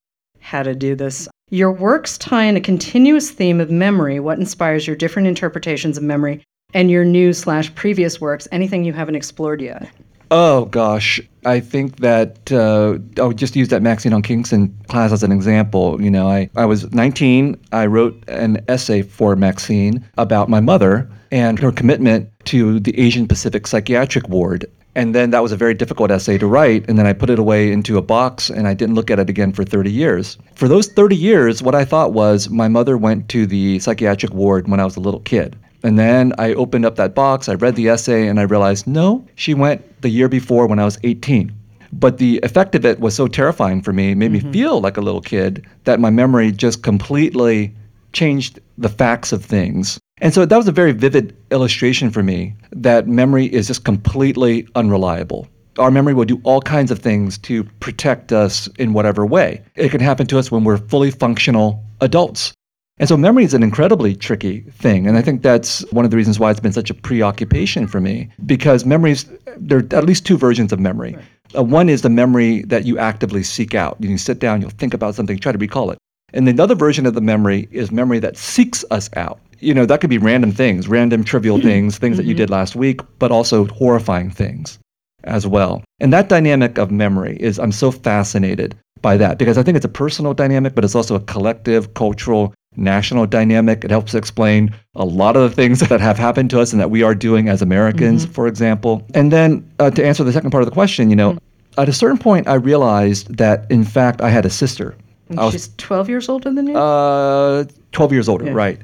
how 0.41 0.63
to 0.63 0.75
do 0.75 0.95
this. 0.95 1.29
Your 1.51 1.73
works 1.73 2.19
tie 2.19 2.45
in 2.45 2.57
a 2.57 2.61
continuous 2.61 3.31
theme 3.31 3.61
of 3.61 3.71
memory. 3.71 4.21
What 4.21 4.39
inspires 4.39 4.87
your 4.87 4.97
different 4.97 5.29
interpretations 5.29 5.97
of 5.97 6.03
memory 6.03 6.43
and 6.75 6.91
your 6.91 7.05
new 7.05 7.33
slash 7.33 7.75
previous 7.75 8.21
works? 8.21 8.47
Anything 8.53 8.85
you 8.85 8.93
haven't 8.93 9.15
explored 9.15 9.61
yet? 9.61 9.89
Oh 10.31 10.67
gosh, 10.67 11.21
I 11.47 11.61
think 11.61 12.01
that 12.01 12.53
uh, 12.53 12.99
I'll 13.21 13.33
just 13.33 13.57
use 13.57 13.69
that 13.69 13.81
Maxine 13.81 14.13
Hong 14.13 14.23
Kingston 14.23 14.77
class 14.89 15.13
as 15.13 15.23
an 15.23 15.33
example. 15.33 16.01
You 16.03 16.11
know, 16.11 16.29
I, 16.29 16.51
I 16.55 16.67
was 16.67 16.93
19. 16.93 17.59
I 17.73 17.87
wrote 17.87 18.23
an 18.29 18.63
essay 18.69 19.03
for 19.03 19.37
Maxine 19.37 20.05
about 20.19 20.51
my 20.51 20.61
mother 20.61 21.11
and 21.31 21.59
her 21.59 21.73
commitment 21.73 22.29
to 22.47 22.81
the 22.81 22.99
Asian 22.99 23.27
Pacific 23.27 23.67
Psychiatric 23.67 24.29
Ward. 24.29 24.67
And 24.95 25.15
then 25.15 25.31
that 25.31 25.43
was 25.43 25.53
a 25.53 25.57
very 25.57 25.75
difficult 25.75 26.11
essay 26.11 26.39
to 26.39 26.47
write. 26.47 26.85
And 26.89 26.99
then 26.99 27.07
I 27.07 27.13
put 27.13 27.31
it 27.31 27.39
away 27.39 27.71
into 27.71 27.97
a 27.97 28.03
box 28.03 28.51
and 28.51 28.67
I 28.67 28.75
didn't 28.75 28.97
look 28.97 29.11
at 29.11 29.19
it 29.19 29.31
again 29.31 29.53
for 29.53 29.65
30 29.65 29.91
years. 29.93 30.37
For 30.55 30.67
those 30.67 30.89
30 30.89 31.15
years, 31.15 31.63
what 31.63 31.75
I 31.75 31.85
thought 31.85 32.13
was 32.13 32.51
my 32.51 32.69
mother 32.69 32.99
went 32.99 33.29
to 33.31 33.47
the 33.47 33.79
psychiatric 33.79 34.35
ward 34.35 34.69
when 34.69 34.81
I 34.81 34.85
was 34.85 34.97
a 34.97 35.01
little 35.01 35.21
kid. 35.21 35.57
And 35.83 35.99
then 35.99 36.33
I 36.39 36.55
opened 36.55 36.85
up 36.85 36.97
that 36.97 37.15
box, 37.15 37.49
I 37.49 37.55
read 37.55 37.77
the 37.77 37.89
essay, 37.89 38.27
and 38.27 38.41
I 38.41 38.45
realized 38.45 38.87
no, 38.87 39.25
she 39.37 39.55
went 39.55 40.03
the 40.03 40.09
year 40.09 40.29
before 40.29 40.67
when 40.67 40.79
I 40.79 40.85
was 40.85 40.99
18. 41.05 41.53
But 41.93 42.19
the 42.19 42.41
effect 42.43 42.75
of 42.75 42.85
it 42.85 43.01
was 43.01 43.15
so 43.15 43.29
terrifying 43.29 43.83
for 43.83 43.93
me, 43.93 44.13
it 44.13 44.17
made 44.17 44.33
me 44.33 44.41
mm-hmm. 44.41 44.53
feel 44.53 44.81
like 44.81 44.97
a 44.97 45.01
little 45.01 45.21
kid, 45.21 45.65
that 45.85 46.01
my 46.01 46.11
memory 46.11 46.53
just 46.53 46.83
completely 46.83 47.75
changed 48.13 48.61
the 48.77 48.89
facts 48.89 49.33
of 49.33 49.45
things. 49.45 49.99
And 50.21 50.35
so 50.35 50.45
that 50.45 50.57
was 50.57 50.69
a 50.69 50.73
very 50.73 50.93
vivid 50.93 51.37
illustration 51.51 52.11
for 52.11 52.23
me 52.23 52.55
that 52.73 53.07
memory 53.07 53.47
is 53.47 53.67
just 53.67 53.85
completely 53.85 54.67
unreliable. 54.75 55.49
Our 55.79 55.91
memory 55.93 56.15
will 56.15 56.25
do 56.25 56.41
all 56.43 56.61
kinds 56.61 56.91
of 56.91 56.99
things 56.99 57.39
to 57.39 57.63
protect 57.81 58.33
us 58.33 58.67
in 58.79 58.93
whatever 58.93 59.25
way. 59.25 59.63
It 59.77 59.91
can 59.91 60.01
happen 60.01 60.27
to 60.27 60.39
us 60.39 60.51
when 60.51 60.65
we're 60.65 60.79
fully 60.79 61.13
functional 61.13 61.85
adults. 62.01 62.53
And 63.01 63.09
so 63.09 63.17
memory 63.17 63.45
is 63.45 63.55
an 63.55 63.63
incredibly 63.63 64.17
tricky 64.17 64.61
thing. 64.73 65.07
And 65.07 65.17
I 65.17 65.23
think 65.23 65.43
that's 65.43 65.81
one 65.93 66.05
of 66.05 66.11
the 66.11 66.17
reasons 66.17 66.39
why 66.39 66.51
it's 66.51 66.61
been 66.61 66.73
such 66.73 66.91
a 66.91 66.95
preoccupation 66.95 67.87
for 67.87 68.01
me 68.01 68.29
because 68.45 68.85
memories, 68.85 69.27
there 69.57 69.79
are 69.79 69.97
at 69.97 70.05
least 70.05 70.27
two 70.27 70.37
versions 70.37 70.73
of 70.73 70.81
memory. 70.81 71.17
Uh, 71.57 71.63
one 71.63 71.89
is 71.89 72.03
the 72.03 72.11
memory 72.11 72.63
that 72.63 72.85
you 72.85 72.99
actively 72.99 73.43
seek 73.43 73.75
out. 73.75 73.97
You 74.01 74.19
sit 74.19 74.39
down, 74.41 74.61
you'll 74.61 74.71
think 74.71 74.95
about 74.95 75.15
something, 75.15 75.39
try 75.39 75.53
to 75.53 75.59
recall 75.59 75.91
it. 75.91 75.99
And 76.35 76.47
the 76.47 76.63
other 76.63 76.75
version 76.75 77.07
of 77.07 77.15
the 77.15 77.21
memory 77.21 77.69
is 77.71 77.91
memory 77.91 78.19
that 78.19 78.37
seeks 78.37 78.85
us 78.91 79.09
out. 79.17 79.41
You 79.61 79.75
know, 79.75 79.87
that 79.87 80.01
could 80.01 80.11
be 80.11 80.19
random 80.19 80.53
things, 80.53 80.89
random 80.89 81.25
trivial 81.25 81.61
things, 81.61 81.99
things 81.99 82.17
that 82.17 82.27
you 82.27 82.35
did 82.35 82.51
last 82.51 82.77
week, 82.77 83.01
but 83.19 83.33
also 83.33 83.67
horrifying 83.67 84.31
things 84.31 84.79
as 85.25 85.47
well. 85.47 85.83
And 86.01 86.13
that 86.13 86.29
dynamic 86.29 86.79
of 86.79 86.91
memory 86.91 87.37
is, 87.41 87.59
I'm 87.59 87.73
so 87.73 87.91
fascinated 87.91 88.77
by 89.01 89.17
that 89.17 89.39
because 89.39 89.59
I 89.59 89.63
think 89.63 89.77
it's 89.77 89.87
a 89.87 89.89
personal 89.91 90.35
dynamic, 90.35 90.75
but 90.75 90.85
it's 90.85 90.95
also 90.95 91.15
a 91.15 91.21
collective, 91.21 91.95
cultural, 91.95 92.55
national 92.77 93.27
dynamic. 93.27 93.85
It 93.85 93.91
helps 93.91 94.15
explain 94.15 94.75
a 94.95 95.05
lot 95.05 95.37
of 95.37 95.43
the 95.49 95.55
things 95.55 95.81
that 95.89 96.01
have 96.01 96.19
happened 96.19 96.51
to 96.51 96.61
us 96.61 96.73
and 96.73 96.81
that 96.81 96.91
we 96.91 97.03
are 97.03 97.15
doing 97.15 97.49
as 97.49 97.63
Americans, 97.63 98.27
for 98.27 98.47
example. 98.47 99.07
And 99.15 99.33
then 99.33 99.69
uh, 99.79 99.91
to 99.91 100.05
answer 100.07 100.25
the 100.25 100.33
second 100.33 100.51
part 100.51 100.63
of 100.63 100.67
the 100.69 100.75
question, 100.75 101.11
you 101.11 101.17
know, 101.17 101.39
at 101.77 101.89
a 101.89 101.93
certain 101.93 102.19
point, 102.19 102.49
I 102.49 102.55
realized 102.55 103.37
that 103.37 103.71
in 103.71 103.85
fact 103.85 104.21
I 104.21 104.31
had 104.31 104.45
a 104.45 104.51
sister. 104.51 104.97
I 105.37 105.45
was 105.45 105.53
She's 105.53 105.71
12 105.77 106.09
years 106.09 106.29
older 106.29 106.53
than 106.53 106.67
you? 106.69 106.77
uh, 106.77 107.65
12 107.93 108.13
years 108.13 108.29
older, 108.29 108.53
right. 108.53 108.81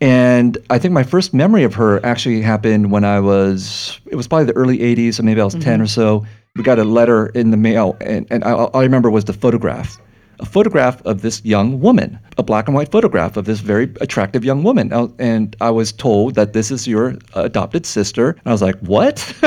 And 0.00 0.56
I 0.70 0.78
think 0.78 0.94
my 0.94 1.02
first 1.02 1.34
memory 1.34 1.64
of 1.64 1.74
her 1.74 2.04
actually 2.06 2.40
happened 2.40 2.92
when 2.92 3.02
I 3.04 3.18
was, 3.18 3.98
it 4.06 4.14
was 4.14 4.28
probably 4.28 4.44
the 4.46 4.52
early 4.52 4.78
80s, 4.78 5.14
so 5.14 5.24
maybe 5.24 5.40
I 5.40 5.44
was 5.44 5.56
10 5.56 5.80
or 5.80 5.88
so. 5.88 6.24
We 6.54 6.62
got 6.62 6.78
a 6.78 6.84
letter 6.84 7.26
in 7.30 7.50
the 7.50 7.56
mail, 7.56 7.96
and, 8.00 8.24
and 8.30 8.44
I, 8.44 8.52
all 8.52 8.70
I 8.74 8.82
remember 8.84 9.10
was 9.10 9.24
the 9.24 9.32
photograph. 9.32 9.98
A 10.40 10.46
photograph 10.46 11.04
of 11.04 11.22
this 11.22 11.44
young 11.44 11.80
woman, 11.80 12.18
a 12.36 12.42
black 12.42 12.68
and 12.68 12.74
white 12.74 12.92
photograph 12.92 13.36
of 13.36 13.44
this 13.44 13.60
very 13.60 13.92
attractive 14.00 14.44
young 14.44 14.62
woman. 14.62 14.92
And 15.18 15.56
I 15.60 15.70
was 15.70 15.92
told 15.92 16.34
that 16.36 16.52
this 16.52 16.70
is 16.70 16.86
your 16.86 17.16
adopted 17.34 17.84
sister. 17.86 18.30
And 18.30 18.46
I 18.46 18.52
was 18.52 18.62
like, 18.62 18.78
what? 18.78 19.34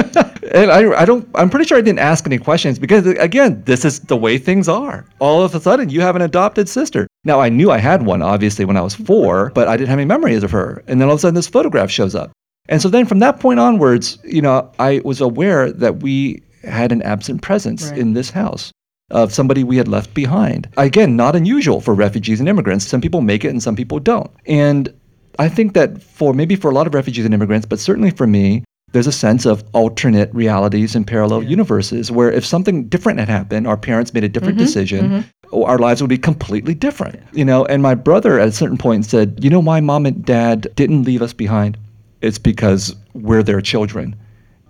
and 0.54 0.70
I, 0.72 0.92
I 1.02 1.06
don't, 1.06 1.28
I'm 1.36 1.50
pretty 1.50 1.66
sure 1.66 1.78
I 1.78 1.82
didn't 1.82 2.00
ask 2.00 2.26
any 2.26 2.38
questions 2.38 2.78
because, 2.78 3.06
again, 3.08 3.64
this 3.66 3.86
is 3.86 4.02
the 4.02 4.18
way 4.18 4.38
things 4.38 4.68
are. 4.68 5.06
All 5.20 5.44
of 5.44 5.56
a 5.56 5.62
sudden, 5.62 5.90
you 5.90 6.02
have 6.02 6.16
an 6.16 6.22
adopted 6.22 6.68
sister. 6.68 7.08
Now, 7.24 7.40
I 7.40 7.50
knew 7.50 7.72
I 7.72 7.78
had 7.78 8.06
one, 8.06 8.22
obviously, 8.22 8.66
when 8.66 8.78
I 8.78 8.82
was 8.82 8.96
four, 8.96 9.52
but 9.56 9.68
I 9.68 9.78
didn't 9.78 9.90
have 9.90 10.00
any 10.00 10.06
memories 10.08 10.44
of 10.44 10.52
her. 10.52 10.84
And 10.88 11.00
then 11.00 11.08
all 11.08 11.14
of 11.14 11.20
a 11.20 11.22
sudden, 11.22 11.36
this 11.36 11.48
photograph 11.48 11.90
shows 11.90 12.16
up. 12.16 12.32
And 12.68 12.82
so 12.82 12.90
then 12.90 13.06
from 13.06 13.20
that 13.20 13.40
point 13.40 13.60
onwards, 13.60 14.18
you 14.24 14.42
know, 14.42 14.72
I 14.80 15.02
was 15.06 15.22
aware 15.22 15.72
that 15.72 16.02
we 16.02 16.42
had 16.64 16.92
an 16.92 17.02
absent 17.02 17.42
presence 17.42 17.90
Right. 17.90 17.98
in 17.98 18.14
this 18.14 18.30
house 18.30 18.72
of 19.12 19.34
somebody 19.34 19.64
we 19.64 19.78
had 19.78 19.88
left 19.88 20.14
behind. 20.14 20.68
Again, 20.78 21.16
not 21.16 21.36
unusual 21.36 21.82
for 21.82 21.94
refugees 21.94 22.40
and 22.40 22.50
immigrants. 22.50 22.88
Some 22.88 23.02
people 23.02 23.22
make 23.22 23.46
it 23.46 23.50
and 23.50 23.62
some 23.62 23.76
people 23.76 24.00
don't. 24.00 24.32
And 24.46 24.94
I 25.40 25.50
think 25.50 25.74
that 25.74 26.02
for 26.02 26.34
maybe 26.34 26.56
for 26.56 26.70
a 26.70 26.74
lot 26.74 26.88
of 26.88 26.94
refugees 26.94 27.26
and 27.26 27.34
immigrants, 27.34 27.66
but 27.66 27.80
certainly 27.80 28.12
for 28.12 28.28
me, 28.28 28.64
there's 28.92 29.08
a 29.08 29.12
sense 29.12 29.46
of 29.46 29.64
alternate 29.74 30.34
realities 30.34 30.96
and 30.96 31.08
parallel 31.08 31.44
universes 31.44 32.12
where 32.12 32.32
if 32.32 32.46
something 32.46 32.86
different 32.90 33.20
had 33.20 33.30
happened, 33.30 33.66
our 33.66 33.78
parents 33.78 34.14
made 34.14 34.26
a 34.26 34.30
different 34.30 34.58
mm-hmm. 34.58 34.66
decision, 34.66 35.06
mm-hmm. 35.06 35.30
Oh, 35.54 35.66
our 35.66 35.78
lives 35.78 36.02
would 36.02 36.10
be 36.10 36.18
completely 36.18 36.74
different. 36.74 37.20
You 37.34 37.44
know, 37.44 37.66
and 37.66 37.84
my 37.84 37.96
brother 37.96 38.40
at 38.40 38.48
a 38.48 38.52
certain 38.54 38.78
point 38.78 39.06
said, 39.06 39.44
"You 39.44 39.50
know 39.50 39.60
why 39.60 39.82
mom 39.82 40.06
and 40.06 40.24
dad 40.24 40.68
didn't 40.76 41.04
leave 41.04 41.22
us 41.22 41.34
behind? 41.34 41.78
It's 42.22 42.38
because 42.38 42.96
we're 43.14 43.44
their 43.44 43.62
children." 43.62 44.16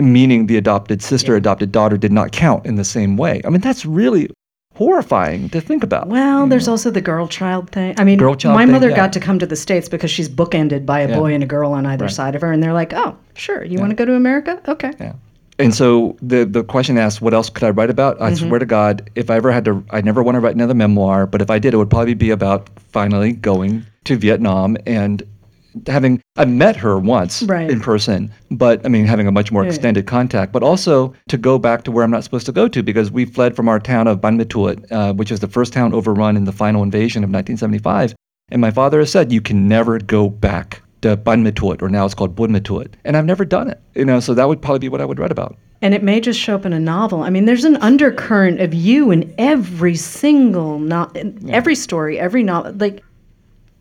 Meaning 0.02 0.48
the 0.48 0.58
adopted 0.58 1.02
sister, 1.02 1.36
adopted 1.36 1.72
daughter 1.72 1.98
did 1.98 2.12
not 2.12 2.32
count 2.32 2.66
in 2.66 2.76
the 2.76 2.84
same 2.84 3.18
way. 3.18 3.42
I 3.46 3.50
mean, 3.50 3.62
that's 3.62 3.86
really 3.86 4.30
horrifying 4.76 5.50
to 5.50 5.62
think 5.62 5.84
about. 5.84 6.08
Well, 6.08 6.48
there's 6.48 6.68
also 6.68 6.90
the 6.90 7.02
girl 7.02 7.28
child 7.28 7.70
thing. 7.70 7.94
I 8.00 8.04
mean, 8.04 8.18
Girl 8.18 8.36
child 8.36 8.56
my 8.56 8.64
thing, 8.66 8.72
mother 8.72 8.90
yeah. 8.90 8.96
got 8.96 9.14
to 9.14 9.20
come 9.20 9.38
to 9.40 9.46
the 9.46 9.56
States 9.56 9.88
because 9.90 10.10
she's 10.10 10.30
bookended 10.30 10.86
by 10.86 11.02
a 11.02 11.10
Yeah. 11.10 11.16
boy 11.18 11.34
and 11.34 11.44
a 11.44 11.46
girl 11.46 11.74
on 11.74 11.86
either 11.86 12.10
side 12.10 12.36
of 12.36 12.42
her. 12.42 12.52
And 12.52 12.64
they're 12.64 12.74
like, 12.74 12.94
oh, 12.94 13.16
sure. 13.36 13.64
You 13.64 13.80
want 13.80 13.92
to 13.92 13.96
go 13.96 14.06
to 14.06 14.16
America? 14.16 14.60
Okay. 14.68 14.92
Yeah. 15.00 15.14
And 15.60 15.76
so 15.76 16.18
the 16.24 16.46
the 16.46 16.64
question 16.64 16.98
asks, 16.98 17.22
what 17.22 17.34
else 17.36 17.50
could 17.50 17.64
I 17.64 17.70
write 17.70 17.92
about? 17.92 18.20
I 18.20 18.32
Mm-hmm. 18.32 18.48
swear 18.48 18.60
to 18.60 18.66
God, 18.66 19.10
if 19.14 19.30
I 19.30 19.36
ever 19.36 19.52
had 19.52 19.66
to, 19.66 19.84
I 19.92 20.02
never 20.02 20.24
want 20.24 20.36
to 20.36 20.40
write 20.40 20.56
another 20.56 20.74
memoir. 20.74 21.28
But 21.28 21.42
if 21.42 21.52
I 21.52 21.60
did, 21.60 21.74
it 21.74 21.78
would 21.78 21.90
probably 21.92 22.16
be 22.16 22.32
about 22.32 22.68
finally 22.92 23.34
going 23.34 23.86
to 24.06 24.16
Vietnam 24.18 24.78
and 24.88 25.22
having. 25.88 26.22
I 26.38 26.46
met 26.46 26.76
her 26.78 26.98
once 26.98 27.44
Right. 27.44 27.70
in 27.70 27.80
person, 27.80 28.32
but 28.50 28.86
I 28.86 28.90
mean 28.90 29.06
having 29.06 29.28
a 29.28 29.32
much 29.32 29.52
more 29.52 29.64
Yeah. 29.64 29.70
extended 29.70 30.06
contact. 30.08 30.52
But 30.54 30.64
also 30.64 31.14
to 31.30 31.38
go 31.38 31.58
back 31.60 31.84
to 31.84 31.92
where 31.92 32.04
I'm 32.04 32.12
not 32.12 32.24
supposed 32.24 32.46
to 32.48 32.52
go 32.52 32.68
to 32.68 32.84
because 32.84 33.12
we 33.12 33.26
fled 33.26 33.56
from 33.56 33.68
our 33.68 33.80
town 33.80 34.08
of 34.08 34.22
Ban 34.22 34.38
Me 34.38 34.46
Thuot, 34.46 34.86
uh, 34.92 35.14
which 35.14 35.32
is 35.32 35.40
the 35.40 35.48
first 35.48 35.74
town 35.74 35.94
overrun 35.94 36.38
in 36.38 36.46
the 36.46 36.52
final 36.52 36.84
invasion 36.84 37.24
of 37.24 37.30
1975. 37.30 38.14
And 38.52 38.60
my 38.62 38.72
father 38.72 39.00
has 39.00 39.12
said 39.12 39.32
you 39.32 39.42
can 39.42 39.68
never 39.68 39.98
go 40.00 40.30
back 40.30 40.82
to 41.02 41.16
Ban 41.18 41.44
Me 41.44 41.52
Thuot, 41.52 41.82
or 41.82 41.90
now 41.90 42.06
it's 42.06 42.14
called 42.14 42.36
Bun 42.36 42.56
And 43.04 43.18
I've 43.18 43.26
never 43.26 43.46
done 43.46 43.70
it. 43.70 43.80
You 43.96 44.06
know, 44.06 44.20
so 44.20 44.34
that 44.34 44.48
would 44.48 44.62
probably 44.62 44.80
be 44.80 44.90
what 44.90 45.02
I 45.02 45.06
would 45.06 45.20
write 45.20 45.32
about. 45.32 45.56
And 45.82 45.96
it 45.96 46.04
may 46.04 46.20
just 46.20 46.40
show 46.40 46.54
up 46.56 46.66
in 46.66 46.74
a 46.74 46.80
novel. 46.80 47.24
I 47.24 47.32
mean, 47.32 47.46
there's 47.46 47.66
an 47.66 47.78
undercurrent 47.78 48.60
of 48.62 48.72
you 48.74 49.10
in 49.10 49.34
every 49.40 49.96
single 49.96 50.78
no- 50.78 51.10
in 51.16 51.50
every 51.50 51.74
story, 51.74 52.20
every 52.20 52.44
novel. 52.44 52.74
Like, 52.78 53.02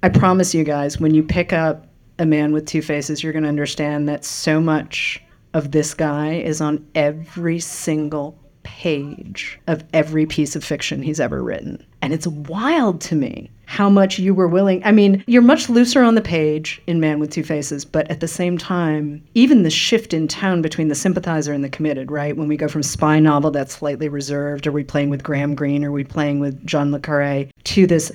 I 0.03 0.09
promise 0.09 0.55
you 0.55 0.65
guys, 0.65 0.99
when 0.99 1.13
you 1.13 1.23
pick 1.23 1.53
up 1.53 1.87
a 2.19 2.25
man 2.25 2.53
with 2.53 2.65
two 2.65 2.81
faces, 2.81 3.23
you're 3.23 3.35
going 3.35 3.43
to 3.43 3.49
understand 3.51 4.09
that 4.09 4.25
so 4.25 4.61
much 4.61 5.23
of 5.53 5.73
this 5.73 5.93
guy 5.93 6.35
is 6.35 6.61
on 6.61 6.87
every 6.95 7.61
single 7.61 8.39
page 8.63 9.59
of 9.67 9.85
every 9.93 10.25
piece 10.27 10.57
of 10.57 10.65
fiction 10.65 11.03
he's 11.03 11.21
ever 11.21 11.43
written. 11.43 11.85
And 12.01 12.15
it's 12.15 12.27
wild 12.27 13.01
to 13.03 13.15
me 13.15 13.51
how 13.67 13.91
much 13.91 14.19
you 14.19 14.35
were 14.35 14.49
willing. 14.49 14.83
I 14.85 14.93
mean, 14.93 15.23
you're 15.27 15.43
much 15.43 15.69
looser 15.69 16.03
on 16.03 16.15
the 16.15 16.21
page 16.21 16.81
in 16.87 16.99
Man 16.99 17.19
with 17.19 17.31
Two 17.31 17.45
Faces, 17.45 17.85
but 17.85 18.11
at 18.11 18.21
the 18.21 18.29
same 18.29 18.59
time, 18.59 19.23
even 19.35 19.63
the 19.63 19.71
shift 19.71 20.15
in 20.15 20.29
tone 20.29 20.63
between 20.63 20.89
the 20.89 20.95
sympathizer 20.95 21.53
and 21.53 21.63
the 21.63 21.69
committed, 21.69 22.11
right? 22.11 22.37
When 22.37 22.49
we 22.49 22.57
go 22.57 22.69
from 22.69 22.83
spy 22.83 23.19
novel 23.19 23.51
that's 23.51 23.75
slightly 23.75 24.09
reserved, 24.09 24.67
are 24.67 24.73
we 24.73 24.85
playing 24.85 25.11
with 25.11 25.23
Graham 25.23 25.55
Greene, 25.55 25.85
are 25.85 25.93
we 25.93 26.05
playing 26.05 26.41
with 26.41 26.67
John 26.67 26.91
Le 26.91 27.01
Carre, 27.01 27.47
to 27.65 27.87
this 27.87 28.11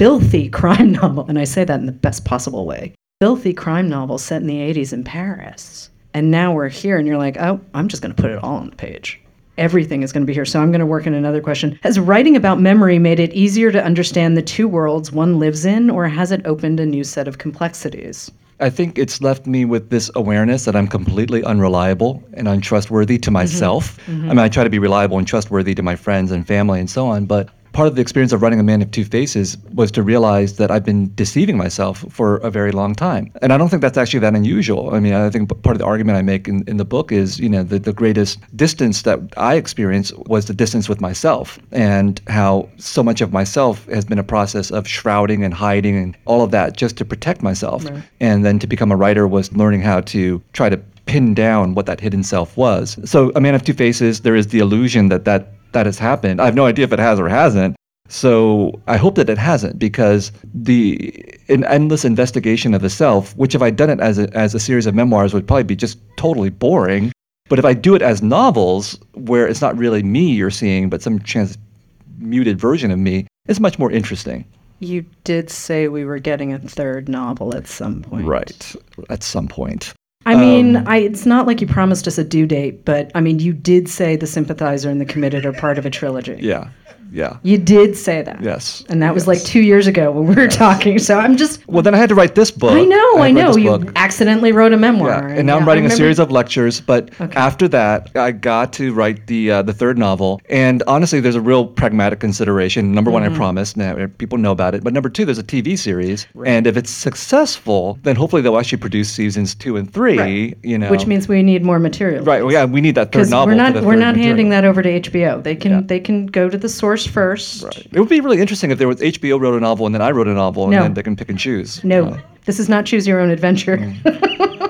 filthy 0.00 0.48
crime 0.60 0.92
novel, 0.92 1.26
and 1.28 1.38
I 1.38 1.44
say 1.44 1.62
that 1.62 1.78
in 1.78 1.84
the 1.84 1.92
best 1.92 2.24
possible 2.24 2.64
way. 2.64 2.94
Filthy 3.20 3.52
crime 3.52 3.86
novel 3.86 4.16
set 4.16 4.40
in 4.40 4.48
the 4.48 4.56
80s 4.56 4.94
in 4.94 5.04
Paris. 5.04 5.90
And 6.14 6.30
now 6.30 6.54
we're 6.54 6.70
here, 6.70 6.96
and 6.96 7.06
you're 7.06 7.18
like, 7.18 7.36
oh, 7.36 7.60
I'm 7.74 7.86
just 7.86 8.02
going 8.02 8.14
to 8.14 8.20
put 8.20 8.30
it 8.30 8.42
all 8.42 8.56
on 8.56 8.70
the 8.70 8.76
page. 8.76 9.20
Everything 9.58 10.02
is 10.02 10.10
going 10.10 10.22
to 10.22 10.26
be 10.26 10.32
here. 10.32 10.46
So 10.46 10.58
I'm 10.58 10.70
going 10.70 10.80
to 10.80 10.86
work 10.86 11.06
in 11.06 11.12
another 11.12 11.42
question. 11.42 11.78
Has 11.82 12.00
writing 12.00 12.34
about 12.34 12.58
memory 12.58 12.98
made 12.98 13.20
it 13.20 13.30
easier 13.34 13.70
to 13.72 13.84
understand 13.84 14.38
the 14.38 14.42
two 14.42 14.66
worlds 14.66 15.12
one 15.12 15.38
lives 15.38 15.66
in, 15.66 15.90
or 15.90 16.08
has 16.08 16.32
it 16.32 16.46
opened 16.46 16.80
a 16.80 16.86
new 16.86 17.04
set 17.04 17.28
of 17.28 17.36
complexities? 17.36 18.30
I 18.58 18.70
think 18.70 18.98
it's 18.98 19.20
left 19.20 19.46
me 19.46 19.66
with 19.66 19.90
this 19.90 20.10
awareness 20.14 20.64
that 20.64 20.74
I'm 20.74 20.88
completely 20.88 21.44
unreliable 21.44 22.24
and 22.32 22.48
untrustworthy 22.48 23.18
to 23.18 23.26
mm-hmm. 23.26 23.34
myself. 23.34 23.98
Mm-hmm. 24.06 24.24
I 24.24 24.28
mean, 24.28 24.38
I 24.38 24.48
try 24.48 24.64
to 24.64 24.70
be 24.70 24.78
reliable 24.78 25.18
and 25.18 25.28
trustworthy 25.28 25.74
to 25.74 25.82
my 25.82 25.94
friends 25.94 26.30
and 26.30 26.46
family 26.46 26.80
and 26.80 26.88
so 26.88 27.06
on, 27.06 27.26
but 27.26 27.50
part 27.72 27.88
of 27.88 27.94
the 27.94 28.02
experience 28.02 28.32
of 28.32 28.42
running 28.42 28.60
a 28.60 28.62
man 28.62 28.82
of 28.82 28.90
two 28.90 29.04
faces 29.04 29.56
was 29.74 29.90
to 29.92 30.02
realize 30.02 30.56
that 30.56 30.70
I've 30.70 30.84
been 30.84 31.14
deceiving 31.14 31.56
myself 31.56 32.04
for 32.10 32.36
a 32.38 32.50
very 32.50 32.72
long 32.72 32.94
time. 32.94 33.32
And 33.42 33.52
I 33.52 33.58
don't 33.58 33.68
think 33.68 33.82
that's 33.82 33.98
actually 33.98 34.20
that 34.20 34.34
unusual. 34.34 34.94
I 34.94 35.00
mean, 35.00 35.14
I 35.14 35.30
think 35.30 35.48
part 35.62 35.74
of 35.74 35.78
the 35.78 35.84
argument 35.84 36.18
I 36.18 36.22
make 36.22 36.48
in, 36.48 36.64
in 36.66 36.76
the 36.76 36.84
book 36.84 37.12
is, 37.12 37.38
you 37.38 37.48
know, 37.48 37.62
the, 37.62 37.78
the 37.78 37.92
greatest 37.92 38.38
distance 38.56 39.02
that 39.02 39.20
I 39.36 39.54
experienced 39.54 40.16
was 40.26 40.46
the 40.46 40.54
distance 40.54 40.88
with 40.88 41.00
myself 41.00 41.58
and 41.72 42.20
how 42.28 42.68
so 42.76 43.02
much 43.02 43.20
of 43.20 43.32
myself 43.32 43.86
has 43.86 44.04
been 44.04 44.18
a 44.18 44.24
process 44.24 44.70
of 44.70 44.86
shrouding 44.86 45.44
and 45.44 45.54
hiding 45.54 45.96
and 45.96 46.16
all 46.24 46.42
of 46.42 46.50
that 46.50 46.76
just 46.76 46.96
to 46.98 47.04
protect 47.04 47.42
myself. 47.42 47.84
And 48.20 48.44
then 48.44 48.58
to 48.58 48.66
become 48.66 48.90
a 48.92 48.96
writer 48.96 49.26
was 49.28 49.52
learning 49.52 49.82
how 49.82 50.00
to 50.02 50.42
try 50.52 50.68
to 50.68 50.80
pin 51.06 51.34
down 51.34 51.74
what 51.74 51.86
that 51.86 52.00
hidden 52.00 52.22
self 52.22 52.56
was. 52.56 52.96
So, 53.04 53.32
A 53.34 53.40
Man 53.40 53.54
of 53.54 53.64
Two 53.64 53.72
Faces, 53.72 54.20
there 54.20 54.36
is 54.36 54.48
the 54.48 54.60
illusion 54.60 55.08
that 55.08 55.24
that, 55.24 55.52
that 55.72 55.86
has 55.86 55.98
happened. 55.98 56.40
I 56.40 56.44
have 56.46 56.54
no 56.54 56.66
idea 56.66 56.84
if 56.84 56.92
it 56.92 56.98
has 56.98 57.18
or 57.18 57.28
hasn't. 57.28 57.76
So 58.08 58.80
I 58.88 58.96
hope 58.96 59.14
that 59.14 59.30
it 59.30 59.38
hasn't 59.38 59.78
because 59.78 60.32
the 60.52 61.24
an 61.48 61.64
endless 61.64 62.04
investigation 62.04 62.74
of 62.74 62.82
the 62.82 62.90
self, 62.90 63.36
which 63.36 63.54
if 63.54 63.62
I'd 63.62 63.76
done 63.76 63.88
it 63.88 64.00
as 64.00 64.18
a, 64.18 64.28
as 64.36 64.52
a 64.52 64.60
series 64.60 64.86
of 64.86 64.96
memoirs 64.96 65.32
would 65.32 65.46
probably 65.46 65.62
be 65.62 65.76
just 65.76 65.98
totally 66.16 66.50
boring. 66.50 67.12
But 67.48 67.60
if 67.60 67.64
I 67.64 67.72
do 67.74 67.94
it 67.94 68.02
as 68.02 68.20
novels, 68.20 68.98
where 69.14 69.46
it's 69.46 69.60
not 69.60 69.76
really 69.76 70.02
me 70.02 70.32
you're 70.32 70.50
seeing, 70.50 70.90
but 70.90 71.02
some 71.02 71.20
transmuted 71.20 72.58
version 72.58 72.90
of 72.90 72.98
me, 72.98 73.26
it's 73.46 73.60
much 73.60 73.78
more 73.78 73.90
interesting. 73.90 74.44
You 74.80 75.04
did 75.24 75.50
say 75.50 75.88
we 75.88 76.04
were 76.04 76.18
getting 76.18 76.52
a 76.52 76.58
third 76.58 77.08
novel 77.08 77.54
at 77.54 77.66
some 77.66 78.02
point. 78.02 78.26
Right. 78.26 78.74
At 79.08 79.22
some 79.22 79.46
point. 79.46 79.92
I 80.26 80.36
mean, 80.36 80.76
um, 80.76 80.84
I, 80.86 80.98
it's 80.98 81.24
not 81.24 81.46
like 81.46 81.62
you 81.62 81.66
promised 81.66 82.06
us 82.06 82.18
a 82.18 82.24
due 82.24 82.46
date, 82.46 82.84
but 82.84 83.10
I 83.14 83.20
mean, 83.20 83.38
you 83.38 83.54
did 83.54 83.88
say 83.88 84.16
the 84.16 84.26
sympathizer 84.26 84.90
and 84.90 85.00
the 85.00 85.06
committed 85.06 85.46
are 85.46 85.52
part 85.52 85.78
of 85.78 85.86
a 85.86 85.90
trilogy. 85.90 86.36
Yeah. 86.40 86.68
Yeah. 87.12 87.38
You 87.42 87.58
did 87.58 87.96
say 87.96 88.22
that. 88.22 88.40
Yes. 88.42 88.84
And 88.88 89.02
that 89.02 89.14
was 89.14 89.26
like 89.26 89.42
two 89.42 89.60
years 89.60 89.86
ago 89.86 90.10
when 90.12 90.26
we 90.26 90.34
were 90.34 90.48
talking. 90.48 90.98
So 90.98 91.18
I'm 91.18 91.36
just, 91.36 91.66
Well, 91.68 91.82
then 91.82 91.94
I 91.94 91.98
had 91.98 92.08
to 92.08 92.14
write 92.14 92.34
this 92.34 92.50
book. 92.50 92.72
I 92.72 92.84
know, 92.84 93.16
had 93.16 93.22
I 93.24 93.30
know. 93.32 93.56
You 93.56 93.78
book. 93.78 93.92
accidentally 93.96 94.52
wrote 94.52 94.72
a 94.72 94.76
memoir. 94.76 95.28
Yeah, 95.28 95.36
and 95.38 95.46
now 95.46 95.56
I'm 95.58 95.66
writing 95.66 95.86
a 95.86 95.90
series 95.90 96.18
of 96.18 96.30
lectures. 96.30 96.80
But 96.80 97.10
after 97.36 97.66
that, 97.68 98.10
I 98.16 98.32
got 98.32 98.72
to 98.74 98.92
write 98.94 99.26
the 99.26 99.50
uh, 99.50 99.62
the 99.62 99.72
third 99.72 99.98
novel. 99.98 100.40
And 100.48 100.82
honestly, 100.86 101.20
there's 101.20 101.34
a 101.34 101.40
real 101.40 101.66
pragmatic 101.66 102.20
consideration. 102.20 102.92
Number 102.94 103.10
Mm-hmm. 103.10 103.24
one, 103.24 103.32
I 103.32 103.36
promised. 103.36 103.76
Now 103.76 104.06
people 104.18 104.38
know 104.38 104.52
about 104.52 104.74
it. 104.74 104.84
But 104.84 104.92
number 104.92 105.08
two, 105.08 105.24
there's 105.24 105.38
a 105.38 105.42
TV 105.42 105.76
series, 105.78 106.26
and 106.46 106.66
if 106.66 106.76
it's 106.76 106.90
successful, 106.90 107.98
then 108.02 108.16
hopefully 108.16 108.42
they'll 108.42 108.58
actually 108.58 108.78
produce 108.78 109.10
seasons 109.10 109.54
two 109.54 109.76
and 109.76 109.92
three. 109.92 110.18
Right. 110.18 110.58
You 110.62 110.78
know, 110.78 110.90
Which 110.90 111.06
means 111.06 111.28
we 111.28 111.42
need 111.42 111.64
more 111.64 111.78
material. 111.78 112.24
right? 112.24 112.42
Well, 112.42 112.52
yeah, 112.52 112.64
we 112.64 112.80
need 112.80 112.94
that 112.96 113.12
third 113.12 113.30
novel. 113.30 113.48
we're 113.54 113.62
not 113.70 113.82
we're 113.84 113.96
not 113.96 114.16
handing 114.16 114.50
that 114.50 114.64
over 114.64 114.82
to 114.82 115.00
HBO. 115.00 115.42
They 115.42 115.56
can 115.56 115.72
Yeah. 115.72 115.80
they 115.84 116.00
can 116.00 116.26
go 116.26 116.48
to 116.48 116.58
the 116.58 116.68
source 116.68 116.99
first. 117.08 117.64
It 117.92 117.98
would 117.98 118.08
be 118.08 118.20
really 118.20 118.40
interesting 118.40 118.70
if 118.70 118.78
there 118.78 118.88
was 118.88 119.00
HBO 119.00 119.40
wrote 119.40 119.54
a 119.54 119.60
novel 119.60 119.86
and 119.86 119.94
then 119.94 120.02
I 120.02 120.10
wrote 120.10 120.28
a 120.28 120.34
novel, 120.34 120.64
and 120.64 120.72
No. 120.72 120.82
then 120.82 120.94
they 120.94 121.02
can 121.02 121.16
pick 121.16 121.28
and 121.28 121.38
choose. 121.38 121.82
No, 121.84 122.06
Uh, 122.06 122.18
this 122.44 122.58
is 122.60 122.68
not 122.68 122.84
choose 122.86 123.06
your 123.06 123.20
own 123.20 123.30
adventure. 123.30 123.76
Mm. 123.78 124.66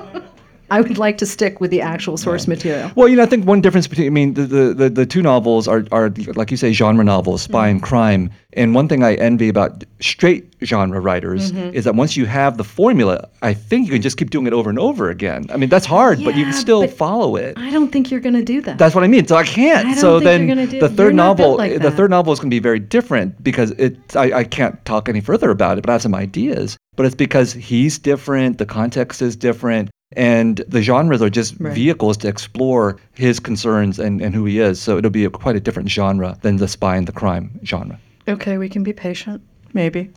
I 0.71 0.81
would 0.81 0.97
like 0.97 1.17
to 1.19 1.25
stick 1.25 1.59
with 1.61 1.69
the 1.69 1.81
actual 1.81 2.17
source 2.17 2.47
material. 2.47 2.91
Well, 2.95 3.07
you 3.07 3.15
know, 3.17 3.23
I 3.23 3.25
think 3.27 3.45
one 3.45 3.61
difference 3.61 3.87
between, 3.87 4.07
I 4.07 4.09
mean, 4.09 4.33
the, 4.33 4.43
the, 4.43 4.73
the, 4.73 4.89
the 4.89 5.05
two 5.05 5.21
novels 5.21 5.67
are, 5.67 5.83
are, 5.91 6.09
like 6.35 6.49
you 6.49 6.57
say, 6.57 6.71
genre 6.73 7.03
novels, 7.03 7.43
spy 7.43 7.67
Mm-hmm. 7.67 7.71
and 7.75 7.83
crime. 7.83 8.29
And 8.53 8.75
one 8.75 8.87
thing 8.89 9.03
I 9.03 9.13
envy 9.15 9.47
about 9.49 9.83
straight 10.01 10.53
genre 10.63 10.99
writers 10.99 11.51
Mm-hmm. 11.51 11.75
is 11.75 11.83
that 11.85 11.95
once 11.95 12.17
you 12.17 12.25
have 12.25 12.57
the 12.57 12.63
formula, 12.63 13.29
I 13.41 13.53
think 13.53 13.87
you 13.87 13.93
can 13.93 14.01
just 14.01 14.17
keep 14.17 14.29
doing 14.29 14.47
it 14.47 14.53
over 14.53 14.69
and 14.69 14.79
over 14.79 15.09
again. 15.09 15.45
I 15.53 15.57
mean, 15.57 15.69
that's 15.69 15.85
hard, 15.85 16.23
but 16.23 16.35
you 16.35 16.43
can 16.45 16.53
still 16.53 16.87
follow 16.87 17.35
it. 17.35 17.57
I 17.57 17.69
don't 17.71 17.91
think 17.91 18.09
you're 18.11 18.19
going 18.19 18.35
to 18.35 18.43
do 18.43 18.61
that. 18.61 18.77
That's 18.77 18.95
what 18.95 19.03
I 19.03 19.07
mean. 19.07 19.27
So 19.27 19.35
I 19.35 19.43
can't. 19.43 19.87
I 19.87 19.93
so 19.95 20.19
then 20.19 20.47
do- 20.47 20.65
the 20.67 20.77
you're 20.77 20.89
third 20.89 21.15
novel, 21.15 21.57
like 21.57 21.73
the 21.73 21.79
that. 21.79 21.91
third 21.93 22.09
novel 22.09 22.33
is 22.33 22.39
going 22.39 22.49
to 22.49 22.55
be 22.55 22.59
very 22.59 22.79
different 22.79 23.41
because 23.43 23.71
it. 23.71 24.15
I, 24.15 24.31
I 24.39 24.43
can't 24.43 24.83
talk 24.85 25.07
any 25.09 25.21
further 25.21 25.49
about 25.49 25.77
it, 25.77 25.81
but 25.81 25.89
I 25.89 25.93
have 25.93 26.01
some 26.01 26.15
ideas. 26.15 26.77
But 26.97 27.05
it's 27.05 27.15
because 27.15 27.53
he's 27.53 27.97
different, 27.97 28.57
the 28.57 28.65
context 28.65 29.21
is 29.21 29.35
different, 29.37 29.89
and 30.13 30.57
the 30.67 30.81
genres 30.81 31.21
are 31.21 31.29
just 31.29 31.55
Right. 31.59 31.73
vehicles 31.73 32.17
to 32.17 32.27
explore 32.27 32.97
his 33.13 33.39
concerns 33.39 33.99
and, 33.99 34.21
and 34.21 34.33
who 34.35 34.45
he 34.45 34.59
is. 34.59 34.81
So 34.81 34.97
it'll 34.97 35.11
be 35.11 35.25
a, 35.25 35.29
quite 35.29 35.55
a 35.55 35.59
different 35.59 35.89
genre 35.89 36.37
than 36.41 36.57
the 36.57 36.67
spy 36.67 36.95
and 36.97 37.07
the 37.07 37.11
crime 37.11 37.59
genre. 37.63 37.99
Okay, 38.27 38.57
we 38.57 38.69
can 38.69 38.83
be 38.83 38.93
patient. 38.93 39.41
Maybe. 39.73 40.09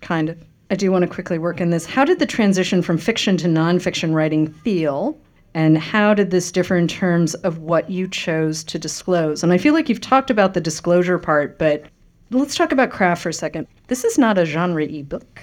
Kind 0.00 0.28
of. 0.28 0.38
I 0.70 0.74
do 0.76 0.90
want 0.90 1.02
to 1.02 1.08
quickly 1.08 1.38
work 1.38 1.60
in 1.60 1.70
this. 1.70 1.86
How 1.86 2.04
did 2.04 2.18
the 2.18 2.26
transition 2.26 2.82
from 2.82 2.98
fiction 2.98 3.36
to 3.38 3.46
nonfiction 3.48 4.12
writing 4.14 4.52
feel? 4.52 5.16
And 5.54 5.78
how 5.78 6.14
did 6.14 6.30
this 6.30 6.50
differ 6.50 6.76
in 6.76 6.88
terms 6.88 7.34
of 7.36 7.58
what 7.58 7.88
you 7.88 8.08
chose 8.08 8.64
to 8.64 8.78
disclose? 8.78 9.44
And 9.44 9.52
I 9.52 9.58
feel 9.58 9.72
like 9.72 9.88
you've 9.88 10.00
talked 10.00 10.30
about 10.30 10.52
the 10.54 10.60
disclosure 10.60 11.18
part, 11.18 11.58
but 11.58 11.84
let's 12.30 12.56
talk 12.56 12.72
about 12.72 12.90
craft 12.90 13.22
for 13.22 13.28
a 13.28 13.32
second. 13.32 13.68
This 13.86 14.02
is 14.04 14.18
not 14.18 14.36
a 14.36 14.44
genre 14.44 14.84
ebook. 14.84 15.40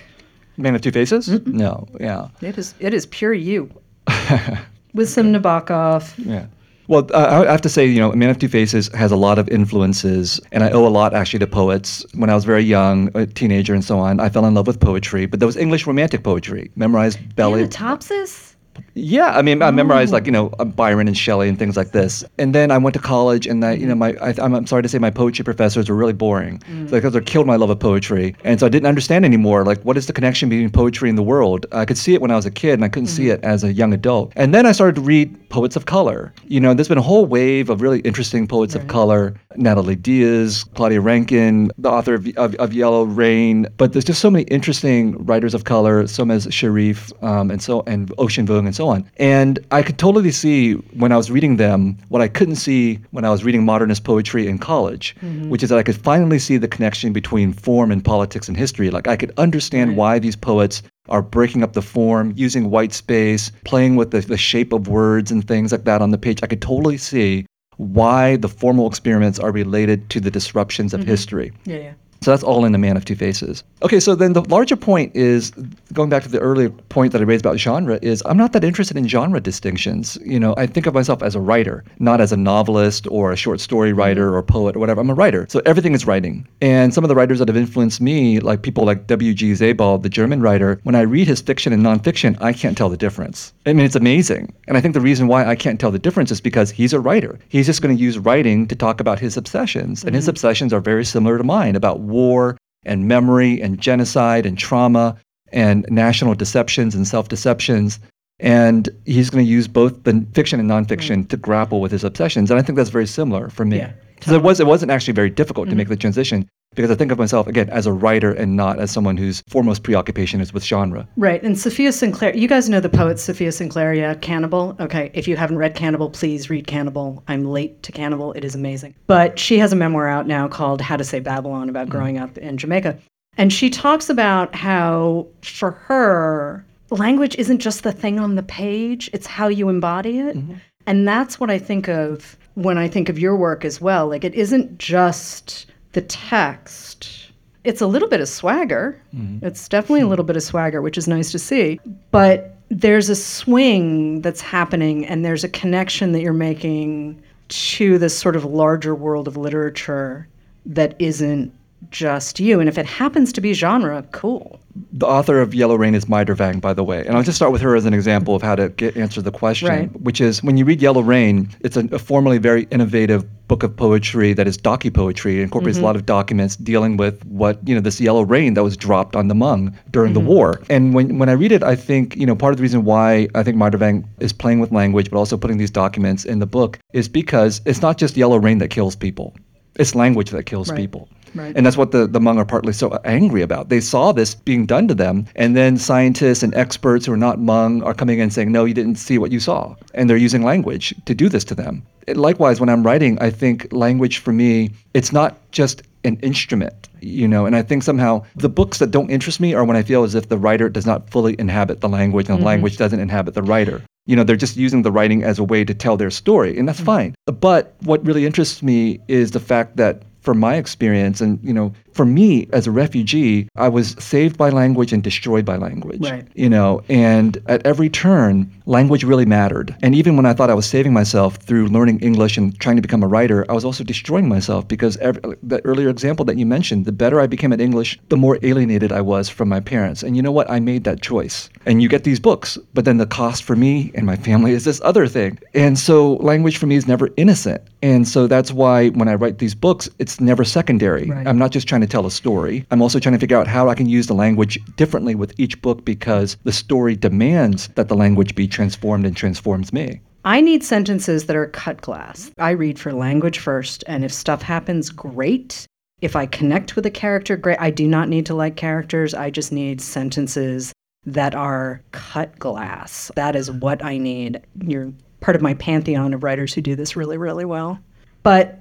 Man 0.62 0.76
of 0.76 0.82
Two 0.82 0.92
Faces? 0.92 1.28
No, 1.46 1.88
yeah. 2.00 2.30
It 2.42 2.58
is 2.58 2.74
it 2.80 2.94
is 2.94 3.06
pure 3.08 3.34
you. 3.34 3.72
With 4.94 5.10
some 5.10 5.34
Nabokov. 5.34 6.14
Yeah. 6.18 6.48
Well, 6.88 7.08
uh, 7.14 7.46
I 7.48 7.52
have 7.52 7.62
to 7.62 7.70
say, 7.70 7.86
you 7.86 8.00
know, 8.02 8.12
Man 8.12 8.30
of 8.30 8.40
Two 8.40 8.50
Faces 8.50 8.90
has 8.94 9.12
a 9.12 9.16
lot 9.16 9.40
of 9.40 9.48
influences, 9.48 10.42
and 10.52 10.64
I 10.64 10.72
owe 10.72 10.86
a 10.86 10.90
lot 10.90 11.14
actually 11.14 11.40
to 11.40 11.48
poets. 11.48 12.06
When 12.16 12.30
I 12.30 12.36
was 12.36 12.44
very 12.44 12.64
young, 12.64 13.10
a 13.16 13.26
teenager, 13.26 13.74
and 13.74 13.84
so 13.84 13.98
on, 14.00 14.20
I 14.20 14.28
fell 14.28 14.46
in 14.46 14.54
love 14.54 14.68
with 14.68 14.82
poetry, 14.82 15.26
but 15.26 15.40
there 15.40 15.48
was 15.48 15.56
English 15.56 15.88
romantic 15.88 16.24
poetry, 16.24 16.70
memorized 16.76 17.18
ballet. 17.36 17.68
Thanatopsis? 17.68 18.51
Yeah, 18.94 19.38
I 19.38 19.42
mean, 19.42 19.62
I 19.62 19.72
memorized 19.72 20.12
like 20.12 20.26
you 20.26 20.32
know 20.32 20.50
uh, 20.60 20.66
Byron 20.66 21.08
and 21.08 21.18
Shelley 21.18 21.48
and 21.48 21.58
things 21.58 21.78
like 21.78 21.92
this, 21.92 22.24
and 22.38 22.54
then 22.54 22.72
I 22.72 22.78
went 22.78 22.94
to 22.96 23.00
college, 23.00 23.48
and 23.48 23.64
I, 23.64 23.74
you 23.74 23.86
know, 23.88 23.96
my 23.96 24.10
I, 24.22 24.34
I'm, 24.42 24.54
I'm 24.54 24.68
sorry 24.68 24.84
to 24.84 24.90
say, 24.90 24.98
my 25.00 25.10
poetry 25.10 25.44
professors 25.46 25.90
were 25.90 25.96
really 25.96 26.14
boring 26.14 26.60
Mm. 26.70 26.90
because 26.90 27.14
they 27.14 27.22
killed 27.22 27.48
my 27.48 27.56
love 27.56 27.70
of 27.70 27.80
poetry, 27.80 28.36
and 28.44 28.60
so 28.60 28.66
I 28.66 28.70
didn't 28.70 28.88
understand 28.88 29.24
anymore. 29.26 29.64
Like, 29.66 29.82
what 29.84 29.96
is 29.98 30.08
the 30.08 30.14
connection 30.14 30.50
between 30.50 30.70
poetry 30.72 31.08
and 31.10 31.18
the 31.18 31.24
world? 31.24 31.66
I 31.72 31.86
could 31.86 31.98
see 31.98 32.14
it 32.14 32.22
when 32.22 32.32
I 32.32 32.36
was 32.36 32.46
a 32.46 32.52
kid, 32.52 32.74
and 32.74 32.84
I 32.84 32.90
couldn't 32.90 33.08
see 33.08 33.26
Mm. 33.26 33.34
it 33.36 33.44
as 33.44 33.64
a 33.64 33.72
young 33.72 33.94
adult. 33.94 34.34
And 34.36 34.54
then 34.54 34.66
I 34.66 34.74
started 34.74 34.96
to 34.96 35.02
read 35.02 35.38
poets 35.50 35.76
of 35.76 35.86
color. 35.86 36.34
You 36.48 36.60
know, 36.60 36.74
there's 36.74 36.88
been 36.90 36.98
a 36.98 37.02
whole 37.02 37.26
wave 37.26 37.70
of 37.70 37.82
really 37.82 38.00
interesting 38.02 38.46
poets 38.48 38.76
of 38.76 38.88
color: 38.88 39.34
Natalie 39.56 39.96
Diaz, 39.96 40.66
Claudia 40.76 41.00
Rankine, 41.02 41.72
the 41.78 41.90
author 41.90 42.14
of, 42.16 42.28
of, 42.38 42.56
of 42.56 42.74
Yellow 42.74 43.04
Rain. 43.04 43.68
But 43.78 43.94
there's 43.94 44.06
just 44.06 44.20
so 44.22 44.30
many 44.30 44.44
interesting 44.46 45.16
writers 45.26 45.54
of 45.54 45.64
color, 45.64 46.04
Solmaz 46.04 46.52
Sharif, 46.52 47.12
um, 47.24 47.50
and 47.52 47.62
so 47.62 47.84
and 47.88 48.12
Ocean 48.18 48.46
Vuong 48.62 48.66
and 48.66 48.76
so 48.76 48.88
on. 48.88 49.10
And 49.18 49.60
I 49.72 49.82
could 49.82 49.98
totally 49.98 50.32
see 50.32 50.74
when 50.74 51.12
I 51.12 51.18
was 51.18 51.32
reading 51.32 51.58
them 51.58 51.98
what 52.10 52.22
I 52.22 52.28
couldn't 52.28 52.56
see 52.56 53.00
when 53.12 53.26
I 53.26 53.30
was 53.30 53.44
reading 53.44 53.66
modernist 53.66 54.04
poetry 54.04 54.48
in 54.48 54.58
college, 54.58 55.16
mm-hmm. 55.22 55.50
which 55.50 55.64
is 55.64 55.70
that 55.70 55.80
I 55.80 55.84
could 55.84 55.98
finally 55.98 56.40
see 56.40 56.58
the 56.58 56.68
connection 56.68 57.14
between 57.14 57.54
form 57.54 57.92
and 57.92 58.04
politics 58.04 58.48
and 58.48 58.58
history. 58.58 58.90
Like 58.90 59.08
I 59.08 59.16
could 59.16 59.34
understand 59.38 59.98
why 59.98 60.20
these 60.20 60.36
poets 60.36 60.84
are 61.10 61.22
breaking 61.22 61.64
up 61.64 61.74
the 61.74 61.82
form, 61.82 62.34
using 62.36 62.70
white 62.70 62.94
space, 62.94 63.52
playing 63.66 63.96
with 63.96 64.12
the, 64.12 64.22
the 64.22 64.38
shape 64.38 64.72
of 64.72 64.88
words 64.88 65.32
and 65.32 65.46
things 65.46 65.72
like 65.72 65.84
that 65.86 66.02
on 66.02 66.12
the 66.12 66.18
page. 66.18 66.40
I 66.44 66.48
could 66.48 66.62
totally 66.62 66.98
see 66.98 67.46
why 67.78 68.36
the 68.36 68.48
formal 68.48 68.88
experiments 68.88 69.40
are 69.40 69.52
related 69.52 70.10
to 70.12 70.20
the 70.20 70.30
disruptions 70.30 70.94
of 70.94 71.02
mm-hmm. 71.02 71.10
history. 71.10 71.52
Yeah, 71.66 71.78
yeah. 71.78 71.94
So 72.24 72.30
that's 72.30 72.44
all 72.44 72.66
in 72.66 72.72
The 72.72 72.78
Man 72.78 72.98
of 72.98 73.04
Two 73.04 73.16
Faces. 73.16 73.64
Okay, 73.82 74.00
so 74.00 74.14
then 74.14 74.34
the 74.34 74.44
larger 74.44 74.76
point 74.76 75.16
is 75.16 75.50
going 75.92 76.12
back 76.12 76.22
to 76.22 76.30
the 76.30 76.38
earlier 76.38 76.70
point 76.70 77.14
that 77.14 77.22
I 77.22 77.24
raised 77.24 77.44
about 77.44 77.58
genre 77.58 77.98
is 78.04 78.22
I'm 78.28 78.38
not 78.38 78.54
that 78.54 78.64
interested 78.64 78.96
in 78.96 79.08
genre 79.08 79.42
distinctions. 79.42 80.20
You 80.24 80.40
know, 80.40 80.54
I 80.56 80.68
think 80.68 80.86
of 80.86 80.94
myself 80.94 81.24
as 81.24 81.34
a 81.34 81.40
writer, 81.40 81.84
not 81.98 82.22
as 82.22 82.32
a 82.32 82.38
novelist 82.38 83.08
or 83.10 83.32
a 83.32 83.36
short 83.36 83.60
story 83.60 83.90
mm-hmm. 83.90 83.98
writer 83.98 84.36
or 84.36 84.44
poet 84.44 84.76
or 84.76 84.80
whatever. 84.80 85.02
I'm 85.02 85.10
a 85.10 85.16
writer. 85.16 85.48
So 85.50 85.64
everything 85.66 85.96
is 85.96 86.06
writing. 86.06 86.48
And 86.62 86.94
some 86.94 87.04
of 87.04 87.08
the 87.08 87.16
writers 87.16 87.40
that 87.40 87.48
have 87.48 87.58
influenced 87.58 88.02
me, 88.02 88.40
like 88.40 88.62
people 88.62 88.86
like 88.86 89.08
W.G. 89.08 89.56
Sebald, 89.56 90.04
the 90.04 90.10
German 90.10 90.42
writer, 90.42 90.80
when 90.84 90.94
I 90.94 91.02
read 91.02 91.28
his 91.28 91.42
fiction 91.42 91.74
and 91.74 91.84
nonfiction, 91.84 92.40
I 92.40 92.54
can't 92.54 92.78
tell 92.78 92.90
the 92.90 92.98
difference. 92.98 93.52
I 93.66 93.74
mean, 93.74 93.88
it's 93.88 93.96
amazing. 93.96 94.54
And 94.68 94.78
I 94.78 94.82
think 94.82 94.94
the 94.94 95.02
reason 95.02 95.28
why 95.28 95.48
I 95.48 95.56
can't 95.56 95.80
tell 95.80 95.90
the 95.90 95.98
difference 95.98 96.30
is 96.30 96.40
because 96.40 96.70
he's 96.70 96.94
a 96.94 97.00
writer. 97.00 97.40
He's 97.50 97.66
just 97.66 97.82
going 97.82 97.98
to 97.98 98.02
use 98.02 98.20
writing 98.20 98.68
to 98.68 98.76
talk 98.76 99.00
about 99.00 99.18
his 99.18 99.38
obsessions. 99.38 100.04
And 100.04 100.14
his 100.14 100.26
mm-hmm. 100.26 100.30
obsessions 100.30 100.72
are 100.72 100.82
very 100.82 101.04
similar 101.04 101.40
to 101.40 101.44
mine 101.44 101.76
about 101.76 102.11
war 102.12 102.58
and 102.84 103.08
memory 103.08 103.62
and 103.62 103.80
genocide 103.80 104.46
and 104.46 104.58
trauma 104.58 105.18
and 105.52 105.86
national 105.90 106.36
deceptions 106.36 106.96
and 106.96 107.08
self 107.08 107.30
deceptions. 107.30 108.00
And 108.40 108.90
he's 109.06 109.30
going 109.30 109.46
to 109.46 109.50
use 109.50 109.68
both 109.68 110.04
the 110.04 110.26
fiction 110.34 110.60
and 110.60 110.70
nonfiction 110.70 111.24
mm. 111.24 111.30
to 111.30 111.38
grapple 111.38 111.80
with 111.80 111.92
his 111.92 112.04
obsessions. 112.04 112.50
And 112.50 112.60
I 112.60 112.64
think 112.64 112.76
that's 112.76 112.90
very 112.90 113.06
similar 113.06 113.50
for 113.50 113.66
me. 113.66 113.78
Yeah, 113.78 113.94
So 114.22 114.34
it, 114.34 114.42
was, 114.42 114.60
it 114.60 114.66
wasn't 114.66 114.92
actually 114.92 115.14
very 115.14 115.30
difficult 115.30 115.70
to 115.70 115.76
make 115.76 115.86
mm-hmm. 115.86 115.94
the 115.94 115.98
transition 115.98 116.50
because 116.74 116.90
I 116.90 116.96
think 116.96 117.12
of 117.12 117.18
myself, 117.18 117.48
again, 117.48 117.70
as 117.70 117.86
a 117.86 117.92
writer 117.92 118.32
and 118.32 118.56
not 118.56 118.80
as 118.80 118.92
someone 118.92 119.18
whose 119.18 119.44
foremost 119.50 119.84
preoccupation 119.84 120.40
is 120.40 120.54
with 120.54 120.64
genre. 120.64 121.06
Right. 121.18 121.44
And 121.44 121.56
Safiya 121.58 121.92
Sinclair, 121.92 122.34
you 122.34 122.48
guys 122.48 122.70
know 122.70 122.80
the 122.80 122.88
poet 122.88 123.18
Safiya 123.18 123.54
Sinclair, 123.54 123.94
yeah, 123.94 124.14
Cannibal. 124.16 124.78
Okay. 124.80 125.12
If 125.14 125.28
you 125.28 125.36
haven't 125.36 125.58
read 125.58 125.76
Cannibal, 125.76 126.10
please 126.10 126.50
read 126.50 126.68
Cannibal. 126.68 127.24
I'm 127.28 127.44
late 127.44 127.84
to 127.84 127.92
Cannibal. 127.92 128.32
It 128.34 128.46
is 128.46 128.56
amazing. 128.56 128.96
But 129.08 129.38
she 129.38 129.60
has 129.60 129.74
a 129.74 129.76
memoir 129.76 130.08
out 130.08 130.28
now 130.28 130.48
called 130.48 130.80
How 130.80 130.96
to 130.96 131.04
Say 131.04 131.20
Babylon 131.20 131.68
about 131.68 131.88
mm-hmm. 131.88 131.98
growing 131.98 132.18
up 132.18 132.38
in 132.38 132.58
Jamaica. 132.58 132.98
And 133.38 133.52
she 133.52 133.70
talks 133.70 134.10
about 134.10 134.56
how, 134.56 135.28
for 135.42 135.72
her, 135.72 136.66
language 136.90 137.36
isn't 137.36 137.60
just 137.60 137.84
the 137.84 137.92
thing 137.92 138.18
on 138.18 138.36
the 138.36 138.44
page, 138.44 139.10
it's 139.14 139.28
how 139.28 139.50
you 139.50 139.68
embody 139.68 140.20
it. 140.20 140.38
Mm-hmm. 140.38 140.54
And 140.88 141.08
that's 141.08 141.40
what 141.40 141.52
I 141.52 141.60
think 141.60 141.90
of 141.90 142.38
when 142.56 142.78
I 142.78 142.88
think 142.88 143.10
of 143.10 143.20
your 143.20 143.36
work 143.36 143.66
as 143.66 143.80
well. 143.82 144.08
Like, 144.08 144.24
it 144.24 144.34
isn't 144.36 144.78
just 144.78 145.71
the 145.94 146.02
text, 146.02 147.32
it's 147.64 147.82
a 147.82 147.88
little 147.88 148.08
bit 148.08 148.22
of 148.22 148.28
swagger. 148.28 149.02
Mm-hmm. 149.16 149.46
It's 149.46 149.68
definitely 149.68 150.02
a 150.02 150.08
little 150.08 150.26
bit 150.26 150.36
of 150.36 150.44
swagger, 150.44 150.82
which 150.82 150.98
is 150.98 151.08
nice 151.08 151.32
to 151.32 151.40
see. 151.40 151.80
But 152.12 152.56
there's 152.70 153.10
a 153.10 153.16
swing 153.16 154.22
that's 154.22 154.42
happening, 154.42 155.06
and 155.06 155.26
there's 155.26 155.44
a 155.44 155.50
connection 155.50 156.14
that 156.14 156.22
you're 156.22 156.34
making 156.34 157.22
to 157.50 157.98
this 157.98 158.18
sort 158.18 158.36
of 158.36 158.46
larger 158.46 158.96
world 158.96 159.28
of 159.28 159.36
literature 159.36 160.28
that 160.66 160.96
isn't 161.00 161.54
just 161.90 162.40
you. 162.40 162.60
And 162.60 162.70
if 162.70 162.78
it 162.78 162.86
happens 162.86 163.34
to 163.34 163.42
be 163.42 163.54
genre, 163.54 164.04
cool. 164.12 164.60
The 164.94 165.06
author 165.08 165.42
of 165.42 165.54
Yellow 165.54 165.76
Rain 165.76 165.96
is 165.96 166.08
Mai 166.08 166.24
Der 166.24 166.34
Vang, 166.34 166.60
by 166.60 166.74
the 166.74 166.84
way. 166.84 167.06
And 167.06 167.18
I'll 167.18 167.24
just 167.24 167.36
start 167.36 167.52
with 167.52 167.62
her 167.62 167.76
as 167.76 167.86
an 167.86 167.94
example 167.94 168.36
of 168.36 168.42
how 168.42 168.56
to 168.56 168.70
get, 168.70 168.96
answer 168.96 169.22
the 169.22 169.32
question, 169.32 169.68
Right. 169.68 170.02
which 170.02 170.22
is 170.22 170.42
when 170.44 170.56
you 170.56 170.64
read 170.64 170.82
Yellow 170.82 171.02
Rain, 171.02 171.50
it's 171.60 171.76
a, 171.76 171.86
a 171.92 172.00
formally 172.00 172.38
very 172.38 172.68
innovative 172.72 173.26
book 173.50 173.64
of 173.64 173.76
poetry 173.76 174.32
that 174.32 174.48
is 174.48 174.58
docu-poetry. 174.58 175.40
It 175.40 175.44
incorporates 175.44 175.78
a 175.78 175.80
mm-hmm. 175.80 175.88
lot 175.88 175.98
of 175.98 176.06
documents 176.06 176.56
dealing 176.56 176.96
with 176.96 177.26
what, 177.26 177.60
you 177.68 177.76
know, 177.76 177.82
this 177.82 178.00
yellow 178.00 178.22
rain 178.22 178.54
that 178.54 178.64
was 178.64 178.78
dropped 178.78 179.14
on 179.18 179.28
the 179.28 179.36
Hmong 179.36 179.76
during 179.92 180.14
the 180.14 180.22
mm-hmm. 180.22 180.30
war. 180.30 180.62
And 180.70 180.94
when, 180.94 181.20
when 181.20 181.28
I 181.28 181.34
read 181.34 181.52
it, 181.52 181.62
I 181.62 181.76
think, 181.76 182.16
you 182.16 182.26
know, 182.26 182.34
part 182.36 182.54
of 182.54 182.58
the 182.58 182.62
reason 182.62 182.86
why 182.86 183.28
I 183.36 183.44
think 183.44 183.58
Mai 183.58 183.70
Der 183.70 183.78
Vang 183.78 184.08
is 184.22 184.32
playing 184.32 184.62
with 184.62 184.72
language, 184.72 185.12
but 185.12 185.18
also 185.18 185.36
putting 185.36 185.58
these 185.58 185.72
documents 185.72 186.24
in 186.24 186.40
the 186.40 186.46
book 186.46 186.80
is 186.94 187.10
because 187.10 187.60
it's 187.66 187.82
not 187.82 187.98
just 187.98 188.16
yellow 188.16 188.38
rain 188.38 188.60
that 188.60 188.70
kills 188.70 188.96
people. 188.96 189.36
It's 189.76 189.96
language 189.96 190.30
that 190.30 190.46
kills 190.46 190.70
Right. 190.70 190.78
people. 190.78 191.10
Right. 191.36 191.56
And 191.56 191.66
that's 191.66 191.78
what 191.78 191.92
the, 191.92 192.08
the 192.08 192.20
Hmong 192.20 192.38
are 192.38 192.46
partly 192.46 192.74
so 192.74 193.00
angry 193.06 193.42
about. 193.42 193.70
They 193.70 193.80
saw 193.80 194.12
this 194.12 194.36
being 194.36 194.66
done 194.66 194.88
to 194.88 194.94
them, 194.94 195.28
and 195.36 195.56
then 195.56 195.78
scientists 195.78 196.44
and 196.44 196.54
experts 196.56 197.06
who 197.06 197.14
are 197.14 197.18
not 197.18 197.38
Hmong 197.38 197.86
are 197.86 197.94
coming 197.94 198.20
in 198.20 198.30
saying, 198.30 198.52
no, 198.52 198.66
you 198.66 198.74
didn't 198.74 198.96
see 198.96 199.18
what 199.18 199.32
you 199.32 199.40
saw. 199.40 199.76
And 199.94 200.10
they're 200.10 200.18
using 200.18 200.44
language 200.44 200.94
to 201.06 201.16
do 201.16 201.30
this 201.30 201.44
to 201.46 201.56
them. 201.56 201.84
It- 202.08 202.18
likewise, 202.18 202.60
when 202.60 202.70
I'm 202.70 202.84
writing, 202.84 203.18
I 203.22 203.30
think 203.30 203.72
language 203.72 204.18
for 204.20 204.34
me, 204.34 204.72
it's 204.94 205.12
not 205.12 205.38
just 205.52 205.84
an 206.04 206.18
instrument, 206.18 206.90
you 207.00 207.28
know, 207.28 207.46
and 207.46 207.56
I 207.56 207.62
think 207.62 207.84
somehow 207.84 208.26
the 208.36 208.50
books 208.50 208.80
that 208.80 208.92
don't 208.92 209.10
interest 209.10 209.40
me 209.40 209.54
are 209.54 209.64
when 209.64 209.78
I 209.78 209.84
feel 209.84 210.04
as 210.04 210.16
if 210.16 210.30
the 210.30 210.38
writer 210.38 210.70
does 210.70 210.86
not 210.86 211.10
fully 211.10 211.36
inhabit 211.40 211.82
the 211.82 211.90
language 211.90 212.28
and 212.28 212.36
the 212.36 212.40
mm-hmm. 212.40 212.48
language 212.48 212.78
doesn't 212.78 213.00
inhabit 213.00 213.34
the 213.34 213.44
writer. 213.44 213.84
You 214.08 214.16
know, 214.16 214.24
they're 214.24 214.36
just 214.36 214.58
using 214.58 214.82
the 214.82 214.92
writing 214.92 215.24
as 215.24 215.38
a 215.38 215.44
way 215.44 215.64
to 215.64 215.74
tell 215.76 215.98
their 215.98 216.10
story, 216.10 216.58
and 216.58 216.68
that's 216.68 216.80
mm-hmm. 216.80 216.86
fine. 216.86 217.16
But 217.28 217.76
what 217.84 218.04
really 218.06 218.26
interests 218.26 218.64
me 218.64 219.00
is 219.08 219.32
the 219.32 219.40
fact 219.40 219.78
that 219.78 220.02
from 220.22 220.40
my 220.40 220.56
experience 220.56 221.20
and 221.22 221.40
you 221.44 221.54
know 221.54 221.74
for 221.94 222.06
me 222.06 222.48
as 222.54 222.68
a 222.68 222.72
refugee 222.72 223.48
i 223.56 223.68
was 223.68 223.92
saved 224.00 224.38
by 224.38 224.50
language 224.50 224.92
and 224.94 225.04
destroyed 225.04 225.46
by 225.46 225.58
language 225.58 226.02
Right. 226.02 226.28
you 226.36 226.50
know 226.50 226.82
and 226.90 227.38
at 227.48 227.66
every 227.66 227.90
turn 227.90 228.50
language 228.66 229.04
really 229.04 229.26
mattered. 229.26 229.76
And 229.84 229.94
even 229.96 230.16
when 230.16 230.26
i 230.26 230.34
thought 230.34 230.50
i 230.50 230.54
was 230.54 230.66
saving 230.66 230.94
myself 230.94 231.36
through 231.38 231.68
learning 231.68 232.00
english 232.00 232.38
and 232.38 232.58
trying 232.60 232.76
to 232.78 232.82
become 232.82 233.04
a 233.04 233.08
writer 233.08 233.46
i 233.50 233.54
was 233.54 233.66
also 233.66 233.84
destroying 233.84 234.28
myself 234.30 234.68
because 234.68 234.98
every, 234.98 235.22
that 235.44 235.62
earlier 235.66 235.90
example 235.90 236.24
that 236.26 236.38
you 236.38 236.46
mentioned 236.46 236.86
the 236.86 236.92
better 236.92 237.20
i 237.20 237.28
became 237.28 237.52
at 237.54 237.62
english 237.62 238.00
the 238.10 238.18
more 238.18 238.38
alienated 238.44 238.92
i 238.92 239.02
was 239.02 239.30
from 239.30 239.50
my 239.50 239.60
parents. 239.60 240.04
And 240.04 240.16
you 240.16 240.22
know 240.22 240.32
what? 240.32 240.50
I 240.50 240.60
made 240.60 240.84
that 240.86 241.02
choice. 241.02 241.50
And 241.66 241.82
you 241.82 241.90
get 241.90 242.04
these 242.04 242.20
books 242.20 242.58
but 242.74 242.86
then 242.86 242.98
the 242.98 243.06
cost 243.06 243.44
for 243.44 243.56
me 243.56 243.92
and 243.96 244.06
my 244.06 244.16
family 244.16 244.52
is 244.54 244.64
this 244.66 244.80
other 244.84 245.08
thing. 245.08 245.40
And 245.54 245.78
so 245.78 246.14
language 246.16 246.58
for 246.58 246.68
me 246.68 246.76
is 246.76 246.88
never 246.88 247.10
innocent. 247.18 247.62
And 247.84 248.08
so 248.08 248.28
that's 248.28 248.52
why 248.52 248.90
when 248.90 249.08
i 249.08 249.16
write 249.16 249.38
these 249.40 249.56
books 249.56 249.90
it's 250.00 250.20
never 250.22 250.44
secondary. 250.44 251.06
Right. 251.10 251.28
i'm 251.28 251.38
not 251.38 251.52
just 251.52 251.68
trying 251.68 251.81
to 251.82 251.88
tell 251.88 252.06
a 252.06 252.12
story 252.12 252.66
i'm 252.72 252.82
also 252.82 253.00
trying 253.00 253.14
to 253.14 253.20
figure 253.20 253.38
out 253.38 253.48
how 253.48 253.70
i 253.70 253.76
can 253.76 253.88
use 253.88 254.08
the 254.08 254.14
language 254.14 254.60
differently 254.76 255.16
with 255.16 255.38
each 255.40 255.62
book 255.62 255.84
because 255.86 256.38
the 256.44 256.52
story 256.52 256.96
demands 256.96 257.68
that 257.70 257.88
the 257.88 257.96
language 257.96 258.36
be 258.36 258.48
transformed 258.48 259.06
and 259.06 259.16
transforms 259.16 259.74
me 259.74 260.02
I 260.24 260.40
need 260.40 260.64
sentences 260.64 261.26
that 261.26 261.36
are 261.36 261.48
cut 261.48 261.82
glass. 261.82 262.30
I 262.38 262.52
read 262.52 262.78
for 262.78 262.94
language 262.94 263.40
first, 263.40 263.84
and 263.88 264.06
if 264.06 264.14
stuff 264.14 264.44
happens, 264.44 264.92
great. 264.92 265.66
If 266.02 266.16
I 266.16 266.28
connect 266.28 266.76
with 266.76 266.86
a 266.86 266.92
character, 266.92 267.36
great. 267.36 267.60
I 267.60 267.72
do 267.72 267.88
not 267.88 268.08
need 268.08 268.28
to 268.28 268.36
like 268.36 268.56
characters. 268.56 269.16
I 269.16 269.32
just 269.32 269.52
need 269.52 269.82
sentences 269.82 270.74
that 271.06 271.34
are 271.34 271.82
cut 271.92 272.38
glass. 272.38 273.12
That 273.16 273.36
is 273.36 273.50
what 273.50 273.84
I 273.84 273.98
need. 273.98 274.42
You're 274.64 274.94
part 275.22 275.36
of 275.36 275.42
my 275.42 275.56
pantheon 275.56 276.14
of 276.14 276.24
writers 276.24 276.54
who 276.54 276.62
do 276.62 276.76
this 276.76 276.96
really, 276.96 277.18
really 277.18 277.46
well. 277.46 277.80
But 278.22 278.60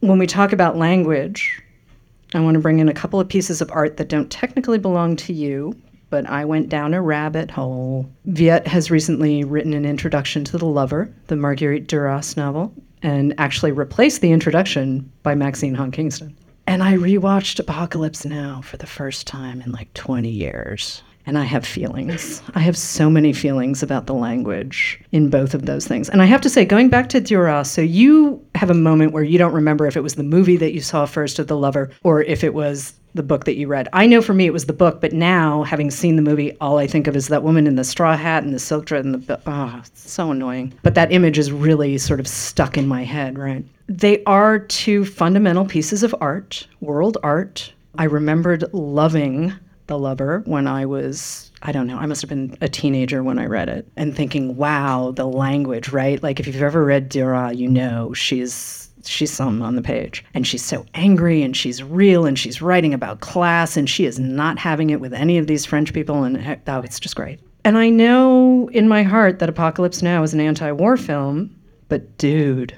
when 0.00 0.18
we 0.18 0.26
talk 0.26 0.52
about 0.52 0.76
language, 0.76 1.62
I 2.34 2.40
want 2.40 2.54
to 2.54 2.60
bring 2.60 2.80
in 2.80 2.88
a 2.88 2.94
couple 2.94 3.20
of 3.20 3.28
pieces 3.28 3.60
of 3.60 3.70
art 3.72 3.96
that 3.96 4.08
don't 4.08 4.30
technically 4.30 4.78
belong 4.78 5.16
to 5.16 5.32
you, 5.32 5.74
but 6.10 6.28
I 6.28 6.44
went 6.44 6.68
down 6.68 6.92
a 6.92 7.00
rabbit 7.00 7.50
hole. 7.50 8.10
Viet 8.26 8.66
has 8.66 8.90
recently 8.90 9.44
written 9.44 9.72
an 9.72 9.84
introduction 9.84 10.44
to 10.44 10.58
The 10.58 10.66
Lover, 10.66 11.12
the 11.28 11.36
Marguerite 11.36 11.86
Duras 11.86 12.36
novel, 12.36 12.72
and 13.02 13.34
actually 13.38 13.72
replaced 13.72 14.20
the 14.20 14.32
introduction 14.32 15.10
by 15.22 15.34
Maxine 15.34 15.74
Hong 15.74 15.90
Kingston. 15.90 16.36
And 16.66 16.82
I 16.82 16.94
rewatched 16.94 17.60
Apocalypse 17.60 18.24
Now 18.24 18.62
for 18.62 18.78
the 18.78 18.86
first 18.86 19.26
time 19.26 19.60
in 19.60 19.70
like 19.72 19.92
20 19.94 20.28
years. 20.28 21.02
And 21.26 21.38
I 21.38 21.44
have 21.44 21.64
feelings. 21.64 22.42
I 22.54 22.60
have 22.60 22.76
so 22.76 23.08
many 23.08 23.32
feelings 23.32 23.82
about 23.82 24.06
the 24.06 24.14
language 24.14 25.00
in 25.10 25.30
both 25.30 25.54
of 25.54 25.64
those 25.64 25.86
things. 25.86 26.10
And 26.10 26.20
I 26.20 26.26
have 26.26 26.42
to 26.42 26.50
say, 26.50 26.64
going 26.64 26.90
back 26.90 27.08
to 27.10 27.20
Duras, 27.20 27.70
so 27.70 27.80
you 27.80 28.44
have 28.54 28.70
a 28.70 28.74
moment 28.74 29.12
where 29.12 29.22
you 29.22 29.38
don't 29.38 29.54
remember 29.54 29.86
if 29.86 29.96
it 29.96 30.02
was 30.02 30.16
the 30.16 30.22
movie 30.22 30.58
that 30.58 30.74
you 30.74 30.80
saw 30.80 31.06
first 31.06 31.38
of 31.38 31.46
The 31.46 31.56
Lover 31.56 31.90
or 32.02 32.22
if 32.22 32.44
it 32.44 32.52
was 32.52 32.92
the 33.14 33.22
book 33.22 33.44
that 33.44 33.56
you 33.56 33.68
read. 33.68 33.88
I 33.92 34.06
know 34.06 34.20
for 34.20 34.34
me 34.34 34.46
it 34.46 34.52
was 34.52 34.66
the 34.66 34.72
book, 34.72 35.00
but 35.00 35.12
now 35.12 35.62
having 35.62 35.90
seen 35.90 36.16
the 36.16 36.22
movie, 36.22 36.56
all 36.60 36.78
I 36.78 36.86
think 36.86 37.06
of 37.06 37.16
is 37.16 37.28
that 37.28 37.42
woman 37.42 37.66
in 37.66 37.76
the 37.76 37.84
straw 37.84 38.16
hat 38.16 38.42
and 38.42 38.52
the 38.52 38.58
silk 38.58 38.86
dress 38.86 39.04
and 39.04 39.14
the 39.14 39.40
oh, 39.46 39.82
so 39.94 40.32
annoying. 40.32 40.74
But 40.82 40.94
that 40.96 41.12
image 41.12 41.38
is 41.38 41.52
really 41.52 41.96
sort 41.98 42.20
of 42.20 42.26
stuck 42.26 42.76
in 42.76 42.88
my 42.88 43.04
head, 43.04 43.38
right? 43.38 43.64
They 43.86 44.24
are 44.24 44.58
two 44.58 45.04
fundamental 45.04 45.64
pieces 45.64 46.02
of 46.02 46.14
art, 46.20 46.66
world 46.80 47.16
art. 47.22 47.72
I 47.96 48.04
remembered 48.04 48.64
loving 48.72 49.52
The 49.86 49.98
Lover 49.98 50.42
when 50.46 50.66
I 50.66 50.86
was 50.86 51.50
I 51.62 51.72
don't 51.72 51.86
know, 51.86 51.98
I 51.98 52.06
must 52.06 52.20
have 52.20 52.28
been 52.28 52.56
a 52.60 52.68
teenager 52.68 53.22
when 53.22 53.38
I 53.38 53.46
read 53.46 53.70
it 53.70 53.86
and 53.96 54.14
thinking, 54.14 54.56
wow, 54.56 55.12
the 55.12 55.26
language, 55.26 55.88
right? 55.88 56.22
Like 56.22 56.38
if 56.38 56.46
you've 56.46 56.60
ever 56.62 56.84
read 56.84 57.08
Duras, 57.08 57.56
you 57.56 57.68
know 57.68 58.12
she's 58.12 58.84
she's 59.06 59.30
something 59.30 59.62
on 59.62 59.76
the 59.76 59.82
page. 59.82 60.24
And 60.34 60.46
she's 60.46 60.64
so 60.64 60.86
angry 60.94 61.42
and 61.42 61.56
she's 61.56 61.82
real 61.82 62.26
and 62.26 62.38
she's 62.38 62.62
writing 62.62 62.94
about 62.94 63.20
class 63.20 63.76
and 63.76 63.88
she 63.88 64.04
is 64.04 64.18
not 64.18 64.58
having 64.58 64.90
it 64.90 65.00
with 65.00 65.12
any 65.12 65.38
of 65.38 65.46
these 65.46 65.64
French 65.64 65.92
people. 65.92 66.24
And 66.24 66.60
oh, 66.66 66.80
it's 66.80 67.00
just 67.00 67.16
great. 67.16 67.40
And 67.64 67.78
I 67.78 67.88
know 67.88 68.68
in 68.72 68.88
my 68.88 69.02
heart 69.02 69.38
that 69.38 69.48
Apocalypse 69.48 70.02
Now 70.02 70.22
is 70.22 70.34
an 70.34 70.40
anti 70.40 70.70
war 70.72 70.96
film, 70.96 71.54
but 71.88 72.18
dude, 72.18 72.74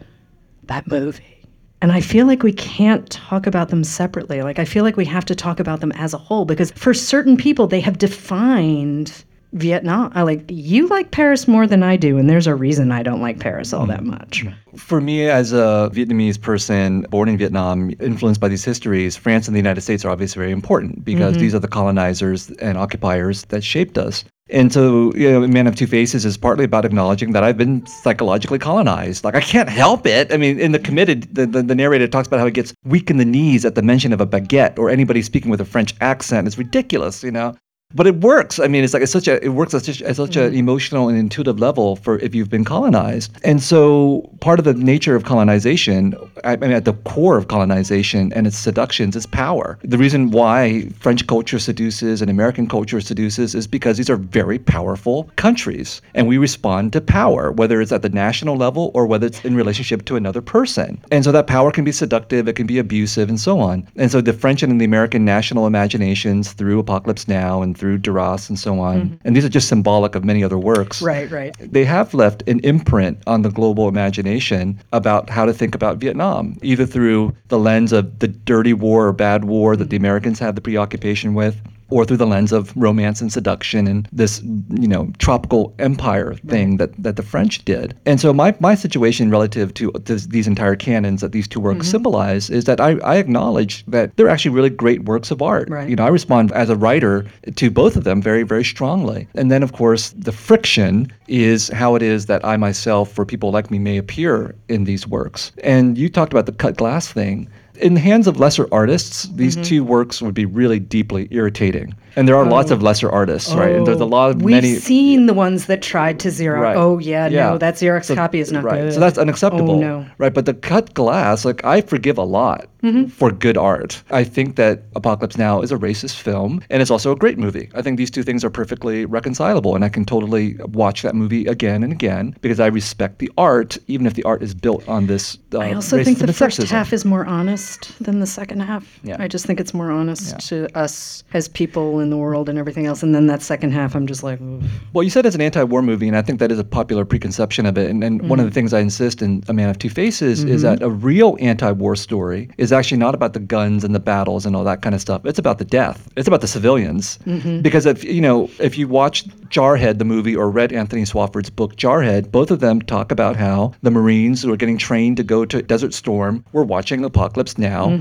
that 0.64 0.86
movie. 0.86 1.35
And 1.82 1.92
I 1.92 2.00
feel 2.00 2.26
like 2.26 2.42
we 2.42 2.52
can't 2.52 3.08
talk 3.10 3.46
about 3.46 3.68
them 3.68 3.84
separately. 3.84 4.42
Like, 4.42 4.58
I 4.58 4.64
feel 4.64 4.82
like 4.82 4.96
we 4.96 5.04
have 5.04 5.26
to 5.26 5.34
talk 5.34 5.60
about 5.60 5.80
them 5.80 5.92
as 5.92 6.14
a 6.14 6.18
whole 6.18 6.44
because 6.44 6.70
for 6.72 6.94
certain 6.94 7.36
people, 7.36 7.66
they 7.66 7.80
have 7.80 7.98
defined 7.98 9.24
Vietnam. 9.56 10.12
I 10.14 10.22
like 10.22 10.44
you 10.48 10.86
like 10.88 11.10
Paris 11.10 11.48
more 11.48 11.66
than 11.66 11.82
I 11.82 11.96
do, 11.96 12.18
and 12.18 12.28
there's 12.28 12.46
a 12.46 12.54
reason 12.54 12.92
I 12.92 13.02
don't 13.02 13.20
like 13.20 13.40
Paris 13.40 13.72
all 13.72 13.86
that 13.86 14.04
much. 14.04 14.44
For 14.76 15.00
me, 15.00 15.28
as 15.28 15.52
a 15.52 15.90
Vietnamese 15.92 16.40
person 16.40 17.02
born 17.10 17.28
in 17.28 17.36
Vietnam, 17.38 17.90
influenced 18.00 18.40
by 18.40 18.48
these 18.48 18.64
histories, 18.64 19.16
France 19.16 19.48
and 19.48 19.54
the 19.54 19.58
United 19.58 19.80
States 19.80 20.04
are 20.04 20.10
obviously 20.10 20.40
very 20.40 20.52
important 20.52 21.04
because 21.04 21.26
Mm-hmm. 21.34 21.40
these 21.40 21.54
are 21.54 21.58
the 21.58 21.68
colonizers 21.68 22.50
and 22.60 22.78
occupiers 22.78 23.44
that 23.46 23.64
shaped 23.64 23.98
us. 23.98 24.24
And 24.48 24.72
so, 24.72 25.12
you 25.16 25.28
know, 25.28 25.44
Man 25.48 25.66
of 25.66 25.74
Two 25.74 25.88
Faces 25.88 26.24
is 26.24 26.36
partly 26.36 26.64
about 26.64 26.84
acknowledging 26.84 27.32
that 27.32 27.42
I've 27.42 27.56
been 27.58 27.84
psychologically 27.86 28.60
colonized. 28.60 29.24
Like, 29.24 29.34
I 29.34 29.40
can't 29.40 29.68
help 29.68 30.06
it. 30.06 30.32
I 30.32 30.36
mean, 30.36 30.60
in 30.60 30.70
the 30.70 30.78
committed, 30.78 31.34
the, 31.34 31.46
the, 31.46 31.62
the 31.64 31.74
narrator 31.74 32.06
talks 32.06 32.28
about 32.28 32.38
how 32.38 32.44
he 32.46 32.52
gets 32.52 32.72
weak 32.84 33.10
in 33.10 33.16
the 33.16 33.24
knees 33.24 33.64
at 33.64 33.74
the 33.74 33.82
mention 33.82 34.12
of 34.12 34.20
a 34.20 34.26
baguette 34.26 34.78
or 34.78 34.88
anybody 34.88 35.20
speaking 35.22 35.50
with 35.50 35.60
a 35.60 35.64
French 35.64 35.94
accent. 36.00 36.46
It's 36.46 36.58
ridiculous, 36.58 37.24
you 37.24 37.32
know? 37.32 37.56
But 37.94 38.06
it 38.06 38.16
works. 38.16 38.58
I 38.58 38.66
mean, 38.66 38.82
it's 38.82 38.92
like 38.92 39.02
it's 39.02 39.12
such 39.12 39.28
a 39.28 39.42
it 39.44 39.50
works 39.50 39.72
at 39.72 39.84
such, 39.84 40.02
at 40.02 40.16
such 40.16 40.36
an 40.36 40.48
mm-hmm. 40.48 40.56
emotional 40.56 41.08
and 41.08 41.16
intuitive 41.16 41.60
level 41.60 41.96
for 41.96 42.18
if 42.18 42.34
you've 42.34 42.50
been 42.50 42.64
colonized. 42.64 43.38
And 43.44 43.62
so 43.62 44.28
part 44.40 44.58
of 44.58 44.64
the 44.64 44.74
nature 44.74 45.14
of 45.14 45.24
colonization, 45.24 46.14
I, 46.42 46.54
I 46.54 46.56
mean, 46.56 46.72
at 46.72 46.84
the 46.84 46.94
core 47.04 47.38
of 47.38 47.46
colonization 47.46 48.32
and 48.32 48.46
its 48.46 48.58
seductions 48.58 49.14
is 49.14 49.24
power. 49.24 49.78
The 49.82 49.98
reason 49.98 50.32
why 50.32 50.88
French 50.98 51.26
culture 51.28 51.60
seduces 51.60 52.20
and 52.20 52.30
American 52.30 52.66
culture 52.66 53.00
seduces 53.00 53.54
is 53.54 53.68
because 53.68 53.96
these 53.96 54.10
are 54.10 54.16
very 54.16 54.58
powerful 54.58 55.30
countries, 55.36 56.02
and 56.14 56.26
we 56.26 56.38
respond 56.38 56.92
to 56.94 57.00
power, 57.00 57.52
whether 57.52 57.80
it's 57.80 57.92
at 57.92 58.02
the 58.02 58.08
national 58.08 58.56
level 58.56 58.90
or 58.94 59.06
whether 59.06 59.28
it's 59.28 59.44
in 59.44 59.54
relationship 59.54 60.04
to 60.06 60.16
another 60.16 60.42
person. 60.42 61.00
And 61.12 61.22
so 61.22 61.30
that 61.30 61.46
power 61.46 61.70
can 61.70 61.84
be 61.84 61.92
seductive, 61.92 62.48
it 62.48 62.54
can 62.54 62.66
be 62.66 62.78
abusive, 62.78 63.28
and 63.28 63.38
so 63.38 63.60
on. 63.60 63.86
And 63.94 64.10
so 64.10 64.20
the 64.20 64.32
French 64.32 64.64
and 64.64 64.80
the 64.80 64.84
American 64.84 65.24
national 65.24 65.68
imaginations 65.68 66.52
through 66.52 66.80
Apocalypse 66.80 67.28
Now 67.28 67.62
and 67.62 67.75
through 67.76 67.98
Duras 67.98 68.48
and 68.48 68.58
so 68.58 68.80
on, 68.80 69.02
mm-hmm. 69.02 69.14
and 69.24 69.36
these 69.36 69.44
are 69.44 69.48
just 69.48 69.68
symbolic 69.68 70.14
of 70.14 70.24
many 70.24 70.42
other 70.42 70.58
works. 70.58 71.02
Right, 71.02 71.30
right. 71.30 71.54
They 71.60 71.84
have 71.84 72.14
left 72.14 72.42
an 72.48 72.60
imprint 72.60 73.22
on 73.26 73.42
the 73.42 73.50
global 73.50 73.88
imagination 73.88 74.80
about 74.92 75.30
how 75.30 75.44
to 75.44 75.52
think 75.52 75.74
about 75.74 75.98
Vietnam, 75.98 76.56
either 76.62 76.86
through 76.86 77.34
the 77.48 77.58
lens 77.58 77.92
of 77.92 78.18
the 78.18 78.28
dirty 78.28 78.72
war 78.72 79.06
or 79.06 79.12
bad 79.12 79.44
war 79.44 79.76
that 79.76 79.90
the 79.90 79.96
Americans 79.96 80.38
had 80.38 80.54
the 80.54 80.60
preoccupation 80.60 81.34
with, 81.34 81.56
or 81.88 82.04
through 82.04 82.16
the 82.16 82.26
lens 82.26 82.52
of 82.52 82.76
romance 82.76 83.20
and 83.20 83.32
seduction 83.32 83.86
and 83.86 84.08
this, 84.12 84.42
you 84.42 84.88
know, 84.88 85.10
tropical 85.18 85.74
empire 85.78 86.34
thing 86.48 86.78
that, 86.78 86.90
that 87.02 87.16
the 87.16 87.22
French 87.22 87.64
did. 87.64 87.96
And 88.06 88.20
so 88.20 88.32
my, 88.32 88.54
my 88.60 88.74
situation 88.74 89.30
relative 89.30 89.72
to 89.74 89.92
this, 90.04 90.26
these 90.26 90.46
entire 90.46 90.76
canons 90.76 91.20
that 91.20 91.32
these 91.32 91.46
two 91.46 91.60
works 91.60 91.86
mm-hmm. 91.86 91.90
symbolize 91.90 92.50
is 92.50 92.64
that 92.64 92.80
I, 92.80 92.98
I 92.98 93.16
acknowledge 93.16 93.84
that 93.86 94.16
they're 94.16 94.28
actually 94.28 94.54
really 94.54 94.70
great 94.70 95.04
works 95.04 95.30
of 95.30 95.42
art. 95.42 95.68
Right. 95.70 95.88
You 95.88 95.96
know, 95.96 96.04
I 96.04 96.08
respond 96.08 96.52
as 96.52 96.70
a 96.70 96.76
writer 96.76 97.24
to 97.54 97.70
both 97.70 97.96
of 97.96 98.04
them 98.04 98.20
very, 98.20 98.42
very 98.42 98.64
strongly. 98.64 99.28
And 99.34 99.50
then, 99.50 99.62
of 99.62 99.72
course, 99.72 100.10
the 100.10 100.32
friction 100.32 101.12
is 101.28 101.68
how 101.68 101.94
it 101.94 102.02
is 102.02 102.26
that 102.26 102.44
I 102.44 102.56
myself, 102.56 103.12
for 103.12 103.24
people 103.24 103.50
like 103.50 103.70
me, 103.70 103.78
may 103.78 103.96
appear 103.96 104.54
in 104.68 104.84
these 104.84 105.06
works. 105.06 105.52
And 105.62 105.96
you 105.96 106.08
talked 106.08 106.32
about 106.32 106.46
the 106.46 106.52
cut 106.52 106.76
glass 106.76 107.12
thing. 107.12 107.48
In 107.76 107.94
the 107.94 108.00
hands 108.00 108.26
of 108.26 108.38
lesser 108.40 108.66
artists, 108.72 109.24
these 109.34 109.54
Mm-hmm. 109.56 109.62
two 109.64 109.84
works 109.84 110.20
would 110.22 110.34
be 110.34 110.44
really 110.44 110.78
deeply 110.78 111.28
irritating. 111.30 111.94
And 112.16 112.26
there 112.26 112.36
are 112.36 112.46
lots 112.46 112.70
of 112.70 112.82
lesser 112.82 113.10
artists, 113.10 113.52
right? 113.54 113.74
And 113.76 113.86
there's 113.86 114.00
a 114.00 114.06
lot 114.06 114.30
of 114.30 114.36
Oh. 114.42 114.44
We've 114.44 114.54
many. 114.54 114.74
seen 114.76 115.26
the 115.26 115.34
ones 115.34 115.66
that 115.66 115.82
tried 115.82 116.18
to 116.20 116.28
Xerox. 116.28 116.60
Right. 116.60 116.76
Oh 116.76 116.98
yeah, 116.98 117.26
Yeah. 117.28 117.50
no, 117.50 117.58
that 117.58 117.74
Xerox 117.74 118.04
So- 118.06 118.14
copy 118.14 118.40
is 118.40 118.50
not 118.50 118.64
right. 118.64 118.80
good. 118.80 118.94
So 118.94 119.00
that's 119.00 119.18
unacceptable. 119.18 119.72
Oh 119.76 119.80
no. 119.80 120.06
Right. 120.18 120.32
But 120.32 120.46
the 120.46 120.54
cut 120.54 120.94
glass, 120.94 121.44
like 121.44 121.64
I 121.64 121.80
forgive 121.82 122.16
a 122.18 122.24
lot 122.24 122.66
Mm-hmm. 122.86 123.06
for 123.06 123.32
good 123.32 123.56
art. 123.56 124.02
I 124.10 124.22
think 124.22 124.54
that 124.56 124.82
Apocalypse 124.94 125.36
Now 125.36 125.60
is 125.60 125.72
a 125.72 125.76
racist 125.76 126.20
film 126.20 126.62
and 126.70 126.80
it's 126.80 126.90
also 126.90 127.10
a 127.10 127.16
great 127.16 127.36
movie. 127.38 127.68
I 127.74 127.82
think 127.82 127.96
these 127.98 128.10
two 128.10 128.22
things 128.22 128.44
are 128.44 128.50
perfectly 128.50 129.04
reconcilable 129.06 129.74
and 129.74 129.84
I 129.84 129.88
can 129.88 130.04
totally 130.04 130.54
watch 130.72 131.02
that 131.02 131.14
movie 131.14 131.46
again 131.46 131.82
and 131.82 131.92
again 131.92 132.36
because 132.42 132.60
I 132.60 132.66
respect 132.68 133.18
the 133.18 133.30
art, 133.36 133.76
even 133.88 134.06
if 134.06 134.14
the 134.14 134.22
art 134.22 134.42
is 134.42 134.54
built 134.54 134.86
on 134.88 135.06
this. 135.06 135.36
Uh, 135.52 135.58
I 135.58 135.72
also 135.72 136.02
think 136.04 136.18
the 136.18 136.32
first 136.32 136.60
sexism. 136.60 136.68
half 136.70 136.92
is 136.92 137.04
more 137.04 137.24
honest 137.26 137.92
than 138.02 138.20
the 138.20 138.26
second 138.26 138.60
half. 138.60 139.00
Yeah. 139.02 139.16
I 139.18 139.26
just 139.26 139.46
think 139.46 139.58
it's 139.58 139.74
more 139.74 139.90
honest 139.90 140.30
Yeah. 140.32 140.36
to 140.66 140.78
us 140.78 141.24
as 141.32 141.48
people 141.48 142.00
in 142.00 142.10
the 142.10 142.16
world 142.16 142.48
and 142.48 142.58
everything 142.58 142.86
else. 142.86 143.02
And 143.02 143.14
then 143.14 143.26
that 143.26 143.42
second 143.42 143.72
half, 143.72 143.94
I'm 143.96 144.06
just 144.06 144.22
like, 144.22 144.40
"Oof." 144.40 144.62
Well, 144.92 145.02
you 145.02 145.10
said 145.10 145.26
it's 145.26 145.34
an 145.34 145.40
anti-war 145.40 145.82
movie, 145.82 146.06
and 146.08 146.16
I 146.16 146.22
think 146.22 146.38
that 146.38 146.52
is 146.52 146.58
a 146.58 146.64
popular 146.64 147.04
preconception 147.04 147.66
of 147.66 147.76
it. 147.78 147.90
And, 147.90 148.04
and 148.04 148.28
one 148.28 148.38
of 148.38 148.44
the 148.46 148.52
things 148.52 148.72
I 148.72 148.80
insist 148.80 149.22
in 149.22 149.42
A 149.48 149.52
Man 149.52 149.68
of 149.68 149.78
Two 149.78 149.90
Faces 149.90 150.44
is 150.44 150.62
that 150.62 150.82
a 150.82 150.90
real 150.90 151.36
anti-war 151.40 151.96
story 151.96 152.48
is 152.58 152.72
actually 152.76 152.98
not 152.98 153.14
about 153.14 153.32
the 153.32 153.40
guns 153.40 153.82
and 153.82 153.94
the 153.94 154.00
battles 154.00 154.46
and 154.46 154.54
all 154.54 154.62
that 154.64 154.82
kind 154.82 154.94
of 154.94 155.00
stuff. 155.00 155.24
It's 155.26 155.38
about 155.38 155.58
the 155.58 155.64
death. 155.64 156.08
It's 156.16 156.28
about 156.28 156.40
the 156.42 156.46
civilians. 156.48 157.18
Because 157.62 157.86
if 157.86 158.04
you 158.04 158.20
know, 158.20 158.48
if 158.60 158.78
you 158.78 158.86
watch 158.86 159.26
Jarhead, 159.48 159.98
the 159.98 160.04
movie, 160.04 160.36
or 160.36 160.50
read 160.50 160.72
Anthony 160.72 161.02
Swofford's 161.02 161.50
book 161.50 161.76
Jarhead, 161.76 162.30
both 162.30 162.50
of 162.50 162.60
them 162.60 162.80
talk 162.82 163.10
about 163.10 163.36
how 163.36 163.72
the 163.82 163.90
Marines 163.90 164.42
who 164.42 164.52
are 164.52 164.56
getting 164.56 164.78
trained 164.78 165.16
to 165.16 165.22
go 165.24 165.44
to 165.44 165.62
Desert 165.62 165.94
Storm 165.94 166.44
were 166.52 166.64
watching 166.64 167.04
Apocalypse 167.04 167.58
Now 167.58 168.00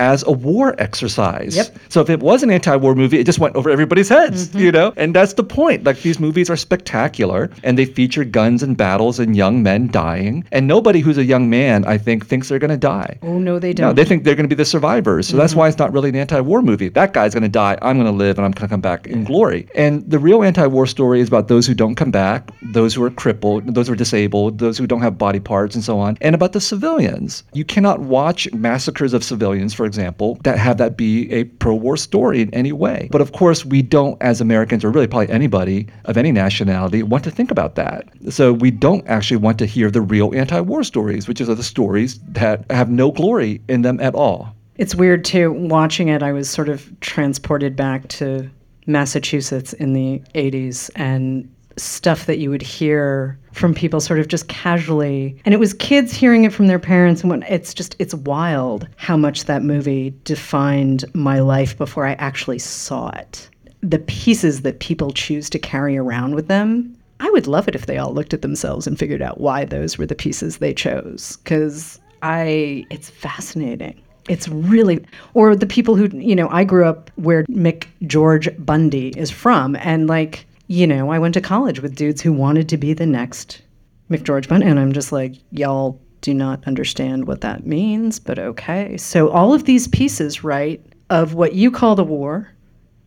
as 0.00 0.24
a 0.26 0.32
war 0.32 0.74
exercise. 0.80 1.56
Yep. 1.56 1.76
So 1.88 2.00
if 2.00 2.10
it 2.10 2.20
was 2.20 2.42
an 2.42 2.50
anti-war 2.50 2.94
movie, 2.94 3.18
it 3.18 3.24
just 3.24 3.38
went 3.38 3.54
over 3.56 3.70
everybody's 3.70 4.08
heads, 4.08 4.48
Mm-hmm. 4.48 4.58
you 4.58 4.72
know? 4.72 4.92
And 4.96 5.14
that's 5.14 5.34
the 5.34 5.44
point. 5.44 5.84
Like 5.84 6.02
these 6.02 6.18
movies 6.18 6.48
are 6.50 6.56
spectacular 6.56 7.50
and 7.62 7.78
they 7.78 7.84
feature 7.84 8.24
guns 8.24 8.62
and 8.62 8.76
battles 8.76 9.18
and 9.18 9.36
young 9.36 9.62
men 9.62 9.88
dying. 9.90 10.44
And 10.52 10.66
nobody 10.66 11.00
who's 11.00 11.18
a 11.18 11.24
young 11.24 11.48
man, 11.50 11.84
I 11.84 11.98
think, 11.98 12.26
thinks 12.26 12.48
they're 12.48 12.58
going 12.58 12.70
to 12.70 12.76
die. 12.76 13.18
oh 13.22 13.38
no, 13.38 13.58
they 13.58 13.72
don't. 13.72 13.94
they 13.96 14.04
think 14.14 14.24
they're 14.24 14.36
going 14.36 14.48
to 14.48 14.54
be 14.54 14.62
the 14.62 14.64
survivors. 14.64 15.26
So 15.28 15.32
Mm-hmm. 15.34 15.40
that's 15.40 15.54
why 15.56 15.68
it's 15.68 15.78
not 15.78 15.92
really 15.92 16.10
an 16.10 16.14
anti-war 16.16 16.62
movie. 16.62 16.88
That 16.88 17.12
guy's 17.12 17.34
going 17.34 17.42
to 17.42 17.48
die. 17.48 17.76
I'm 17.82 17.98
going 17.98 18.06
to 18.06 18.16
live, 18.16 18.38
and 18.38 18.44
I'm 18.44 18.52
going 18.52 18.68
to 18.68 18.72
come 18.72 18.80
back 18.80 19.06
in 19.08 19.24
glory. 19.24 19.66
And 19.74 20.08
the 20.08 20.18
real 20.18 20.44
anti-war 20.44 20.86
story 20.86 21.20
is 21.20 21.26
about 21.28 21.48
those 21.48 21.66
who 21.66 21.74
don't 21.74 21.96
come 21.96 22.12
back, 22.12 22.50
those 22.62 22.94
who 22.94 23.02
are 23.02 23.10
crippled, 23.10 23.74
those 23.74 23.88
who 23.88 23.94
are 23.94 23.96
disabled, 23.96 24.58
those 24.58 24.78
who 24.78 24.86
don't 24.86 25.00
have 25.00 25.18
body 25.18 25.40
parts, 25.40 25.74
and 25.74 25.82
so 25.82 25.98
on, 25.98 26.16
and 26.20 26.34
about 26.34 26.52
the 26.52 26.60
civilians. 26.60 27.42
You 27.52 27.64
cannot 27.64 28.00
watch 28.00 28.52
massacres 28.52 29.12
of 29.12 29.24
civilians, 29.24 29.74
for 29.74 29.86
example, 29.86 30.38
that 30.44 30.58
have 30.58 30.76
that 30.78 30.96
be 30.96 31.30
a 31.32 31.44
pro-war 31.44 31.96
story 31.96 32.40
in 32.42 32.54
any 32.54 32.72
way. 32.72 33.08
But 33.10 33.20
of 33.20 33.32
course, 33.32 33.64
we 33.64 33.82
don't, 33.82 34.16
as 34.22 34.40
Americans, 34.40 34.84
or 34.84 34.90
really 34.90 35.08
probably 35.08 35.30
anybody 35.30 35.88
of 36.04 36.16
any 36.16 36.30
nationality, 36.30 37.02
want 37.02 37.24
to 37.24 37.30
think 37.30 37.50
about 37.50 37.74
that. 37.74 38.08
So 38.30 38.52
we 38.52 38.70
don't 38.70 39.04
actually 39.08 39.38
want 39.38 39.58
to 39.58 39.66
hear 39.66 39.90
the 39.90 40.00
real 40.00 40.32
anti-war 40.34 40.84
stories, 40.84 41.26
which 41.26 41.40
are 41.40 41.54
the 41.54 41.62
stories 41.62 42.20
that 42.28 42.70
have 42.70 42.88
no 42.88 43.10
glory 43.10 43.60
in 43.68 43.82
them 43.82 43.93
at 44.00 44.14
all. 44.14 44.54
It's 44.76 44.94
weird 44.94 45.24
too. 45.24 45.52
Watching 45.52 46.08
it, 46.08 46.22
I 46.22 46.32
was 46.32 46.50
sort 46.50 46.68
of 46.68 46.88
transported 47.00 47.76
back 47.76 48.08
to 48.08 48.50
Massachusetts 48.86 49.72
in 49.74 49.92
the 49.92 50.20
80s 50.34 50.90
and 50.96 51.48
stuff 51.76 52.26
that 52.26 52.38
you 52.38 52.50
would 52.50 52.62
hear 52.62 53.38
from 53.52 53.74
people 53.74 54.00
sort 54.00 54.20
of 54.20 54.28
just 54.28 54.48
casually. 54.48 55.40
And 55.44 55.54
it 55.54 55.60
was 55.60 55.74
kids 55.74 56.12
hearing 56.12 56.44
it 56.44 56.52
from 56.52 56.66
their 56.66 56.78
parents. 56.78 57.22
And 57.22 57.30
when, 57.30 57.42
it's 57.44 57.74
just, 57.74 57.96
it's 57.98 58.14
wild 58.14 58.88
how 58.96 59.16
much 59.16 59.44
that 59.44 59.62
movie 59.62 60.14
defined 60.24 61.04
my 61.14 61.40
life 61.40 61.76
before 61.76 62.06
I 62.06 62.14
actually 62.14 62.58
saw 62.58 63.10
it. 63.10 63.48
The 63.80 63.98
pieces 63.98 64.62
that 64.62 64.80
people 64.80 65.12
choose 65.12 65.50
to 65.50 65.58
carry 65.58 65.96
around 65.96 66.34
with 66.34 66.48
them. 66.48 66.96
I 67.20 67.30
would 67.30 67.46
love 67.46 67.68
it 67.68 67.74
if 67.74 67.86
they 67.86 67.98
all 67.98 68.12
looked 68.12 68.34
at 68.34 68.42
themselves 68.42 68.86
and 68.86 68.98
figured 68.98 69.22
out 69.22 69.40
why 69.40 69.64
those 69.64 69.98
were 69.98 70.06
the 70.06 70.14
pieces 70.14 70.58
they 70.58 70.74
chose. 70.74 71.38
Because 71.38 72.00
I, 72.24 72.84
it's 72.90 73.10
fascinating. 73.10 74.00
It's 74.28 74.48
really, 74.48 75.04
or 75.34 75.54
the 75.54 75.66
people 75.66 75.94
who, 75.94 76.08
you 76.16 76.34
know, 76.34 76.48
I 76.48 76.64
grew 76.64 76.86
up 76.86 77.10
where 77.16 77.44
Mick 77.44 77.86
George 78.06 78.48
Bundy 78.58 79.08
is 79.10 79.30
from. 79.30 79.76
And 79.76 80.08
like, 80.08 80.46
you 80.66 80.86
know, 80.86 81.10
I 81.10 81.18
went 81.18 81.34
to 81.34 81.40
college 81.40 81.80
with 81.80 81.94
dudes 81.94 82.22
who 82.22 82.32
wanted 82.32 82.68
to 82.70 82.76
be 82.76 82.94
the 82.94 83.06
next 83.06 83.62
McGeorge 84.10 84.48
Bundy. 84.48 84.66
And 84.66 84.80
I'm 84.80 84.92
just 84.92 85.12
like, 85.12 85.34
y'all 85.50 86.00
do 86.22 86.32
not 86.32 86.66
understand 86.66 87.26
what 87.26 87.42
that 87.42 87.66
means, 87.66 88.18
but 88.18 88.38
okay. 88.38 88.96
So 88.96 89.28
all 89.28 89.52
of 89.52 89.64
these 89.64 89.86
pieces, 89.86 90.42
right? 90.42 90.82
of 91.10 91.34
what 91.34 91.54
you 91.54 91.70
call 91.70 91.94
the 91.94 92.04
war, 92.04 92.50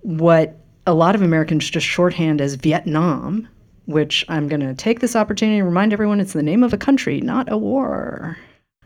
what 0.02 0.58
a 0.86 0.94
lot 0.94 1.16
of 1.16 1.22
Americans 1.22 1.70
just 1.70 1.86
shorthand 1.86 2.42
as 2.42 2.56
Vietnam, 2.56 3.48
which 3.86 4.24
I'm 4.30 4.48
going 4.48 4.62
to 4.62 4.74
take 4.74 5.00
this 5.00 5.16
opportunity 5.16 5.60
to 5.60 5.64
remind 5.64 5.94
everyone 5.94 6.20
it's 6.20 6.34
the 6.34 6.44
name 6.44 6.64
of 6.64 6.74
a 6.74 6.78
country, 6.78 7.22
not 7.22 7.52
a 7.52 7.58
war. 7.58 8.38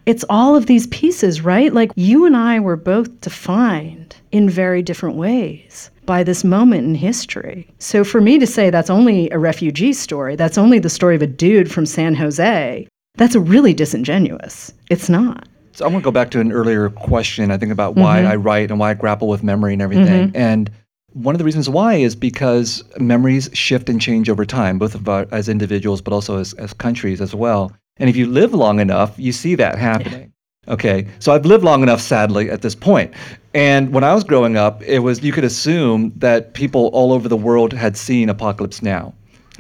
It's 0.06 0.26
all 0.30 0.56
of 0.56 0.66
these 0.66 0.88
pieces, 0.88 1.42
right? 1.42 1.74
Like 1.74 1.92
you 1.96 2.26
and 2.26 2.36
I 2.36 2.60
were 2.60 2.76
both 2.76 3.22
defined 3.22 4.16
in 4.32 4.50
very 4.50 4.82
different 4.82 5.16
ways 5.16 5.92
by 6.06 6.24
this 6.24 6.44
moment 6.44 6.86
in 6.86 6.96
history. 6.96 7.68
So 7.80 8.04
for 8.04 8.20
me 8.20 8.40
to 8.40 8.48
say 8.48 8.70
that's 8.70 8.90
only 8.90 9.30
a 9.30 9.38
refugee 9.38 9.94
story, 9.94 10.36
that's 10.36 10.58
only 10.58 10.80
the 10.80 10.90
story 10.90 11.16
of 11.16 11.22
a 11.22 11.28
dude 11.28 11.72
from 11.72 11.86
San 11.86 12.16
Jose, 12.16 12.88
that's 13.16 13.36
really 13.36 13.74
disingenuous. 13.74 14.74
It's 14.90 15.10
not. 15.10 15.48
So 15.74 15.86
I 15.86 15.88
want 15.88 16.04
to 16.04 16.06
go 16.06 16.12
back 16.12 16.32
to 16.32 16.40
an 16.40 16.52
earlier 16.52 16.90
question, 16.90 17.52
I 17.52 17.58
think, 17.58 17.72
about 17.72 17.96
why 17.96 18.20
Mm-hmm. 18.20 18.32
I 18.32 18.36
write 18.36 18.72
and 18.72 18.80
why 18.80 18.92
I 18.92 18.94
grapple 18.94 19.28
with 19.28 19.44
memory 19.44 19.74
and 19.74 19.82
everything. 19.82 20.32
And 20.36 20.70
one 21.14 21.36
of 21.36 21.40
the 21.40 21.46
reasons 21.46 21.70
why 21.70 21.96
is 21.96 22.16
because 22.16 22.84
memories 23.00 23.50
shift 23.54 23.88
and 23.88 24.02
change 24.02 24.30
over 24.30 24.46
time, 24.46 24.80
both 24.80 24.96
of 24.96 25.08
our, 25.08 25.28
as 25.32 25.48
individuals, 25.48 26.02
but 26.02 26.14
also 26.14 26.40
as, 26.40 26.54
as 26.54 26.74
countries 26.74 27.22
as 27.22 27.34
well. 27.36 27.72
And 28.02 28.10
if 28.10 28.18
you 28.18 28.26
live 28.26 28.54
long 28.54 28.80
enough, 28.80 29.14
you 29.18 29.32
see 29.32 29.54
that 29.56 29.78
happening. 29.78 30.34
Okay, 30.68 31.08
so 31.20 31.32
I've 31.32 31.46
lived 31.46 31.64
long 31.64 31.84
enough, 31.84 32.02
sadly, 32.02 32.50
at 32.50 32.62
this 32.62 32.76
point. 32.76 33.14
And 33.54 33.94
when 33.94 34.04
I 34.04 34.14
was 34.14 34.24
growing 34.24 34.58
up, 34.58 34.82
it 34.84 35.00
was 35.00 35.24
you 35.24 35.32
could 35.32 35.44
assume 35.44 36.12
that 36.18 36.54
people 36.54 36.88
all 36.94 37.14
over 37.14 37.28
the 37.30 37.38
world 37.38 37.74
had 37.74 37.96
seen 37.96 38.28
Apocalypse 38.28 38.82
Now. 38.82 39.14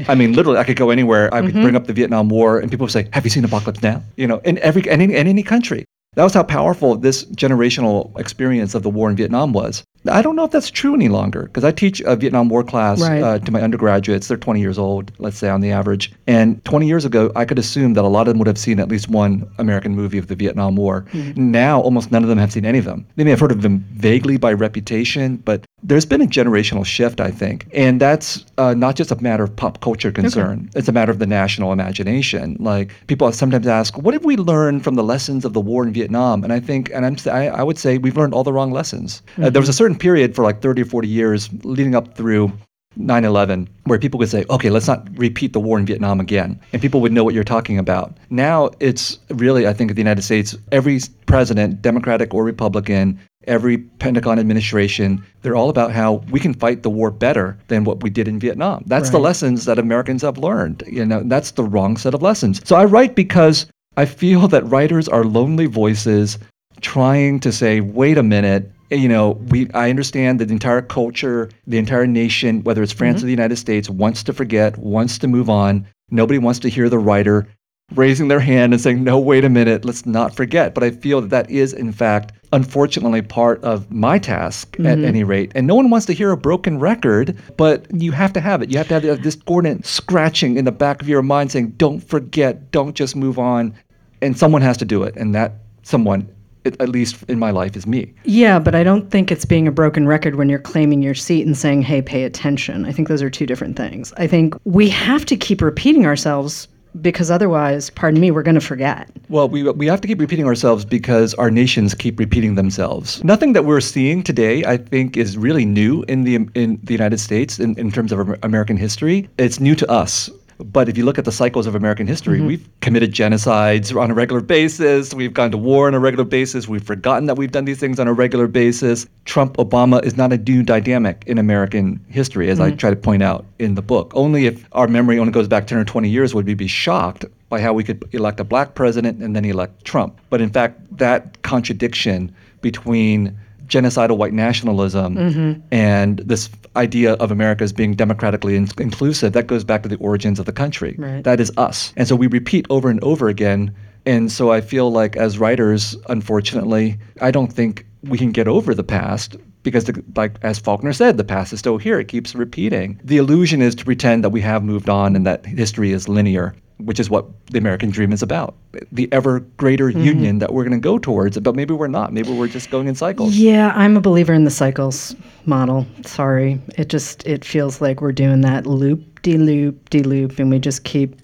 I 0.07 0.15
mean, 0.15 0.33
literally, 0.33 0.57
I 0.57 0.63
could 0.63 0.77
go 0.77 0.89
anywhere. 0.89 1.31
I 1.33 1.41
could 1.41 1.51
mm-hmm. 1.51 1.61
bring 1.61 1.75
up 1.75 1.85
the 1.85 1.93
Vietnam 1.93 2.29
War, 2.29 2.59
and 2.59 2.71
people 2.71 2.85
would 2.85 2.91
say, 2.91 3.07
"Have 3.13 3.23
you 3.23 3.29
seen 3.29 3.45
Apocalypse 3.45 3.83
Now?" 3.83 4.01
You 4.15 4.25
know, 4.25 4.39
in 4.39 4.57
every 4.59 4.81
in 4.83 5.01
any, 5.01 5.15
in 5.15 5.27
any 5.27 5.43
country. 5.43 5.85
That 6.15 6.25
was 6.25 6.33
how 6.33 6.43
powerful 6.43 6.97
this 6.97 7.23
generational 7.23 8.19
experience 8.19 8.75
of 8.75 8.83
the 8.83 8.89
war 8.89 9.09
in 9.09 9.15
Vietnam 9.15 9.53
was. 9.53 9.81
I 10.09 10.21
don't 10.21 10.35
know 10.35 10.43
if 10.43 10.51
that's 10.51 10.69
true 10.69 10.93
any 10.93 11.07
longer 11.07 11.43
because 11.43 11.63
I 11.63 11.71
teach 11.71 12.01
a 12.01 12.17
Vietnam 12.17 12.49
War 12.49 12.65
class 12.65 12.99
Right. 12.99 13.23
uh, 13.23 13.39
to 13.39 13.51
my 13.51 13.61
undergraduates. 13.61 14.27
They're 14.27 14.35
20 14.35 14.59
years 14.59 14.77
old, 14.77 15.13
let's 15.19 15.37
say 15.37 15.47
on 15.47 15.61
the 15.61 15.71
average. 15.71 16.11
And 16.27 16.61
20 16.65 16.85
years 16.85 17.05
ago, 17.05 17.31
I 17.33 17.45
could 17.45 17.57
assume 17.57 17.93
that 17.93 18.03
a 18.03 18.09
lot 18.09 18.27
of 18.27 18.33
them 18.33 18.39
would 18.39 18.47
have 18.47 18.57
seen 18.57 18.77
at 18.81 18.89
least 18.89 19.07
one 19.07 19.49
American 19.57 19.95
movie 19.95 20.17
of 20.17 20.27
the 20.27 20.35
Vietnam 20.35 20.75
War. 20.75 21.05
Now, 21.37 21.79
almost 21.79 22.11
none 22.11 22.23
of 22.23 22.29
them 22.29 22.39
have 22.39 22.51
seen 22.51 22.65
any 22.65 22.79
of 22.79 22.83
them. 22.83 23.05
They 23.15 23.23
may 23.23 23.29
have 23.29 23.39
heard 23.39 23.51
of 23.53 23.61
them 23.61 23.85
vaguely 23.93 24.35
by 24.35 24.51
reputation, 24.51 25.37
but 25.37 25.63
there's 25.83 26.05
been 26.05 26.21
a 26.21 26.25
generational 26.25 26.85
shift, 26.85 27.19
I 27.19 27.31
think. 27.31 27.67
And 27.73 27.99
that's 27.99 28.45
uh, 28.57 28.73
not 28.73 28.95
just 28.95 29.11
a 29.11 29.21
matter 29.21 29.43
of 29.43 29.55
pop 29.55 29.81
culture 29.81 30.11
concern, 30.11 30.69
it's 30.75 30.87
a 30.87 30.91
matter 30.91 31.11
of 31.11 31.19
the 31.19 31.25
national 31.25 31.73
imagination. 31.73 32.57
Like 32.59 32.91
people 33.07 33.31
sometimes 33.31 33.67
ask, 33.67 33.97
what 33.97 34.11
did 34.11 34.23
we 34.23 34.37
learn 34.37 34.79
from 34.79 34.95
the 34.95 35.03
lessons 35.03 35.45
of 35.45 35.53
the 35.53 35.61
war 35.61 35.83
in 35.83 35.93
Vietnam? 35.93 36.43
And 36.43 36.53
I 36.53 36.59
think, 36.59 36.91
and 36.93 37.05
I'm, 37.05 37.17
I, 37.31 37.49
I 37.49 37.63
would 37.63 37.77
say 37.77 37.97
we've 37.97 38.17
learned 38.17 38.33
all 38.33 38.43
the 38.43 38.53
wrong 38.53 38.71
lessons. 38.71 39.21
Uh, 39.41 39.49
there 39.49 39.61
was 39.61 39.69
a 39.69 39.73
certain 39.73 39.97
period 39.97 40.35
for 40.35 40.43
like 40.43 40.61
30 40.61 40.83
or 40.83 40.85
40 40.85 41.07
years 41.07 41.49
leading 41.63 41.95
up 41.95 42.15
through 42.15 42.51
9 42.97 43.23
11, 43.23 43.69
where 43.85 43.97
people 43.97 44.17
would 44.17 44.29
say, 44.29 44.43
okay, 44.49 44.69
let's 44.69 44.87
not 44.87 45.07
repeat 45.17 45.53
the 45.53 45.59
war 45.59 45.79
in 45.79 45.85
Vietnam 45.85 46.19
again. 46.19 46.59
And 46.73 46.81
people 46.81 46.99
would 47.01 47.13
know 47.13 47.23
what 47.23 47.33
you're 47.33 47.43
talking 47.43 47.77
about. 47.77 48.17
Now 48.29 48.71
it's 48.79 49.17
really, 49.29 49.65
I 49.65 49.73
think, 49.73 49.91
in 49.91 49.95
the 49.95 50.01
United 50.01 50.23
States, 50.23 50.57
every 50.71 50.99
president, 51.25 51.81
Democratic 51.81 52.33
or 52.33 52.43
Republican, 52.43 53.17
every 53.45 53.77
Pentagon 53.77 54.39
administration, 54.39 55.23
they're 55.41 55.55
all 55.55 55.69
about 55.69 55.91
how 55.91 56.15
we 56.31 56.39
can 56.39 56.53
fight 56.53 56.83
the 56.83 56.89
war 56.89 57.11
better 57.11 57.57
than 57.67 57.83
what 57.83 58.03
we 58.03 58.09
did 58.09 58.27
in 58.27 58.39
Vietnam. 58.39 58.83
That's 58.85 59.09
the 59.09 59.19
lessons 59.19 59.65
that 59.65 59.79
Americans 59.79 60.21
have 60.21 60.37
learned. 60.37 60.83
You 60.87 61.05
know, 61.05 61.21
that's 61.25 61.51
the 61.51 61.63
wrong 61.63 61.97
set 61.97 62.13
of 62.13 62.21
lessons. 62.21 62.61
So 62.67 62.75
I 62.75 62.85
write 62.85 63.15
because 63.15 63.65
I 63.97 64.05
feel 64.05 64.47
that 64.49 64.65
writers 64.67 65.07
are 65.07 65.23
lonely 65.23 65.65
voices 65.65 66.37
trying 66.81 67.39
to 67.41 67.51
say, 67.51 67.81
wait 67.81 68.17
a 68.17 68.23
minute, 68.23 68.71
you 68.89 69.07
know, 69.07 69.31
we 69.49 69.69
I 69.71 69.89
understand 69.89 70.39
that 70.39 70.45
the 70.45 70.53
entire 70.53 70.81
culture, 70.81 71.49
the 71.65 71.77
entire 71.77 72.07
nation, 72.07 72.63
whether 72.63 72.83
it's 72.83 72.91
France 72.91 73.17
mm-hmm. 73.17 73.25
or 73.25 73.27
the 73.27 73.31
United 73.31 73.55
States, 73.57 73.89
wants 73.89 74.23
to 74.23 74.33
forget, 74.33 74.77
wants 74.77 75.17
to 75.19 75.27
move 75.27 75.49
on. 75.49 75.87
Nobody 76.09 76.39
wants 76.39 76.59
to 76.59 76.69
hear 76.69 76.89
the 76.89 76.99
writer 76.99 77.47
raising 77.93 78.27
their 78.27 78.39
hand 78.39 78.73
and 78.73 78.81
saying, 78.81 79.03
no, 79.03 79.19
wait 79.19 79.43
a 79.43 79.49
minute, 79.49 79.85
let's 79.85 80.05
not 80.05 80.35
forget. 80.35 80.73
But 80.73 80.83
I 80.83 80.91
feel 80.91 81.21
that 81.21 81.29
that 81.29 81.49
is, 81.49 81.73
in 81.73 81.91
fact, 81.91 82.33
unfortunately 82.53 83.21
part 83.21 83.63
of 83.63 83.89
my 83.91 84.19
task 84.19 84.75
at 84.79 84.85
mm-hmm. 84.85 85.05
any 85.05 85.23
rate. 85.23 85.51
And 85.55 85.67
no 85.67 85.75
one 85.75 85.89
wants 85.89 86.05
to 86.07 86.13
hear 86.13 86.31
a 86.31 86.37
broken 86.37 86.79
record, 86.79 87.37
but 87.57 87.85
you 87.93 88.11
have 88.11 88.33
to 88.33 88.41
have 88.41 88.61
it. 88.61 88.69
You 88.69 88.77
have 88.77 88.87
to 88.89 88.95
have 88.95 89.03
that 89.03 89.21
discordant 89.21 89.85
scratching 89.85 90.57
in 90.57 90.65
the 90.65 90.71
back 90.71 91.01
of 91.01 91.07
your 91.07 91.21
mind 91.21 91.51
saying, 91.51 91.71
don't 91.71 92.01
forget, 92.01 92.71
don't 92.71 92.95
just 92.95 93.15
move 93.15 93.39
on. 93.39 93.73
And 94.21 94.37
someone 94.37 94.61
has 94.61 94.77
to 94.77 94.85
do 94.85 95.03
it. 95.03 95.15
And 95.15 95.33
that 95.33 95.53
someone, 95.83 96.29
at 96.65 96.79
at 96.79 96.89
least 96.89 97.23
in 97.27 97.39
my 97.39 97.51
life, 97.51 97.75
is 97.75 97.87
me. 97.87 98.13
Yeah, 98.23 98.59
but 98.59 98.75
I 98.75 98.83
don't 98.83 99.09
think 99.09 99.31
it's 99.31 99.45
being 99.45 99.67
a 99.67 99.71
broken 99.71 100.07
record 100.07 100.35
when 100.35 100.47
you're 100.49 100.59
claiming 100.59 101.01
your 101.01 101.15
seat 101.15 101.45
and 101.45 101.57
saying, 101.57 101.81
hey, 101.81 102.01
pay 102.01 102.23
attention. 102.23 102.85
I 102.85 102.91
think 102.91 103.07
those 103.07 103.23
are 103.23 103.29
two 103.29 103.45
different 103.45 103.77
things. 103.77 104.13
I 104.17 104.27
think 104.27 104.55
we 104.65 104.89
have 104.89 105.25
to 105.27 105.35
keep 105.35 105.61
repeating 105.61 106.05
ourselves 106.05 106.67
because 106.99 107.31
otherwise, 107.31 107.89
pardon 107.91 108.19
me, 108.19 108.31
we're 108.31 108.43
going 108.43 108.55
to 108.55 108.61
forget. 108.61 109.09
Well, 109.29 109.47
we, 109.47 109.63
we 109.63 109.87
have 109.87 110.01
to 110.01 110.07
keep 110.07 110.19
repeating 110.19 110.45
ourselves 110.45 110.83
because 110.83 111.33
our 111.35 111.49
nations 111.49 111.93
keep 111.93 112.19
repeating 112.19 112.55
themselves. 112.55 113.23
Nothing 113.23 113.53
that 113.53 113.65
we're 113.65 113.81
seeing 113.81 114.23
today, 114.23 114.65
I 114.65 114.77
think, 114.77 115.15
is 115.15 115.37
really 115.37 115.65
new 115.65 116.03
in 116.03 116.23
the 116.23 116.35
in 116.55 116.79
the 116.83 116.93
United 116.93 117.19
States 117.19 117.59
in, 117.59 117.77
in 117.77 117.91
terms 117.91 118.11
of 118.11 118.37
American 118.43 118.77
history. 118.77 119.29
It's 119.37 119.59
new 119.59 119.75
to 119.75 119.89
us. 119.89 120.29
But 120.63 120.89
if 120.89 120.97
you 120.97 121.05
look 121.05 121.17
at 121.17 121.25
the 121.25 121.31
cycles 121.31 121.67
of 121.67 121.75
American 121.75 122.07
history, 122.07 122.37
mm-hmm. 122.37 122.47
we've 122.47 122.69
committed 122.81 123.13
genocides 123.13 123.95
on 123.99 124.11
a 124.11 124.13
regular 124.13 124.41
basis. 124.41 125.13
We've 125.13 125.33
gone 125.33 125.51
to 125.51 125.57
war 125.57 125.87
on 125.87 125.93
a 125.93 125.99
regular 125.99 126.25
basis. 126.25 126.67
We've 126.67 126.83
forgotten 126.83 127.25
that 127.25 127.35
we've 127.35 127.51
done 127.51 127.65
these 127.65 127.79
things 127.79 127.99
on 127.99 128.07
a 128.07 128.13
regular 128.13 128.47
basis. 128.47 129.07
Trump 129.25 129.57
Obama 129.57 130.03
is 130.03 130.17
not 130.17 130.33
a 130.33 130.37
new 130.37 130.63
dynamic 130.63 131.23
in 131.27 131.37
American 131.37 132.03
history, 132.09 132.49
as 132.49 132.59
I 132.59 132.69
mm-hmm. 132.69 132.77
try 132.77 132.89
to 132.89 132.95
point 132.95 133.23
out 133.23 133.45
in 133.59 133.75
the 133.75 133.81
book. 133.81 134.11
Only 134.15 134.45
if 134.45 134.65
our 134.71 134.87
memory 134.87 135.19
only 135.19 135.31
goes 135.31 135.47
back 135.47 135.67
10 135.67 135.77
or 135.77 135.85
20 135.85 136.09
years 136.09 136.33
would 136.33 136.45
we 136.45 136.53
be 136.53 136.67
shocked 136.67 137.25
by 137.49 137.59
how 137.59 137.73
we 137.73 137.83
could 137.83 138.07
elect 138.13 138.39
a 138.39 138.43
black 138.43 138.75
president 138.75 139.21
and 139.21 139.35
then 139.35 139.43
elect 139.45 139.83
Trump. 139.83 140.19
But 140.29 140.41
in 140.41 140.49
fact, 140.49 140.79
that 140.97 141.41
contradiction 141.41 142.33
between 142.61 143.37
genocidal 143.71 144.17
white 144.17 144.33
nationalism 144.33 145.15
mm-hmm. 145.15 145.61
and 145.71 146.19
this 146.19 146.49
idea 146.75 147.13
of 147.13 147.31
America 147.31 147.63
as 147.63 147.73
being 147.73 147.95
democratically 147.95 148.55
in- 148.55 148.69
inclusive, 148.77 149.33
that 149.33 149.47
goes 149.47 149.63
back 149.63 149.81
to 149.83 149.89
the 149.89 149.95
origins 149.97 150.39
of 150.39 150.45
the 150.45 150.51
country. 150.51 150.95
Right. 150.97 151.23
That 151.23 151.39
is 151.39 151.51
us. 151.57 151.93
And 151.95 152.07
so 152.07 152.15
we 152.15 152.27
repeat 152.27 152.65
over 152.69 152.89
and 152.89 153.01
over 153.03 153.29
again. 153.29 153.73
And 154.05 154.31
so 154.31 154.51
I 154.51 154.61
feel 154.61 154.91
like 154.91 155.15
as 155.15 155.39
writers, 155.39 155.95
unfortunately, 156.09 156.99
I 157.21 157.31
don't 157.31 157.51
think 157.51 157.85
we 158.03 158.17
can 158.17 158.31
get 158.31 158.47
over 158.47 158.75
the 158.75 158.83
past 158.83 159.37
because 159.63 159.85
the, 159.85 160.03
like 160.15 160.37
as 160.41 160.59
Faulkner 160.59 160.91
said, 160.91 161.17
the 161.17 161.23
past 161.23 161.53
is 161.53 161.59
still 161.59 161.77
here. 161.77 161.99
It 161.99 162.07
keeps 162.07 162.35
repeating. 162.35 162.99
The 163.03 163.17
illusion 163.17 163.61
is 163.61 163.75
to 163.75 163.85
pretend 163.85 164.23
that 164.23 164.31
we 164.31 164.41
have 164.41 164.63
moved 164.63 164.89
on 164.89 165.15
and 165.15 165.25
that 165.25 165.45
history 165.45 165.91
is 165.91 166.09
linear, 166.09 166.55
which 166.85 166.99
is 166.99 167.09
what 167.09 167.25
the 167.47 167.57
American 167.57 167.89
dream 167.89 168.11
is 168.11 168.21
about. 168.21 168.55
The 168.91 169.11
ever 169.11 169.41
greater 169.57 169.89
mm-hmm. 169.89 170.03
union 170.03 170.39
that 170.39 170.53
we're 170.53 170.63
going 170.63 170.79
to 170.79 170.83
go 170.83 170.97
towards, 170.97 171.39
but 171.39 171.55
maybe 171.55 171.73
we're 171.73 171.87
not. 171.87 172.13
Maybe 172.13 172.31
we're 172.31 172.47
just 172.47 172.69
going 172.69 172.87
in 172.87 172.95
cycles. 172.95 173.35
Yeah, 173.35 173.71
I'm 173.75 173.97
a 173.97 174.01
believer 174.01 174.33
in 174.33 174.43
the 174.43 174.51
cycles 174.51 175.15
model. 175.45 175.85
Sorry. 176.05 176.59
It 176.77 176.89
just 176.89 177.25
it 177.27 177.45
feels 177.45 177.81
like 177.81 178.01
we're 178.01 178.11
doing 178.11 178.41
that 178.41 178.65
loop 178.65 179.21
de 179.21 179.37
loop 179.37 179.89
de 179.89 180.03
loop 180.03 180.39
and 180.39 180.49
we 180.49 180.59
just 180.59 180.83
keep 180.83 181.15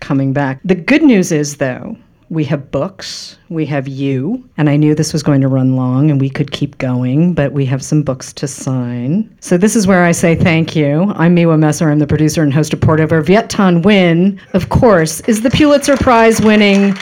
coming 0.00 0.32
back. 0.32 0.60
The 0.64 0.74
good 0.74 1.02
news 1.02 1.32
is 1.32 1.56
though, 1.56 1.96
we 2.32 2.44
have 2.44 2.70
books, 2.70 3.36
we 3.50 3.66
have 3.66 3.86
you, 3.86 4.48
and 4.56 4.70
I 4.70 4.76
knew 4.76 4.94
this 4.94 5.12
was 5.12 5.22
going 5.22 5.42
to 5.42 5.48
run 5.48 5.76
long 5.76 6.10
and 6.10 6.18
we 6.18 6.30
could 6.30 6.50
keep 6.50 6.78
going, 6.78 7.34
but 7.34 7.52
we 7.52 7.66
have 7.66 7.84
some 7.84 8.02
books 8.02 8.32
to 8.32 8.48
sign. 8.48 9.36
So 9.40 9.58
this 9.58 9.76
is 9.76 9.86
where 9.86 10.02
I 10.02 10.12
say 10.12 10.34
thank 10.34 10.74
you. 10.74 11.12
I'm 11.16 11.36
Miwa 11.36 11.58
Messer, 11.58 11.90
I'm 11.90 11.98
the 11.98 12.06
producer 12.06 12.42
and 12.42 12.50
host 12.50 12.72
of 12.72 12.80
Poured 12.80 13.02
Over. 13.02 13.20
Viet 13.20 13.50
Thanh 13.50 13.82
Nguyen, 13.82 14.40
of 14.54 14.70
course, 14.70 15.20
is 15.28 15.42
the 15.42 15.50
Pulitzer 15.50 15.94
Prize 15.98 16.40
winning 16.40 16.96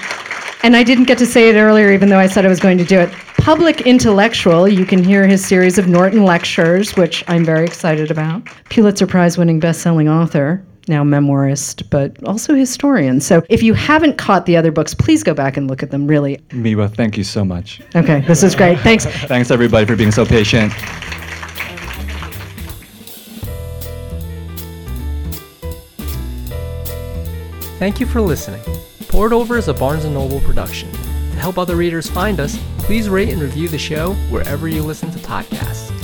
and 0.65 0.77
I 0.77 0.83
didn't 0.83 1.05
get 1.05 1.17
to 1.19 1.27
say 1.27 1.49
it 1.49 1.55
earlier, 1.55 1.93
even 1.93 2.09
though 2.09 2.19
I 2.19 2.27
said 2.27 2.45
I 2.45 2.49
was 2.49 2.61
going 2.61 2.79
to 2.79 2.85
do 2.85 2.99
it. 2.99 3.11
Public 3.39 3.83
intellectual, 3.83 4.69
you 4.69 4.85
can 4.85 5.03
hear 5.03 5.27
his 5.27 5.47
series 5.47 5.79
of 5.79 5.87
Norton 5.87 6.25
lectures, 6.25 6.97
which 6.97 7.25
I'm 7.29 7.45
very 7.45 7.65
excited 7.65 8.11
about. 8.11 8.47
Pulitzer 8.69 9.07
Prize 9.07 9.39
winning 9.39 9.61
best-selling 9.61 10.09
author, 10.09 10.63
now 10.91 11.03
memoirist, 11.03 11.89
but 11.89 12.23
also 12.25 12.55
historian. 12.55 13.21
So 13.21 13.43
if 13.49 13.63
you 13.63 13.73
haven't 13.73 14.19
caught 14.19 14.45
the 14.45 14.57
other 14.57 14.71
books, 14.71 14.93
please 14.93 15.23
go 15.23 15.33
back 15.33 15.57
and 15.57 15.69
look 15.69 15.83
at 15.83 15.91
them, 15.91 16.07
really. 16.07 16.37
Miwa, 16.51 16.95
thank 16.95 17.17
you 17.17 17.25
so 17.25 17.45
much. 17.45 17.81
Okay, 17.97 18.21
this 18.23 18.43
is 18.43 18.55
great. 18.55 18.79
Thanks. 18.81 19.07
Thanks 19.31 19.51
everybody 19.51 19.87
for 19.87 19.97
being 19.97 20.11
so 20.11 20.27
patient. 20.27 20.73
Thank 27.79 27.99
you 27.99 28.07
for 28.07 28.21
listening. 28.21 28.61
Poured 29.09 29.33
Over 29.33 29.57
is 29.57 29.69
a 29.69 29.75
Barnes 29.75 30.05
& 30.05 30.07
Noble 30.07 30.41
production. 30.41 30.93
To 30.93 31.37
help 31.39 31.57
other 31.57 31.77
readers 31.77 32.11
find 32.11 32.39
us, 32.39 32.59
please 32.79 33.09
rate 33.09 33.31
and 33.31 33.41
review 33.41 33.69
the 33.69 33.79
show 33.79 34.13
wherever 34.29 34.69
you 34.69 34.83
listen 34.83 35.11
to 35.13 35.19
podcasts. 35.21 36.00